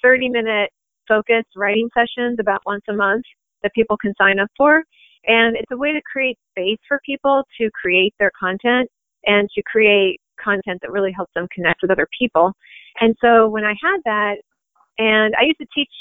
30 0.02 0.30
minute 0.30 0.70
focused 1.08 1.50
writing 1.56 1.90
sessions 1.94 2.38
about 2.40 2.62
once 2.66 2.84
a 2.90 2.94
month 2.94 3.24
that 3.64 3.74
people 3.74 3.98
can 3.98 4.14
sign 4.18 4.40
up 4.40 4.50
for. 4.58 4.84
And 5.26 5.56
it's 5.56 5.72
a 5.72 5.78
way 5.78 5.92
to 5.94 6.02
create 6.12 6.38
space 6.50 6.80
for 6.88 7.00
people 7.06 7.44
to 7.60 7.70
create 7.80 8.14
their 8.20 8.32
content 8.40 8.90
and 9.26 9.48
to 9.54 9.62
create 9.64 10.20
content 10.44 10.80
that 10.82 10.92
really 10.92 11.12
helps 11.12 11.32
them 11.36 11.48
connect 11.54 11.82
with 11.84 11.92
other 11.92 12.08
people. 12.18 12.54
And 13.00 13.16
so 13.22 13.48
when 13.48 13.64
I 13.64 13.76
had 13.82 13.98
that, 14.06 14.36
and 14.98 15.36
I 15.40 15.44
used 15.44 15.60
to 15.60 15.68
teach 15.76 15.92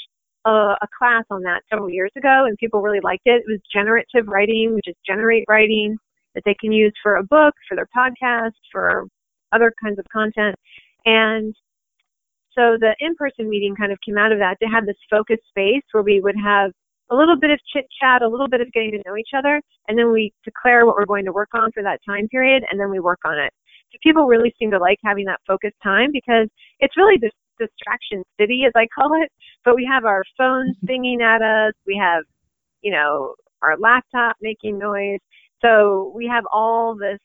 a, 0.45 0.49
a 0.49 0.87
class 0.97 1.23
on 1.29 1.43
that 1.43 1.61
several 1.69 1.89
years 1.89 2.11
ago, 2.17 2.45
and 2.47 2.57
people 2.57 2.81
really 2.81 2.99
liked 3.03 3.23
it. 3.25 3.43
It 3.45 3.51
was 3.51 3.59
generative 3.71 4.27
writing, 4.27 4.73
which 4.73 4.87
is 4.87 4.95
generate 5.05 5.45
writing 5.47 5.97
that 6.33 6.43
they 6.45 6.55
can 6.59 6.71
use 6.71 6.93
for 7.03 7.17
a 7.17 7.23
book, 7.23 7.53
for 7.69 7.75
their 7.75 7.87
podcast, 7.95 8.53
for 8.71 9.05
other 9.51 9.73
kinds 9.83 9.99
of 9.99 10.05
content. 10.11 10.55
And 11.05 11.55
so 12.53 12.77
the 12.79 12.95
in-person 12.99 13.49
meeting 13.49 13.75
kind 13.75 13.91
of 13.91 13.99
came 14.05 14.17
out 14.17 14.31
of 14.31 14.39
that 14.39 14.57
to 14.61 14.67
have 14.67 14.85
this 14.85 14.97
focused 15.09 15.47
space 15.49 15.83
where 15.91 16.03
we 16.03 16.19
would 16.19 16.35
have 16.43 16.71
a 17.09 17.15
little 17.15 17.37
bit 17.37 17.51
of 17.51 17.59
chit 17.73 17.85
chat, 17.99 18.21
a 18.21 18.27
little 18.27 18.47
bit 18.47 18.61
of 18.61 18.71
getting 18.71 18.91
to 18.91 19.01
know 19.05 19.17
each 19.17 19.31
other, 19.35 19.61
and 19.87 19.97
then 19.97 20.11
we 20.11 20.31
declare 20.45 20.85
what 20.85 20.95
we're 20.95 21.05
going 21.05 21.25
to 21.25 21.31
work 21.31 21.49
on 21.53 21.71
for 21.71 21.83
that 21.83 21.99
time 22.07 22.27
period, 22.29 22.63
and 22.71 22.79
then 22.79 22.89
we 22.89 22.99
work 22.99 23.19
on 23.25 23.37
it. 23.37 23.51
So 23.91 23.97
people 24.01 24.27
really 24.27 24.53
seem 24.57 24.71
to 24.71 24.77
like 24.77 24.99
having 25.03 25.25
that 25.25 25.41
focused 25.45 25.75
time 25.83 26.11
because 26.13 26.47
it's 26.79 26.95
really 26.95 27.17
this 27.19 27.31
distraction 27.59 28.23
city, 28.39 28.63
as 28.65 28.71
I 28.75 28.87
call 28.95 29.11
it. 29.21 29.29
But 29.65 29.75
we 29.75 29.87
have 29.91 30.05
our 30.05 30.23
phones 30.37 30.75
singing 30.85 31.19
mm-hmm. 31.19 31.43
at 31.43 31.67
us, 31.67 31.73
we 31.85 31.97
have, 32.01 32.23
you 32.81 32.91
know, 32.91 33.35
our 33.61 33.77
laptop 33.77 34.37
making 34.41 34.79
noise. 34.79 35.19
So 35.61 36.11
we 36.15 36.27
have 36.27 36.45
all 36.51 36.95
this 36.95 37.19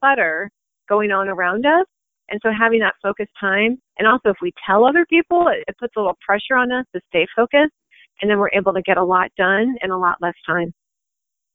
clutter 0.00 0.50
going 0.88 1.10
on 1.12 1.28
around 1.28 1.66
us. 1.66 1.86
And 2.28 2.40
so 2.42 2.50
having 2.50 2.80
that 2.80 2.94
focused 3.02 3.30
time, 3.38 3.80
and 3.98 4.08
also 4.08 4.30
if 4.30 4.36
we 4.42 4.52
tell 4.66 4.84
other 4.84 5.06
people, 5.06 5.46
it, 5.48 5.64
it 5.68 5.78
puts 5.78 5.94
a 5.96 6.00
little 6.00 6.18
pressure 6.24 6.56
on 6.56 6.72
us 6.72 6.84
to 6.94 7.00
stay 7.08 7.26
focused 7.36 7.72
and 8.20 8.30
then 8.30 8.38
we're 8.38 8.50
able 8.52 8.72
to 8.72 8.82
get 8.82 8.96
a 8.96 9.04
lot 9.04 9.30
done 9.36 9.76
in 9.82 9.90
a 9.90 9.98
lot 9.98 10.16
less 10.20 10.34
time. 10.46 10.72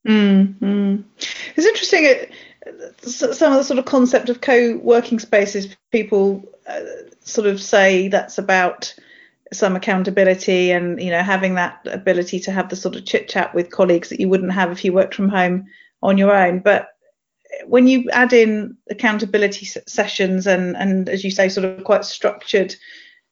Mm-hmm. 0.08 1.02
It's 1.56 1.68
interesting. 1.68 2.06
It, 2.06 2.32
some 3.02 3.52
of 3.52 3.58
the 3.58 3.64
sort 3.64 3.80
of 3.80 3.86
concept 3.86 4.30
of 4.30 4.42
co-working 4.42 5.20
spaces, 5.20 5.76
people 5.92 6.44
uh, 6.68 6.80
sort 7.22 7.48
of 7.48 7.62
say 7.62 8.08
that's 8.08 8.38
about 8.38 8.94
some 9.54 9.76
accountability 9.76 10.72
and 10.72 11.02
you 11.02 11.10
know 11.12 11.22
having 11.22 11.56
that 11.56 11.86
ability 11.92 12.40
to 12.40 12.52
have 12.52 12.70
the 12.70 12.76
sort 12.76 12.96
of 12.96 13.06
chit 13.06 13.28
chat 13.28 13.54
with 13.54 13.70
colleagues 13.70 14.08
that 14.08 14.20
you 14.20 14.30
wouldn't 14.30 14.54
have 14.54 14.72
if 14.72 14.86
you 14.86 14.94
worked 14.94 15.14
from 15.14 15.28
home 15.28 15.66
on 16.02 16.18
your 16.18 16.34
own. 16.34 16.60
But 16.60 16.90
when 17.66 17.88
you 17.88 18.10
add 18.12 18.34
in 18.34 18.78
accountability 18.90 19.66
sessions 19.66 20.48
and 20.48 20.76
and 20.78 21.10
as 21.10 21.24
you 21.24 21.32
say, 21.32 21.50
sort 21.50 21.66
of 21.66 21.84
quite 21.84 22.06
structured 22.06 22.76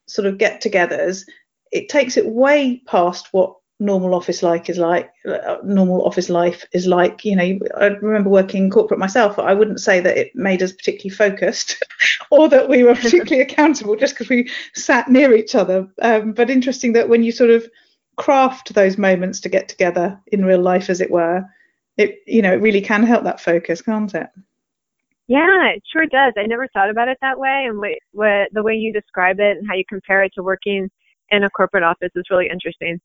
sort 0.07 0.25
of 0.25 0.37
get-togethers, 0.37 1.25
it 1.71 1.89
takes 1.89 2.17
it 2.17 2.25
way 2.25 2.81
past 2.87 3.29
what 3.31 3.55
normal 3.81 4.13
office 4.13 4.43
like 4.43 4.69
is 4.69 4.77
like 4.77 5.09
uh, 5.25 5.57
normal 5.63 6.05
office 6.05 6.29
life 6.29 6.65
is 6.73 6.85
like 6.85 7.23
you 7.23 7.35
know. 7.35 7.59
I 7.77 7.87
remember 7.87 8.29
working 8.29 8.69
corporate 8.69 8.99
myself 8.99 9.39
i 9.39 9.53
wouldn't 9.53 9.79
say 9.79 10.01
that 10.01 10.17
it 10.17 10.35
made 10.35 10.61
us 10.61 10.73
particularly 10.73 11.15
focused 11.15 11.81
or 12.31 12.49
that 12.49 12.67
we 12.67 12.83
were 12.83 12.95
particularly 13.05 13.41
accountable 13.41 13.95
just 13.95 14.15
because 14.15 14.29
we 14.29 14.49
sat 14.73 15.09
near 15.09 15.33
each 15.33 15.55
other. 15.55 15.87
Um, 16.01 16.33
but 16.33 16.49
interesting 16.49 16.93
that 16.93 17.09
when 17.09 17.23
you 17.23 17.31
sort 17.31 17.51
of 17.51 17.69
craft 18.17 18.73
those 18.73 18.97
moments 18.97 19.39
to 19.39 19.49
get 19.49 19.69
together 19.69 20.19
in 20.27 20.43
real 20.43 20.61
life 20.61 20.89
as 20.89 20.99
it 20.99 21.09
were 21.09 21.45
it 21.99 22.19
you 22.25 22.41
know 22.41 22.53
it 22.53 22.61
really 22.61 22.81
can 22.81 23.03
help 23.03 23.23
that 23.23 23.39
focus 23.39 23.81
can't 23.81 24.13
it 24.15 24.29
yeah, 25.29 25.67
it 25.75 25.83
sure 25.93 26.07
does. 26.07 26.33
I 26.37 26.47
never 26.47 26.67
thought 26.69 26.89
about 26.89 27.07
it 27.07 27.19
that 27.21 27.37
way, 27.37 27.65
and 27.67 27.77
what, 27.77 27.91
what 28.13 28.49
the 28.51 28.63
way 28.63 28.73
you 28.73 28.91
describe 28.91 29.39
it 29.39 29.57
and 29.57 29.67
how 29.69 29.75
you 29.75 29.83
compare 29.87 30.23
it 30.23 30.31
to 30.33 30.41
working 30.41 30.89
in 31.29 31.43
a 31.43 31.49
corporate 31.51 31.83
office 31.83 32.09
is 32.15 32.25
really 32.31 32.49
interesting. 32.49 32.99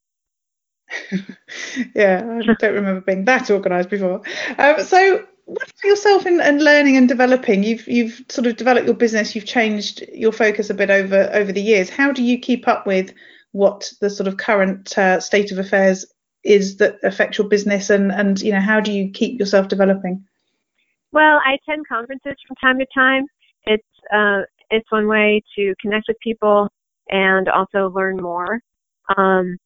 yeah, 1.94 2.24
I 2.24 2.54
don't 2.54 2.74
remember 2.74 3.02
being 3.02 3.26
that 3.26 3.50
organised 3.50 3.90
before. 3.90 4.22
Um, 4.57 4.83
so, 4.83 5.26
what 5.44 5.68
about 5.68 5.85
yourself 5.85 6.24
in, 6.24 6.40
in 6.40 6.64
learning 6.64 6.96
and 6.96 7.07
developing? 7.07 7.62
You've 7.62 7.87
you've 7.87 8.24
sort 8.30 8.46
of 8.46 8.57
developed 8.57 8.87
your 8.87 8.96
business. 8.96 9.35
You've 9.35 9.44
changed 9.44 10.02
your 10.11 10.33
focus 10.33 10.70
a 10.70 10.74
bit 10.74 10.88
over 10.88 11.28
over 11.35 11.52
the 11.52 11.61
years. 11.61 11.90
How 11.90 12.11
do 12.11 12.22
you 12.22 12.38
keep 12.38 12.66
up 12.66 12.87
with 12.87 13.12
what 13.52 13.92
the 14.00 14.09
sort 14.09 14.28
of 14.28 14.38
current 14.38 14.96
uh, 14.96 15.20
state 15.20 15.52
of 15.52 15.59
affairs 15.59 16.07
is 16.44 16.76
that 16.76 16.98
affects 17.02 17.38
your 17.38 17.48
business, 17.48 17.90
and 17.90 18.12
and 18.12 18.40
you 18.40 18.52
know 18.52 18.61
how 18.61 18.80
do 18.80 18.92
you 18.92 19.11
keep 19.11 19.38
yourself 19.38 19.68
developing? 19.68 20.24
Well, 21.12 21.40
I 21.46 21.54
attend 21.54 21.88
conferences 21.88 22.35
from 22.46 22.57
time 22.61 22.78
to 22.78 22.87
time. 22.94 23.24
It's 23.66 23.87
uh, 24.12 24.42
it's 24.70 24.90
one 24.90 25.09
way 25.09 25.42
to 25.57 25.74
connect 25.80 26.07
with 26.09 26.18
people 26.22 26.68
and 27.09 27.48
also 27.48 27.90
learn 27.94 28.16
more. 28.16 28.61
Um, 29.16 29.57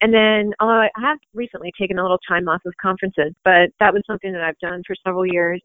and 0.00 0.12
then, 0.12 0.52
although 0.60 0.82
I 0.82 0.90
have 1.00 1.18
recently 1.34 1.72
taken 1.78 1.98
a 1.98 2.02
little 2.02 2.20
time 2.28 2.48
off 2.48 2.60
of 2.66 2.74
conferences, 2.80 3.32
but 3.44 3.70
that 3.80 3.92
was 3.92 4.02
something 4.06 4.32
that 4.32 4.42
I've 4.42 4.58
done 4.58 4.82
for 4.86 4.94
several 5.04 5.26
years. 5.26 5.60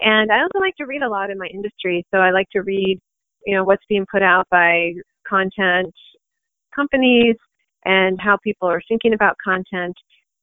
And 0.00 0.30
I 0.30 0.42
also 0.42 0.58
like 0.58 0.76
to 0.76 0.86
read 0.86 1.02
a 1.02 1.08
lot 1.08 1.30
in 1.30 1.38
my 1.38 1.46
industry, 1.46 2.04
so 2.10 2.18
I 2.18 2.30
like 2.30 2.48
to 2.50 2.60
read, 2.60 3.00
you 3.46 3.54
know, 3.54 3.64
what's 3.64 3.84
being 3.88 4.06
put 4.10 4.22
out 4.22 4.46
by 4.50 4.92
content 5.26 5.94
companies 6.74 7.36
and 7.86 8.20
how 8.20 8.36
people 8.42 8.68
are 8.68 8.82
thinking 8.88 9.14
about 9.14 9.36
content. 9.42 9.96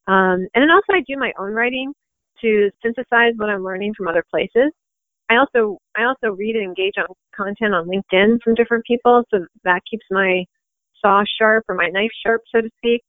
Um, 0.08 0.48
and 0.56 0.64
then 0.64 0.72
also, 0.72 0.94
I 0.94 1.02
do 1.06 1.18
my 1.18 1.34
own 1.38 1.54
writing 1.54 1.94
to 2.42 2.72
synthesize 2.82 3.34
what 3.36 3.50
I'm 3.50 3.64
learning 3.64 3.94
from 3.96 4.08
other 4.08 4.24
places. 4.32 4.72
I 5.30 5.36
also 5.36 5.78
I 5.96 6.04
also 6.04 6.36
read 6.36 6.56
and 6.56 6.66
engage 6.66 6.94
on 6.98 7.06
content 7.36 7.74
on 7.74 7.88
LinkedIn 7.88 8.40
from 8.44 8.56
different 8.56 8.86
people, 8.86 9.24
so 9.30 9.46
that 9.64 9.82
keeps 9.90 10.06
my 10.10 10.46
saw 11.02 11.24
sharp 11.40 11.66
or 11.70 11.76
my 11.76 11.90
knife 11.90 12.12
sharp, 12.26 12.42
so 12.54 12.62
to 12.62 12.70
speak. 12.78 13.04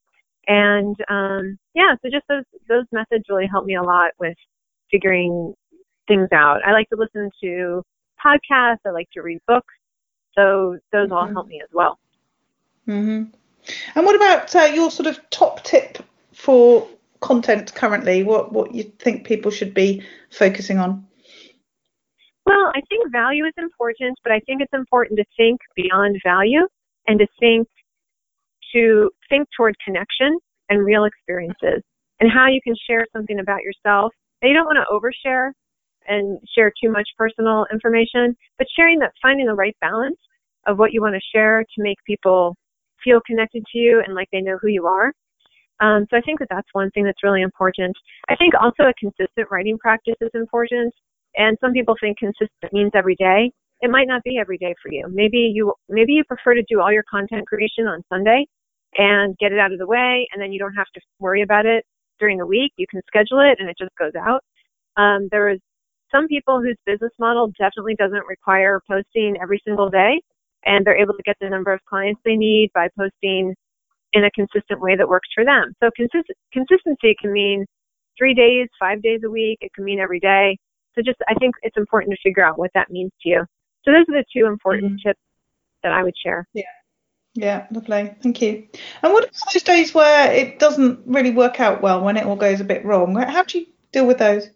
And 0.47 0.97
um, 1.09 1.59
yeah, 1.75 1.95
so 2.03 2.11
just 2.11 2.27
those 2.29 2.45
those 2.69 2.85
methods 2.93 3.25
really 3.29 3.49
help 3.51 3.65
me 3.65 3.77
a 3.77 3.83
lot 3.83 4.13
with 4.19 4.37
figuring 4.91 5.55
things 6.07 6.29
out. 6.33 6.61
I 6.67 6.73
like 6.73 6.89
to 6.91 6.97
listen 6.97 7.31
to 7.43 7.83
podcasts. 8.25 8.79
I 8.87 8.91
like 8.91 9.09
to 9.15 9.23
read 9.23 9.39
books. 9.47 9.75
So 10.37 10.79
those 10.93 11.07
mm-hmm. 11.07 11.13
all 11.13 11.29
help 11.29 11.49
me 11.49 11.61
as 11.63 11.71
well. 11.73 11.99
Mhm. 12.89 13.33
And 13.95 14.05
what 14.05 14.17
about 14.17 14.55
uh, 14.55 14.71
your 14.75 14.91
sort 14.91 15.07
of 15.07 15.19
top 15.31 15.63
tip 15.65 15.99
for 16.33 16.87
content 17.21 17.75
currently? 17.75 18.23
What 18.23 18.53
what 18.53 18.75
you 18.75 18.85
think 18.99 19.27
people 19.27 19.51
should 19.51 19.75
be 19.75 20.03
focusing 20.31 20.79
on? 20.79 21.07
Well, 22.47 22.73
I 22.75 22.83
think 22.91 23.11
value 23.11 23.47
is 23.47 23.55
important, 23.57 24.19
but 24.23 24.33
I 24.33 24.41
think 24.41 24.61
it's 24.61 24.73
important 24.75 25.19
to 25.19 25.25
think 25.37 25.61
beyond 25.75 26.21
value 26.23 26.67
and 27.07 27.19
to 27.19 27.27
think 27.41 27.69
to 28.75 29.11
think 29.31 29.49
toward 29.57 29.77
connection 29.85 30.39
and 30.69 30.85
real 30.85 31.05
experiences 31.05 31.83
and 32.21 32.31
how 32.31 32.49
you 32.49 32.61
can 32.63 32.75
share 32.89 33.07
something 33.13 33.39
about 33.39 33.63
yourself. 33.63 34.13
And 34.43 34.51
you 34.51 34.57
don't 34.57 34.67
want 34.67 34.79
to 34.79 34.93
overshare 34.93 35.53
and 36.07 36.39
share 36.55 36.71
too 36.83 36.91
much 36.91 37.09
personal 37.17 37.67
information, 37.73 38.37
but 38.59 38.67
sharing 38.77 38.99
that, 38.99 39.13
finding 39.23 39.47
the 39.47 39.55
right 39.55 39.77
balance 39.81 40.19
of 40.67 40.79
what 40.79 40.93
you 40.93 41.01
want 41.01 41.15
to 41.15 41.21
share 41.35 41.63
to 41.63 41.83
make 41.83 41.99
people 42.07 42.57
feel 43.05 43.21
connected 43.27 43.65
to 43.73 43.79
you 43.79 44.03
and 44.05 44.15
like 44.15 44.29
they 44.33 44.41
know 44.41 44.59
who 44.61 44.69
you 44.69 44.87
are. 44.87 45.13
Um, 45.81 46.07
so 46.11 46.17
I 46.17 46.21
think 46.21 46.39
that 46.39 46.49
that's 46.51 46.69
one 46.73 46.91
thing 46.91 47.05
that's 47.05 47.23
really 47.23 47.43
important. 47.43 47.97
I 48.29 48.37
think 48.37 48.55
also 48.61 48.85
a 48.85 48.95
consistent 48.99 49.49
writing 49.51 49.79
practice 49.79 50.15
is 50.21 50.31
important. 50.35 50.95
And 51.37 51.59
some 51.61 51.73
people 51.73 51.97
think 52.01 52.19
consistent 52.19 52.73
means 52.73 52.93
every 52.95 53.17
day. 53.17 53.51
It 53.81 53.91
might 53.91 54.07
not 54.07 54.23
be 54.23 54.39
every 54.39 54.57
day 54.57 54.75
for 54.81 54.91
you. 54.91 55.07
Maybe 55.13 55.53
you 55.53 55.75
maybe 55.89 56.13
you 56.13 56.25
prefer 56.25 56.55
to 56.55 56.63
do 56.69 56.81
all 56.81 56.93
your 56.93 57.03
content 57.11 57.47
creation 57.47 57.87
on 57.87 58.03
Sunday 58.09 58.47
and 58.97 59.37
get 59.39 59.53
it 59.53 59.59
out 59.59 59.73
of 59.73 59.79
the 59.79 59.87
way, 59.87 60.27
and 60.33 60.41
then 60.41 60.53
you 60.53 60.59
don't 60.61 60.75
have 60.75 60.87
to 60.95 61.01
worry 61.19 61.43
about 61.43 61.67
it 61.67 61.85
during 62.21 62.39
the 62.39 62.47
week. 62.47 62.73
You 62.77 62.87
can 62.89 63.03
schedule 63.09 63.41
it, 63.41 63.59
and 63.59 63.69
it 63.69 63.77
just 63.77 63.91
goes 63.99 64.13
out. 64.17 64.43
Um, 64.97 65.29
there 65.33 65.49
is 65.49 65.59
some 66.13 66.29
people 66.29 66.63
whose 66.63 66.77
business 66.87 67.11
model 67.19 67.51
definitely 67.59 67.97
doesn't 67.97 68.27
require 68.29 68.81
posting 68.89 69.37
every 69.43 69.61
single 69.65 69.91
day, 69.91 70.21
and 70.65 70.85
they're 70.85 70.97
able 70.97 71.15
to 71.15 71.23
get 71.23 71.37
the 71.41 71.49
number 71.49 71.73
of 71.73 71.85
clients 71.85 72.21
they 72.25 72.37
need 72.37 72.71
by 72.75 72.89
posting 72.99 73.55
in 74.13 74.25
a 74.25 74.31
consistent 74.31 74.81
way 74.81 74.97
that 74.97 75.09
works 75.09 75.29
for 75.35 75.45
them. 75.45 75.75
So 75.83 75.91
consist- 75.97 76.33
consistency 76.53 77.17
can 77.21 77.33
mean 77.33 77.67
three 78.17 78.35
days, 78.35 78.69
five 78.79 79.03
days 79.03 79.21
a 79.25 79.31
week. 79.31 79.59
It 79.61 79.73
can 79.75 79.85
mean 79.85 79.99
every 79.99 80.21
day. 80.21 80.57
So 80.95 81.03
just, 81.03 81.19
I 81.29 81.35
think 81.35 81.55
it's 81.63 81.77
important 81.77 82.13
to 82.13 82.19
figure 82.23 82.45
out 82.45 82.59
what 82.59 82.71
that 82.75 82.91
means 82.91 83.11
to 83.23 83.29
you. 83.29 83.45
So 83.85 83.91
those 83.93 84.05
are 84.09 84.21
the 84.21 84.25
two 84.35 84.47
important 84.47 84.93
mm-hmm. 84.93 85.09
tips 85.09 85.21
that 85.83 85.93
I 85.93 86.03
would 86.03 86.15
share. 86.23 86.47
Yeah. 86.55 86.63
Yeah, 87.35 87.67
lovely. 87.73 88.15
Thank 88.23 88.41
you. 88.41 88.65
And 89.03 89.13
what 89.13 89.25
about 89.25 89.53
those 89.53 89.63
days 89.65 89.93
where 89.93 90.33
it 90.33 90.61
doesn't 90.61 91.01
really 91.05 91.33
work 91.33 91.59
out 91.59 91.83
well, 91.83 92.01
when 92.01 92.17
it 92.17 92.25
all 92.25 92.37
goes 92.37 92.61
a 92.61 92.65
bit 92.65 92.85
wrong? 92.85 93.17
How 93.17 93.43
do 93.43 93.59
you 93.59 93.67
deal 93.93 94.07
with 94.07 94.19
those? 94.19 94.49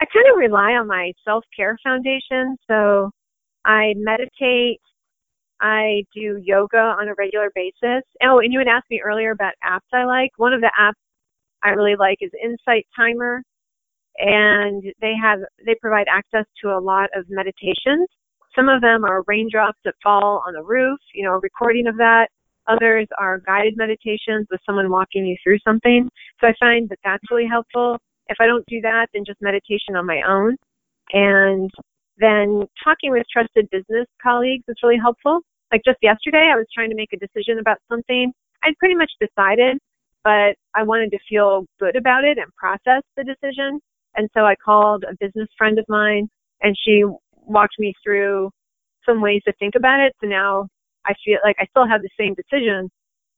I 0.00 0.04
kind 0.04 0.26
of 0.30 0.38
rely 0.38 0.72
on 0.72 0.86
my 0.86 1.12
self 1.24 1.44
care 1.56 1.76
foundation. 1.82 2.56
So 2.68 3.10
I 3.64 3.94
meditate, 3.96 4.80
I 5.60 6.04
do 6.14 6.40
yoga 6.42 6.76
on 6.76 7.08
a 7.08 7.14
regular 7.14 7.50
basis. 7.54 8.04
Oh, 8.22 8.38
and 8.40 8.52
you 8.52 8.58
had 8.58 8.68
asked 8.68 8.90
me 8.90 9.00
earlier 9.04 9.30
about 9.30 9.54
apps 9.64 9.88
I 9.92 10.04
like. 10.04 10.30
One 10.36 10.52
of 10.52 10.60
the 10.60 10.72
apps 10.78 11.00
I 11.62 11.70
really 11.70 11.96
like 11.96 12.18
is 12.20 12.30
Insight 12.42 12.86
Timer 12.94 13.42
and 14.18 14.82
they 15.00 15.12
have 15.20 15.40
they 15.64 15.74
provide 15.80 16.06
access 16.10 16.44
to 16.62 16.70
a 16.70 16.80
lot 16.80 17.10
of 17.14 17.26
meditations. 17.28 18.08
Some 18.54 18.68
of 18.68 18.80
them 18.80 19.04
are 19.04 19.24
raindrops 19.26 19.78
that 19.84 19.94
fall 20.02 20.42
on 20.46 20.54
the 20.54 20.62
roof, 20.62 20.98
you 21.14 21.24
know, 21.24 21.34
a 21.34 21.38
recording 21.38 21.86
of 21.86 21.96
that. 21.96 22.28
Others 22.68 23.06
are 23.18 23.40
guided 23.40 23.76
meditations 23.76 24.46
with 24.50 24.60
someone 24.64 24.90
walking 24.90 25.26
you 25.26 25.36
through 25.42 25.58
something. 25.64 26.08
So 26.40 26.48
I 26.48 26.54
find 26.58 26.88
that 26.88 26.98
that's 27.04 27.22
really 27.30 27.46
helpful. 27.46 27.98
If 28.28 28.38
I 28.40 28.46
don't 28.46 28.64
do 28.66 28.80
that, 28.80 29.08
then 29.12 29.24
just 29.24 29.40
meditation 29.40 29.94
on 29.94 30.06
my 30.06 30.22
own. 30.26 30.56
And 31.12 31.70
then 32.18 32.64
talking 32.82 33.10
with 33.10 33.26
trusted 33.30 33.68
business 33.70 34.06
colleagues 34.22 34.64
is 34.68 34.76
really 34.82 34.98
helpful. 34.98 35.40
Like 35.72 35.82
just 35.84 35.98
yesterday, 36.02 36.50
I 36.52 36.56
was 36.56 36.66
trying 36.74 36.90
to 36.90 36.96
make 36.96 37.12
a 37.12 37.18
decision 37.18 37.58
about 37.58 37.78
something. 37.90 38.32
I'd 38.62 38.76
pretty 38.78 38.94
much 38.94 39.10
decided, 39.20 39.78
but 40.24 40.56
I 40.74 40.82
wanted 40.82 41.10
to 41.10 41.18
feel 41.28 41.66
good 41.78 41.96
about 41.96 42.24
it 42.24 42.38
and 42.38 42.54
process 42.56 43.02
the 43.16 43.24
decision. 43.24 43.80
And 44.16 44.28
so 44.34 44.46
I 44.46 44.54
called 44.56 45.04
a 45.04 45.16
business 45.20 45.48
friend 45.58 45.78
of 45.78 45.84
mine 45.88 46.28
and 46.62 46.74
she 46.84 47.04
walked 47.32 47.74
me 47.78 47.94
through 48.02 48.50
some 49.04 49.20
ways 49.20 49.42
to 49.46 49.52
think 49.58 49.74
about 49.76 50.00
it. 50.00 50.12
So 50.20 50.26
now 50.26 50.68
I 51.04 51.14
feel 51.24 51.38
like 51.44 51.56
I 51.58 51.66
still 51.66 51.86
have 51.86 52.02
the 52.02 52.08
same 52.18 52.34
decision, 52.34 52.90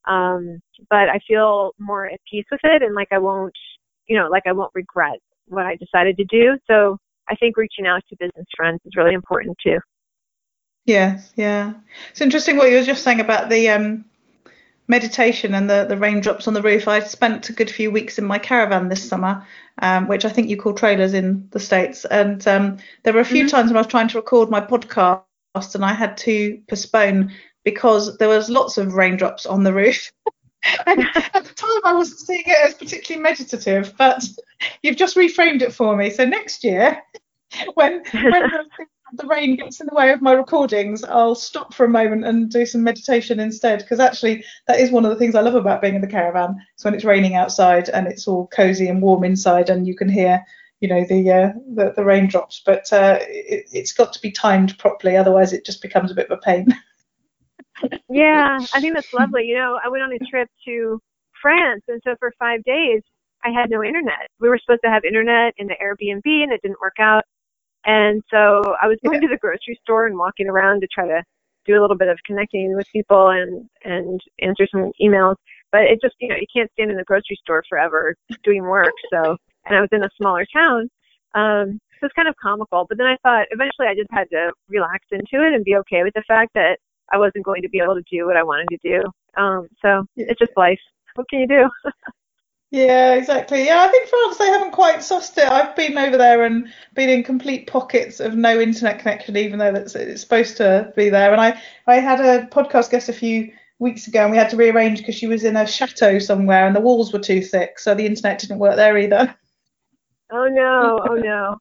um, 0.06 0.60
but 0.88 1.08
I 1.08 1.18
feel 1.26 1.72
more 1.78 2.06
at 2.06 2.20
peace 2.30 2.46
with 2.50 2.60
it 2.64 2.82
and 2.82 2.94
like 2.94 3.08
I 3.10 3.18
won't, 3.18 3.54
you 4.06 4.18
know, 4.18 4.28
like 4.28 4.44
I 4.46 4.52
won't 4.52 4.72
regret 4.74 5.18
what 5.48 5.66
I 5.66 5.76
decided 5.76 6.16
to 6.18 6.24
do. 6.24 6.58
So 6.66 6.98
I 7.28 7.34
think 7.36 7.56
reaching 7.56 7.86
out 7.86 8.02
to 8.08 8.16
business 8.16 8.46
friends 8.56 8.80
is 8.84 8.96
really 8.96 9.14
important 9.14 9.56
too. 9.62 9.78
Yes, 10.84 11.32
yeah. 11.36 11.74
It's 12.10 12.20
interesting 12.20 12.56
what 12.56 12.70
you 12.70 12.76
were 12.76 12.82
just 12.82 13.04
saying 13.04 13.20
about 13.20 13.50
the 13.50 13.68
um, 13.68 14.04
meditation 14.88 15.54
and 15.54 15.68
the, 15.68 15.84
the 15.86 15.98
raindrops 15.98 16.48
on 16.48 16.54
the 16.54 16.62
roof. 16.62 16.88
I 16.88 17.00
spent 17.00 17.50
a 17.50 17.52
good 17.52 17.70
few 17.70 17.90
weeks 17.90 18.18
in 18.18 18.24
my 18.24 18.38
caravan 18.38 18.88
this 18.88 19.06
summer, 19.06 19.46
um, 19.82 20.08
which 20.08 20.24
I 20.24 20.30
think 20.30 20.48
you 20.48 20.56
call 20.56 20.72
trailers 20.72 21.12
in 21.12 21.46
the 21.50 21.60
States. 21.60 22.06
And 22.06 22.46
um, 22.48 22.78
there 23.02 23.12
were 23.12 23.20
a 23.20 23.24
few 23.24 23.44
mm-hmm. 23.44 23.50
times 23.50 23.68
when 23.68 23.76
I 23.76 23.80
was 23.80 23.86
trying 23.86 24.08
to 24.08 24.18
record 24.18 24.48
my 24.48 24.62
podcast 24.62 25.22
and 25.74 25.84
I 25.84 25.92
had 25.92 26.16
to 26.18 26.60
postpone 26.68 27.32
because 27.64 28.16
there 28.16 28.28
was 28.28 28.48
lots 28.48 28.78
of 28.78 28.94
raindrops 28.94 29.44
on 29.44 29.62
the 29.64 29.74
roof. 29.74 30.10
and 30.86 31.04
at 31.34 31.44
the 31.44 31.54
time 31.54 31.80
I 31.84 31.94
wasn't 31.94 32.20
seeing 32.20 32.44
it 32.46 32.66
as 32.66 32.74
particularly 32.74 33.22
meditative, 33.22 33.94
but 33.96 34.24
you've 34.82 34.96
just 34.96 35.16
reframed 35.16 35.62
it 35.62 35.72
for 35.72 35.96
me. 35.96 36.10
So 36.10 36.24
next 36.24 36.64
year, 36.64 37.02
when, 37.74 38.02
when 38.12 38.50
the 39.12 39.26
rain 39.26 39.56
gets 39.56 39.80
in 39.80 39.86
the 39.86 39.94
way 39.94 40.10
of 40.10 40.22
my 40.22 40.32
recordings, 40.32 41.04
I'll 41.04 41.34
stop 41.34 41.72
for 41.72 41.84
a 41.84 41.88
moment 41.88 42.24
and 42.24 42.50
do 42.50 42.66
some 42.66 42.82
meditation 42.82 43.40
instead. 43.40 43.80
Because 43.80 44.00
actually, 44.00 44.44
that 44.66 44.80
is 44.80 44.90
one 44.90 45.04
of 45.04 45.10
the 45.10 45.16
things 45.16 45.34
I 45.34 45.40
love 45.40 45.54
about 45.54 45.80
being 45.80 45.94
in 45.94 46.00
the 46.00 46.06
caravan. 46.06 46.56
It's 46.74 46.84
when 46.84 46.94
it's 46.94 47.04
raining 47.04 47.34
outside 47.34 47.88
and 47.88 48.06
it's 48.06 48.28
all 48.28 48.48
cozy 48.48 48.88
and 48.88 49.00
warm 49.00 49.24
inside, 49.24 49.70
and 49.70 49.86
you 49.86 49.96
can 49.96 50.08
hear, 50.08 50.44
you 50.80 50.88
know, 50.88 51.04
the 51.04 51.30
uh, 51.30 51.52
the, 51.74 51.92
the 51.96 52.04
raindrops. 52.04 52.62
But 52.64 52.92
uh, 52.92 53.18
it, 53.22 53.66
it's 53.72 53.92
got 53.92 54.12
to 54.12 54.20
be 54.20 54.30
timed 54.30 54.78
properly, 54.78 55.16
otherwise 55.16 55.52
it 55.52 55.64
just 55.64 55.82
becomes 55.82 56.10
a 56.10 56.14
bit 56.14 56.30
of 56.30 56.38
a 56.38 56.42
pain. 56.42 56.66
yeah, 58.08 58.58
I 58.74 58.80
think 58.80 58.94
that's 58.94 59.12
lovely. 59.12 59.44
You 59.46 59.56
know, 59.56 59.78
I 59.84 59.88
went 59.88 60.02
on 60.04 60.12
a 60.12 60.18
trip 60.30 60.48
to 60.66 61.00
France, 61.42 61.82
and 61.88 62.00
so 62.04 62.16
for 62.18 62.32
five 62.38 62.64
days 62.64 63.02
I 63.44 63.50
had 63.50 63.70
no 63.70 63.84
internet. 63.84 64.28
We 64.40 64.48
were 64.48 64.58
supposed 64.58 64.82
to 64.84 64.90
have 64.90 65.04
internet 65.04 65.54
in 65.58 65.68
the 65.68 65.76
Airbnb, 65.82 66.26
and 66.26 66.52
it 66.52 66.62
didn't 66.62 66.80
work 66.80 66.96
out. 67.00 67.24
And 67.84 68.22
so 68.30 68.76
I 68.80 68.86
was 68.88 68.98
going 69.04 69.20
to 69.22 69.28
the 69.28 69.38
grocery 69.38 69.78
store 69.82 70.06
and 70.06 70.18
walking 70.18 70.48
around 70.48 70.80
to 70.82 70.88
try 70.92 71.06
to 71.06 71.22
do 71.66 71.78
a 71.78 71.82
little 71.82 71.96
bit 71.96 72.08
of 72.08 72.18
connecting 72.26 72.74
with 72.76 72.86
people 72.92 73.28
and 73.30 73.68
and 73.84 74.20
answer 74.42 74.66
some 74.72 74.92
emails. 75.02 75.36
But 75.72 75.82
it 75.82 76.00
just 76.02 76.16
you 76.20 76.28
know 76.28 76.36
you 76.36 76.46
can't 76.54 76.70
stand 76.72 76.90
in 76.90 76.96
the 76.96 77.04
grocery 77.04 77.38
store 77.42 77.64
forever 77.68 78.14
doing 78.44 78.62
work. 78.62 78.94
So 79.12 79.36
and 79.66 79.76
I 79.76 79.80
was 79.80 79.90
in 79.92 80.04
a 80.04 80.10
smaller 80.20 80.46
town, 80.52 80.88
um, 81.34 81.80
so 82.00 82.06
it's 82.06 82.14
kind 82.14 82.28
of 82.28 82.34
comical. 82.42 82.86
But 82.88 82.98
then 82.98 83.06
I 83.06 83.16
thought 83.22 83.46
eventually 83.50 83.88
I 83.88 83.94
just 83.94 84.10
had 84.12 84.28
to 84.30 84.52
relax 84.68 85.06
into 85.12 85.44
it 85.46 85.54
and 85.54 85.64
be 85.64 85.76
okay 85.76 86.02
with 86.04 86.14
the 86.14 86.24
fact 86.28 86.52
that 86.54 86.78
I 87.12 87.18
wasn't 87.18 87.44
going 87.44 87.62
to 87.62 87.68
be 87.68 87.80
able 87.80 87.94
to 87.94 88.02
do 88.10 88.26
what 88.26 88.36
I 88.36 88.42
wanted 88.42 88.68
to 88.70 88.78
do. 88.82 89.02
Um, 89.40 89.68
so 89.80 90.04
it's 90.16 90.38
just 90.38 90.56
life. 90.56 90.80
What 91.14 91.28
can 91.28 91.40
you 91.40 91.48
do? 91.48 91.68
Yeah, 92.70 93.14
exactly. 93.14 93.64
Yeah, 93.64 93.82
I 93.82 93.88
think 93.88 94.08
France 94.08 94.36
they 94.36 94.46
haven't 94.48 94.72
quite 94.72 94.98
sussed 94.98 95.38
it. 95.38 95.50
I've 95.50 95.74
been 95.74 95.96
over 95.96 96.18
there 96.18 96.44
and 96.44 96.70
been 96.94 97.08
in 97.08 97.22
complete 97.22 97.66
pockets 97.66 98.20
of 98.20 98.34
no 98.34 98.60
internet 98.60 98.98
connection, 98.98 99.38
even 99.38 99.58
though 99.58 99.74
it's, 99.74 99.94
it's 99.94 100.20
supposed 100.20 100.58
to 100.58 100.92
be 100.94 101.08
there. 101.08 101.32
And 101.32 101.40
I 101.40 101.62
I 101.86 101.96
had 101.96 102.20
a 102.20 102.46
podcast 102.48 102.90
guest 102.90 103.08
a 103.08 103.14
few 103.14 103.50
weeks 103.78 104.06
ago, 104.06 104.20
and 104.22 104.30
we 104.30 104.36
had 104.36 104.50
to 104.50 104.56
rearrange 104.56 104.98
because 104.98 105.14
she 105.14 105.26
was 105.26 105.44
in 105.44 105.56
a 105.56 105.66
chateau 105.66 106.18
somewhere, 106.18 106.66
and 106.66 106.76
the 106.76 106.80
walls 106.80 107.10
were 107.10 107.18
too 107.18 107.40
thick, 107.40 107.78
so 107.78 107.94
the 107.94 108.04
internet 108.04 108.38
didn't 108.38 108.58
work 108.58 108.76
there 108.76 108.98
either. 108.98 109.34
Oh 110.30 110.46
no! 110.48 111.00
Oh 111.08 111.14
no! 111.14 111.56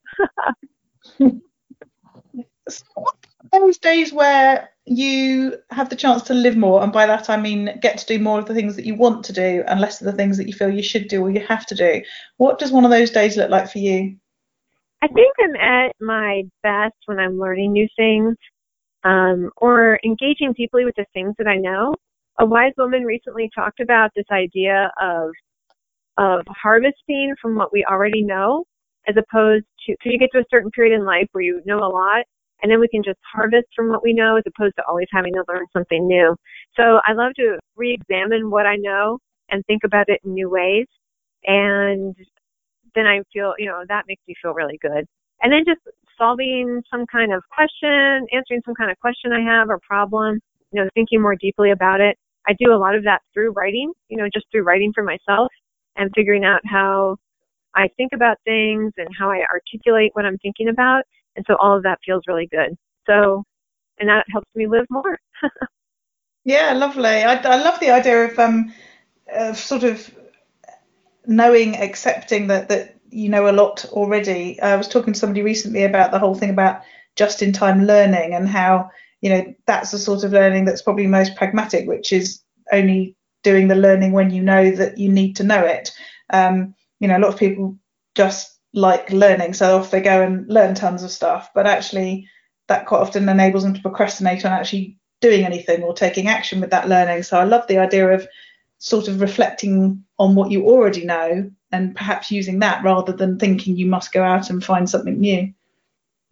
so 2.69 2.83
those 3.51 3.77
days 3.77 4.13
where 4.13 4.69
you 4.85 5.57
have 5.71 5.89
the 5.89 5.95
chance 5.95 6.23
to 6.23 6.33
live 6.33 6.55
more, 6.55 6.81
and 6.83 6.93
by 6.93 7.05
that 7.05 7.29
I 7.29 7.37
mean 7.37 7.77
get 7.81 7.97
to 7.99 8.05
do 8.05 8.19
more 8.19 8.39
of 8.39 8.45
the 8.45 8.53
things 8.53 8.75
that 8.75 8.85
you 8.85 8.95
want 8.95 9.25
to 9.25 9.33
do 9.33 9.63
and 9.67 9.79
less 9.79 10.01
of 10.01 10.05
the 10.05 10.13
things 10.13 10.37
that 10.37 10.47
you 10.47 10.53
feel 10.53 10.69
you 10.69 10.83
should 10.83 11.07
do 11.07 11.21
or 11.21 11.29
you 11.29 11.45
have 11.45 11.65
to 11.67 11.75
do. 11.75 12.01
What 12.37 12.59
does 12.59 12.71
one 12.71 12.85
of 12.85 12.91
those 12.91 13.11
days 13.11 13.37
look 13.37 13.49
like 13.49 13.69
for 13.69 13.79
you? 13.79 14.17
I 15.01 15.07
think 15.07 15.33
I'm 15.39 15.55
at 15.55 15.95
my 16.01 16.43
best 16.63 16.95
when 17.05 17.19
I'm 17.19 17.39
learning 17.39 17.73
new 17.73 17.87
things 17.95 18.35
um, 19.03 19.51
or 19.57 19.99
engaging 20.03 20.53
deeply 20.53 20.85
with 20.85 20.95
the 20.95 21.05
things 21.13 21.35
that 21.37 21.47
I 21.47 21.57
know. 21.57 21.93
A 22.39 22.45
wise 22.45 22.73
woman 22.77 23.03
recently 23.03 23.49
talked 23.53 23.79
about 23.79 24.11
this 24.15 24.25
idea 24.31 24.91
of 25.01 25.31
of 26.17 26.41
harvesting 26.49 27.35
from 27.39 27.55
what 27.55 27.71
we 27.71 27.85
already 27.85 28.23
know, 28.23 28.63
as 29.07 29.15
opposed 29.17 29.65
to 29.85 29.91
because 29.93 30.11
you 30.11 30.17
get 30.17 30.29
to 30.33 30.39
a 30.39 30.45
certain 30.49 30.71
period 30.71 30.95
in 30.95 31.05
life 31.05 31.27
where 31.31 31.43
you 31.43 31.61
know 31.65 31.77
a 31.77 31.89
lot, 31.89 32.25
and 32.61 32.71
then 32.71 32.79
we 32.79 32.87
can 32.87 33.03
just 33.03 33.19
harvest 33.31 33.67
from 33.75 33.89
what 33.89 34.03
we 34.03 34.13
know 34.13 34.37
as 34.37 34.43
opposed 34.47 34.75
to 34.77 34.83
always 34.87 35.07
having 35.11 35.33
to 35.33 35.43
learn 35.47 35.65
something 35.73 36.07
new. 36.07 36.35
So 36.75 36.99
I 37.05 37.13
love 37.13 37.33
to 37.35 37.57
re-examine 37.75 38.49
what 38.49 38.65
I 38.65 38.75
know 38.75 39.19
and 39.49 39.65
think 39.65 39.83
about 39.83 40.09
it 40.09 40.21
in 40.25 40.33
new 40.33 40.49
ways. 40.49 40.87
And 41.45 42.15
then 42.95 43.05
I 43.05 43.21
feel, 43.31 43.53
you 43.57 43.67
know, 43.67 43.83
that 43.87 44.05
makes 44.07 44.23
me 44.27 44.35
feel 44.41 44.53
really 44.53 44.79
good. 44.81 45.05
And 45.41 45.51
then 45.53 45.63
just 45.65 45.81
solving 46.17 46.81
some 46.91 47.05
kind 47.05 47.31
of 47.31 47.43
question, 47.53 48.25
answering 48.33 48.61
some 48.65 48.73
kind 48.75 48.89
of 48.89 48.99
question 48.99 49.31
I 49.31 49.41
have 49.41 49.69
or 49.69 49.79
problem, 49.79 50.39
you 50.71 50.81
know, 50.81 50.89
thinking 50.95 51.21
more 51.21 51.35
deeply 51.35 51.71
about 51.71 52.01
it. 52.01 52.17
I 52.47 52.53
do 52.59 52.73
a 52.73 52.77
lot 52.79 52.95
of 52.95 53.03
that 53.03 53.21
through 53.33 53.51
writing, 53.51 53.91
you 54.09 54.17
know, 54.17 54.27
just 54.33 54.47
through 54.51 54.63
writing 54.63 54.91
for 54.95 55.03
myself 55.03 55.49
and 55.95 56.09
figuring 56.15 56.43
out 56.43 56.61
how 56.65 57.17
I 57.75 57.89
think 57.97 58.11
about 58.13 58.37
things 58.45 58.93
and 58.97 59.07
how 59.17 59.29
I 59.29 59.43
articulate 59.53 60.11
what 60.13 60.25
I'm 60.25 60.37
thinking 60.39 60.69
about 60.69 61.03
and 61.37 61.45
so 61.47 61.55
all 61.61 61.77
of 61.77 61.83
that 61.83 61.99
feels 62.03 62.23
really 62.27 62.47
good. 62.47 62.75
So, 63.05 63.43
and 63.99 64.09
that 64.09 64.25
helps 64.29 64.49
me 64.55 64.67
live 64.67 64.87
more. 64.89 65.17
yeah, 66.43 66.73
lovely. 66.73 67.05
I, 67.05 67.35
I 67.35 67.63
love 67.63 67.79
the 67.79 67.91
idea 67.91 68.25
of 68.25 68.37
um, 68.37 68.73
of 69.31 69.57
sort 69.57 69.83
of 69.83 70.13
knowing, 71.25 71.77
accepting 71.77 72.47
that 72.47 72.67
that 72.69 72.95
you 73.09 73.29
know 73.29 73.49
a 73.49 73.53
lot 73.53 73.85
already. 73.85 74.59
I 74.61 74.75
was 74.75 74.87
talking 74.87 75.13
to 75.13 75.19
somebody 75.19 75.43
recently 75.43 75.83
about 75.83 76.11
the 76.11 76.19
whole 76.19 76.35
thing 76.35 76.49
about 76.49 76.81
just-in-time 77.15 77.85
learning 77.85 78.33
and 78.33 78.47
how 78.47 78.89
you 79.21 79.29
know 79.29 79.53
that's 79.65 79.91
the 79.91 79.97
sort 79.97 80.23
of 80.23 80.33
learning 80.33 80.65
that's 80.65 80.81
probably 80.81 81.07
most 81.07 81.35
pragmatic, 81.35 81.87
which 81.87 82.11
is 82.11 82.41
only 82.73 83.15
doing 83.43 83.67
the 83.67 83.75
learning 83.75 84.11
when 84.11 84.31
you 84.31 84.41
know 84.41 84.71
that 84.71 84.97
you 84.97 85.09
need 85.09 85.35
to 85.35 85.43
know 85.43 85.63
it. 85.63 85.91
Um, 86.31 86.73
you 86.99 87.07
know, 87.07 87.17
a 87.17 87.19
lot 87.19 87.33
of 87.33 87.39
people 87.39 87.77
just 88.15 88.56
like 88.77 89.11
learning, 89.11 89.53
so 89.53 89.77
off 89.77 89.89
they 89.89 90.01
go 90.01 90.21
and 90.21 90.47
learn 90.47 90.75
tons 90.75 91.03
of 91.03 91.09
stuff. 91.09 91.49
But 91.55 91.65
actually, 91.65 92.29
that 92.67 92.85
quite 92.85 93.01
often 93.01 93.27
enables 93.27 93.63
them 93.63 93.73
to 93.73 93.81
procrastinate 93.81 94.45
on 94.45 94.51
actually 94.51 94.97
doing 95.19 95.45
anything 95.45 95.81
or 95.81 95.93
taking 95.93 96.27
action 96.27 96.61
with 96.61 96.69
that 96.69 96.87
learning. 96.87 97.23
So 97.23 97.39
I 97.39 97.43
love 97.43 97.65
the 97.67 97.79
idea 97.79 98.07
of 98.09 98.27
sort 98.77 99.07
of 99.07 99.19
reflecting 99.19 100.03
on 100.19 100.35
what 100.35 100.51
you 100.51 100.65
already 100.67 101.03
know 101.03 101.49
and 101.71 101.95
perhaps 101.95 102.29
using 102.29 102.59
that 102.59 102.83
rather 102.83 103.11
than 103.11 103.39
thinking 103.39 103.75
you 103.75 103.87
must 103.87 104.11
go 104.11 104.23
out 104.23 104.51
and 104.51 104.63
find 104.63 104.87
something 104.87 105.19
new. 105.19 105.51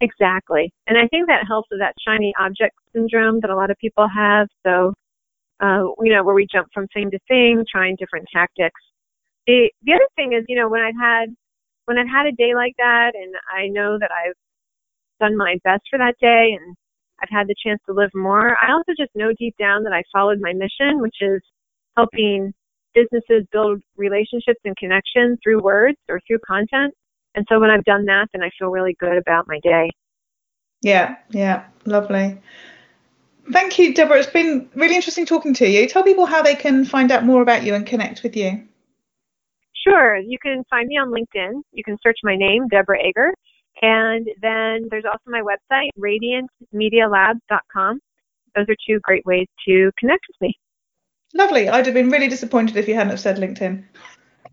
Exactly. 0.00 0.72
And 0.86 0.96
I 0.96 1.08
think 1.08 1.26
that 1.26 1.46
helps 1.48 1.68
with 1.70 1.80
that 1.80 1.94
shiny 2.06 2.32
object 2.38 2.76
syndrome 2.94 3.40
that 3.40 3.50
a 3.50 3.56
lot 3.56 3.70
of 3.70 3.76
people 3.78 4.06
have. 4.06 4.46
So, 4.64 4.94
uh, 5.60 5.82
you 6.00 6.12
know, 6.12 6.22
where 6.22 6.34
we 6.34 6.46
jump 6.46 6.68
from 6.72 6.86
thing 6.88 7.10
to 7.10 7.18
thing, 7.26 7.64
trying 7.68 7.96
different 7.96 8.26
tactics. 8.32 8.80
The, 9.48 9.70
the 9.82 9.94
other 9.94 10.08
thing 10.14 10.32
is, 10.32 10.44
you 10.48 10.56
know, 10.56 10.68
when 10.68 10.82
I've 10.82 11.00
had 11.00 11.34
when 11.86 11.98
I've 11.98 12.08
had 12.08 12.26
a 12.26 12.32
day 12.32 12.54
like 12.54 12.74
that 12.78 13.12
and 13.14 13.34
I 13.50 13.68
know 13.68 13.98
that 13.98 14.10
I've 14.12 14.34
done 15.20 15.36
my 15.36 15.58
best 15.64 15.82
for 15.90 15.98
that 15.98 16.14
day 16.20 16.56
and 16.60 16.76
I've 17.22 17.30
had 17.30 17.48
the 17.48 17.54
chance 17.64 17.80
to 17.86 17.94
live 17.94 18.10
more, 18.14 18.56
I 18.62 18.72
also 18.72 18.92
just 18.98 19.10
know 19.14 19.32
deep 19.38 19.56
down 19.58 19.84
that 19.84 19.92
I 19.92 20.02
followed 20.12 20.38
my 20.40 20.52
mission, 20.52 21.00
which 21.00 21.16
is 21.20 21.40
helping 21.96 22.52
businesses 22.94 23.46
build 23.52 23.80
relationships 23.96 24.60
and 24.64 24.76
connections 24.76 25.38
through 25.42 25.62
words 25.62 25.96
or 26.08 26.20
through 26.26 26.38
content. 26.46 26.92
And 27.34 27.46
so 27.48 27.60
when 27.60 27.70
I've 27.70 27.84
done 27.84 28.04
that, 28.06 28.28
then 28.32 28.42
I 28.42 28.50
feel 28.58 28.68
really 28.68 28.96
good 28.98 29.16
about 29.16 29.46
my 29.48 29.60
day. 29.62 29.90
Yeah, 30.82 31.16
yeah, 31.30 31.64
lovely. 31.84 32.38
Thank 33.52 33.78
you, 33.78 33.94
Deborah. 33.94 34.18
It's 34.18 34.26
been 34.26 34.68
really 34.74 34.96
interesting 34.96 35.26
talking 35.26 35.54
to 35.54 35.68
you. 35.68 35.86
Tell 35.86 36.02
people 36.02 36.26
how 36.26 36.42
they 36.42 36.54
can 36.54 36.84
find 36.84 37.12
out 37.12 37.24
more 37.24 37.42
about 37.42 37.62
you 37.62 37.74
and 37.74 37.86
connect 37.86 38.22
with 38.22 38.36
you. 38.36 38.66
Sure. 39.86 40.16
You 40.16 40.38
can 40.42 40.64
find 40.68 40.88
me 40.88 40.96
on 40.96 41.10
LinkedIn. 41.10 41.60
You 41.72 41.84
can 41.84 41.96
search 42.02 42.18
my 42.24 42.36
name, 42.36 42.66
Deborah 42.68 43.00
Ager. 43.00 43.32
And 43.82 44.26
then 44.40 44.88
there's 44.90 45.04
also 45.04 45.22
my 45.26 45.42
website, 45.42 45.90
radiantmedialabs.com. 45.98 48.00
Those 48.54 48.66
are 48.68 48.76
two 48.88 49.00
great 49.02 49.26
ways 49.26 49.46
to 49.68 49.90
connect 49.98 50.24
with 50.28 50.36
me. 50.40 50.54
Lovely. 51.34 51.68
I'd 51.68 51.84
have 51.84 51.94
been 51.94 52.08
really 52.08 52.28
disappointed 52.28 52.76
if 52.76 52.88
you 52.88 52.94
hadn't 52.94 53.10
have 53.10 53.20
said 53.20 53.36
LinkedIn. 53.36 53.84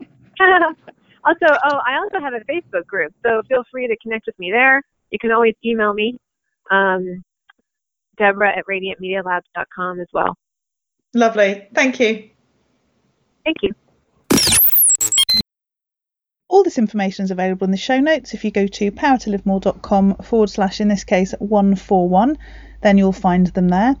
also, 1.24 1.46
oh, 1.46 1.78
I 1.86 1.96
also 1.96 2.20
have 2.20 2.34
a 2.34 2.40
Facebook 2.50 2.86
group, 2.86 3.14
so 3.24 3.40
feel 3.48 3.64
free 3.70 3.88
to 3.88 3.96
connect 4.02 4.26
with 4.26 4.38
me 4.38 4.50
there. 4.50 4.82
You 5.10 5.18
can 5.18 5.32
always 5.32 5.54
email 5.64 5.94
me, 5.94 6.18
um, 6.70 7.24
Deborah 8.18 8.56
at 8.56 8.66
radiantmedialabs.com 8.66 10.00
as 10.00 10.08
well. 10.12 10.36
Lovely. 11.14 11.68
Thank 11.74 12.00
you. 12.00 12.28
Thank 13.44 13.56
you. 13.62 13.70
All 16.54 16.62
this 16.62 16.78
information 16.78 17.24
is 17.24 17.32
available 17.32 17.64
in 17.64 17.72
the 17.72 17.76
show 17.76 17.98
notes. 17.98 18.32
If 18.32 18.44
you 18.44 18.52
go 18.52 18.68
to 18.68 18.92
powertolivemore.com 18.92 20.18
forward 20.18 20.50
slash, 20.50 20.80
in 20.80 20.86
this 20.86 21.02
case, 21.02 21.34
141, 21.40 22.38
then 22.80 22.96
you'll 22.96 23.10
find 23.10 23.48
them 23.48 23.70
there. 23.70 23.96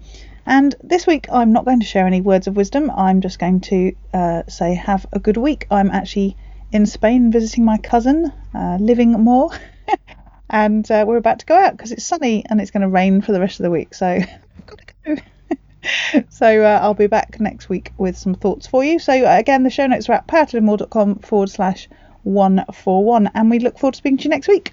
And 0.46 0.72
this 0.80 1.04
week, 1.04 1.26
I'm 1.32 1.52
not 1.52 1.64
going 1.64 1.80
to 1.80 1.86
share 1.86 2.06
any 2.06 2.20
words 2.20 2.46
of 2.46 2.54
wisdom. 2.54 2.92
I'm 2.92 3.22
just 3.22 3.40
going 3.40 3.60
to 3.62 3.96
uh, 4.12 4.42
say, 4.46 4.76
have 4.76 5.04
a 5.12 5.18
good 5.18 5.36
week. 5.36 5.66
I'm 5.68 5.90
actually 5.90 6.36
in 6.70 6.86
Spain 6.86 7.32
visiting 7.32 7.64
my 7.64 7.76
cousin, 7.76 8.32
uh, 8.54 8.78
living 8.80 9.10
more. 9.14 9.50
and 10.48 10.88
uh, 10.92 11.04
we're 11.08 11.16
about 11.16 11.40
to 11.40 11.46
go 11.46 11.56
out 11.56 11.76
because 11.76 11.90
it's 11.90 12.04
sunny 12.04 12.44
and 12.48 12.60
it's 12.60 12.70
going 12.70 12.82
to 12.82 12.88
rain 12.88 13.20
for 13.20 13.32
the 13.32 13.40
rest 13.40 13.58
of 13.58 13.64
the 13.64 13.70
week. 13.72 13.94
So 13.94 14.06
I've 14.06 14.66
got 14.66 14.78
to 14.78 15.16
go. 15.16 16.24
so 16.28 16.62
uh, 16.62 16.78
I'll 16.80 16.94
be 16.94 17.08
back 17.08 17.40
next 17.40 17.68
week 17.68 17.90
with 17.98 18.16
some 18.16 18.36
thoughts 18.36 18.68
for 18.68 18.84
you. 18.84 19.00
So 19.00 19.12
uh, 19.12 19.38
again, 19.38 19.64
the 19.64 19.70
show 19.70 19.88
notes 19.88 20.08
are 20.08 20.12
at 20.12 20.28
powertolivemore.com 20.28 21.16
forward 21.16 21.50
slash 21.50 21.88
141. 22.24 23.30
And 23.34 23.50
we 23.50 23.58
look 23.58 23.78
forward 23.78 23.94
to 23.94 23.98
speaking 23.98 24.18
to 24.18 24.24
you 24.24 24.30
next 24.30 24.48
week. 24.48 24.72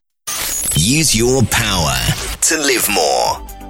Use 0.76 1.16
your 1.16 1.43
power 1.43 1.95
to 2.41 2.58
live 2.58 2.88
more. 2.89 3.61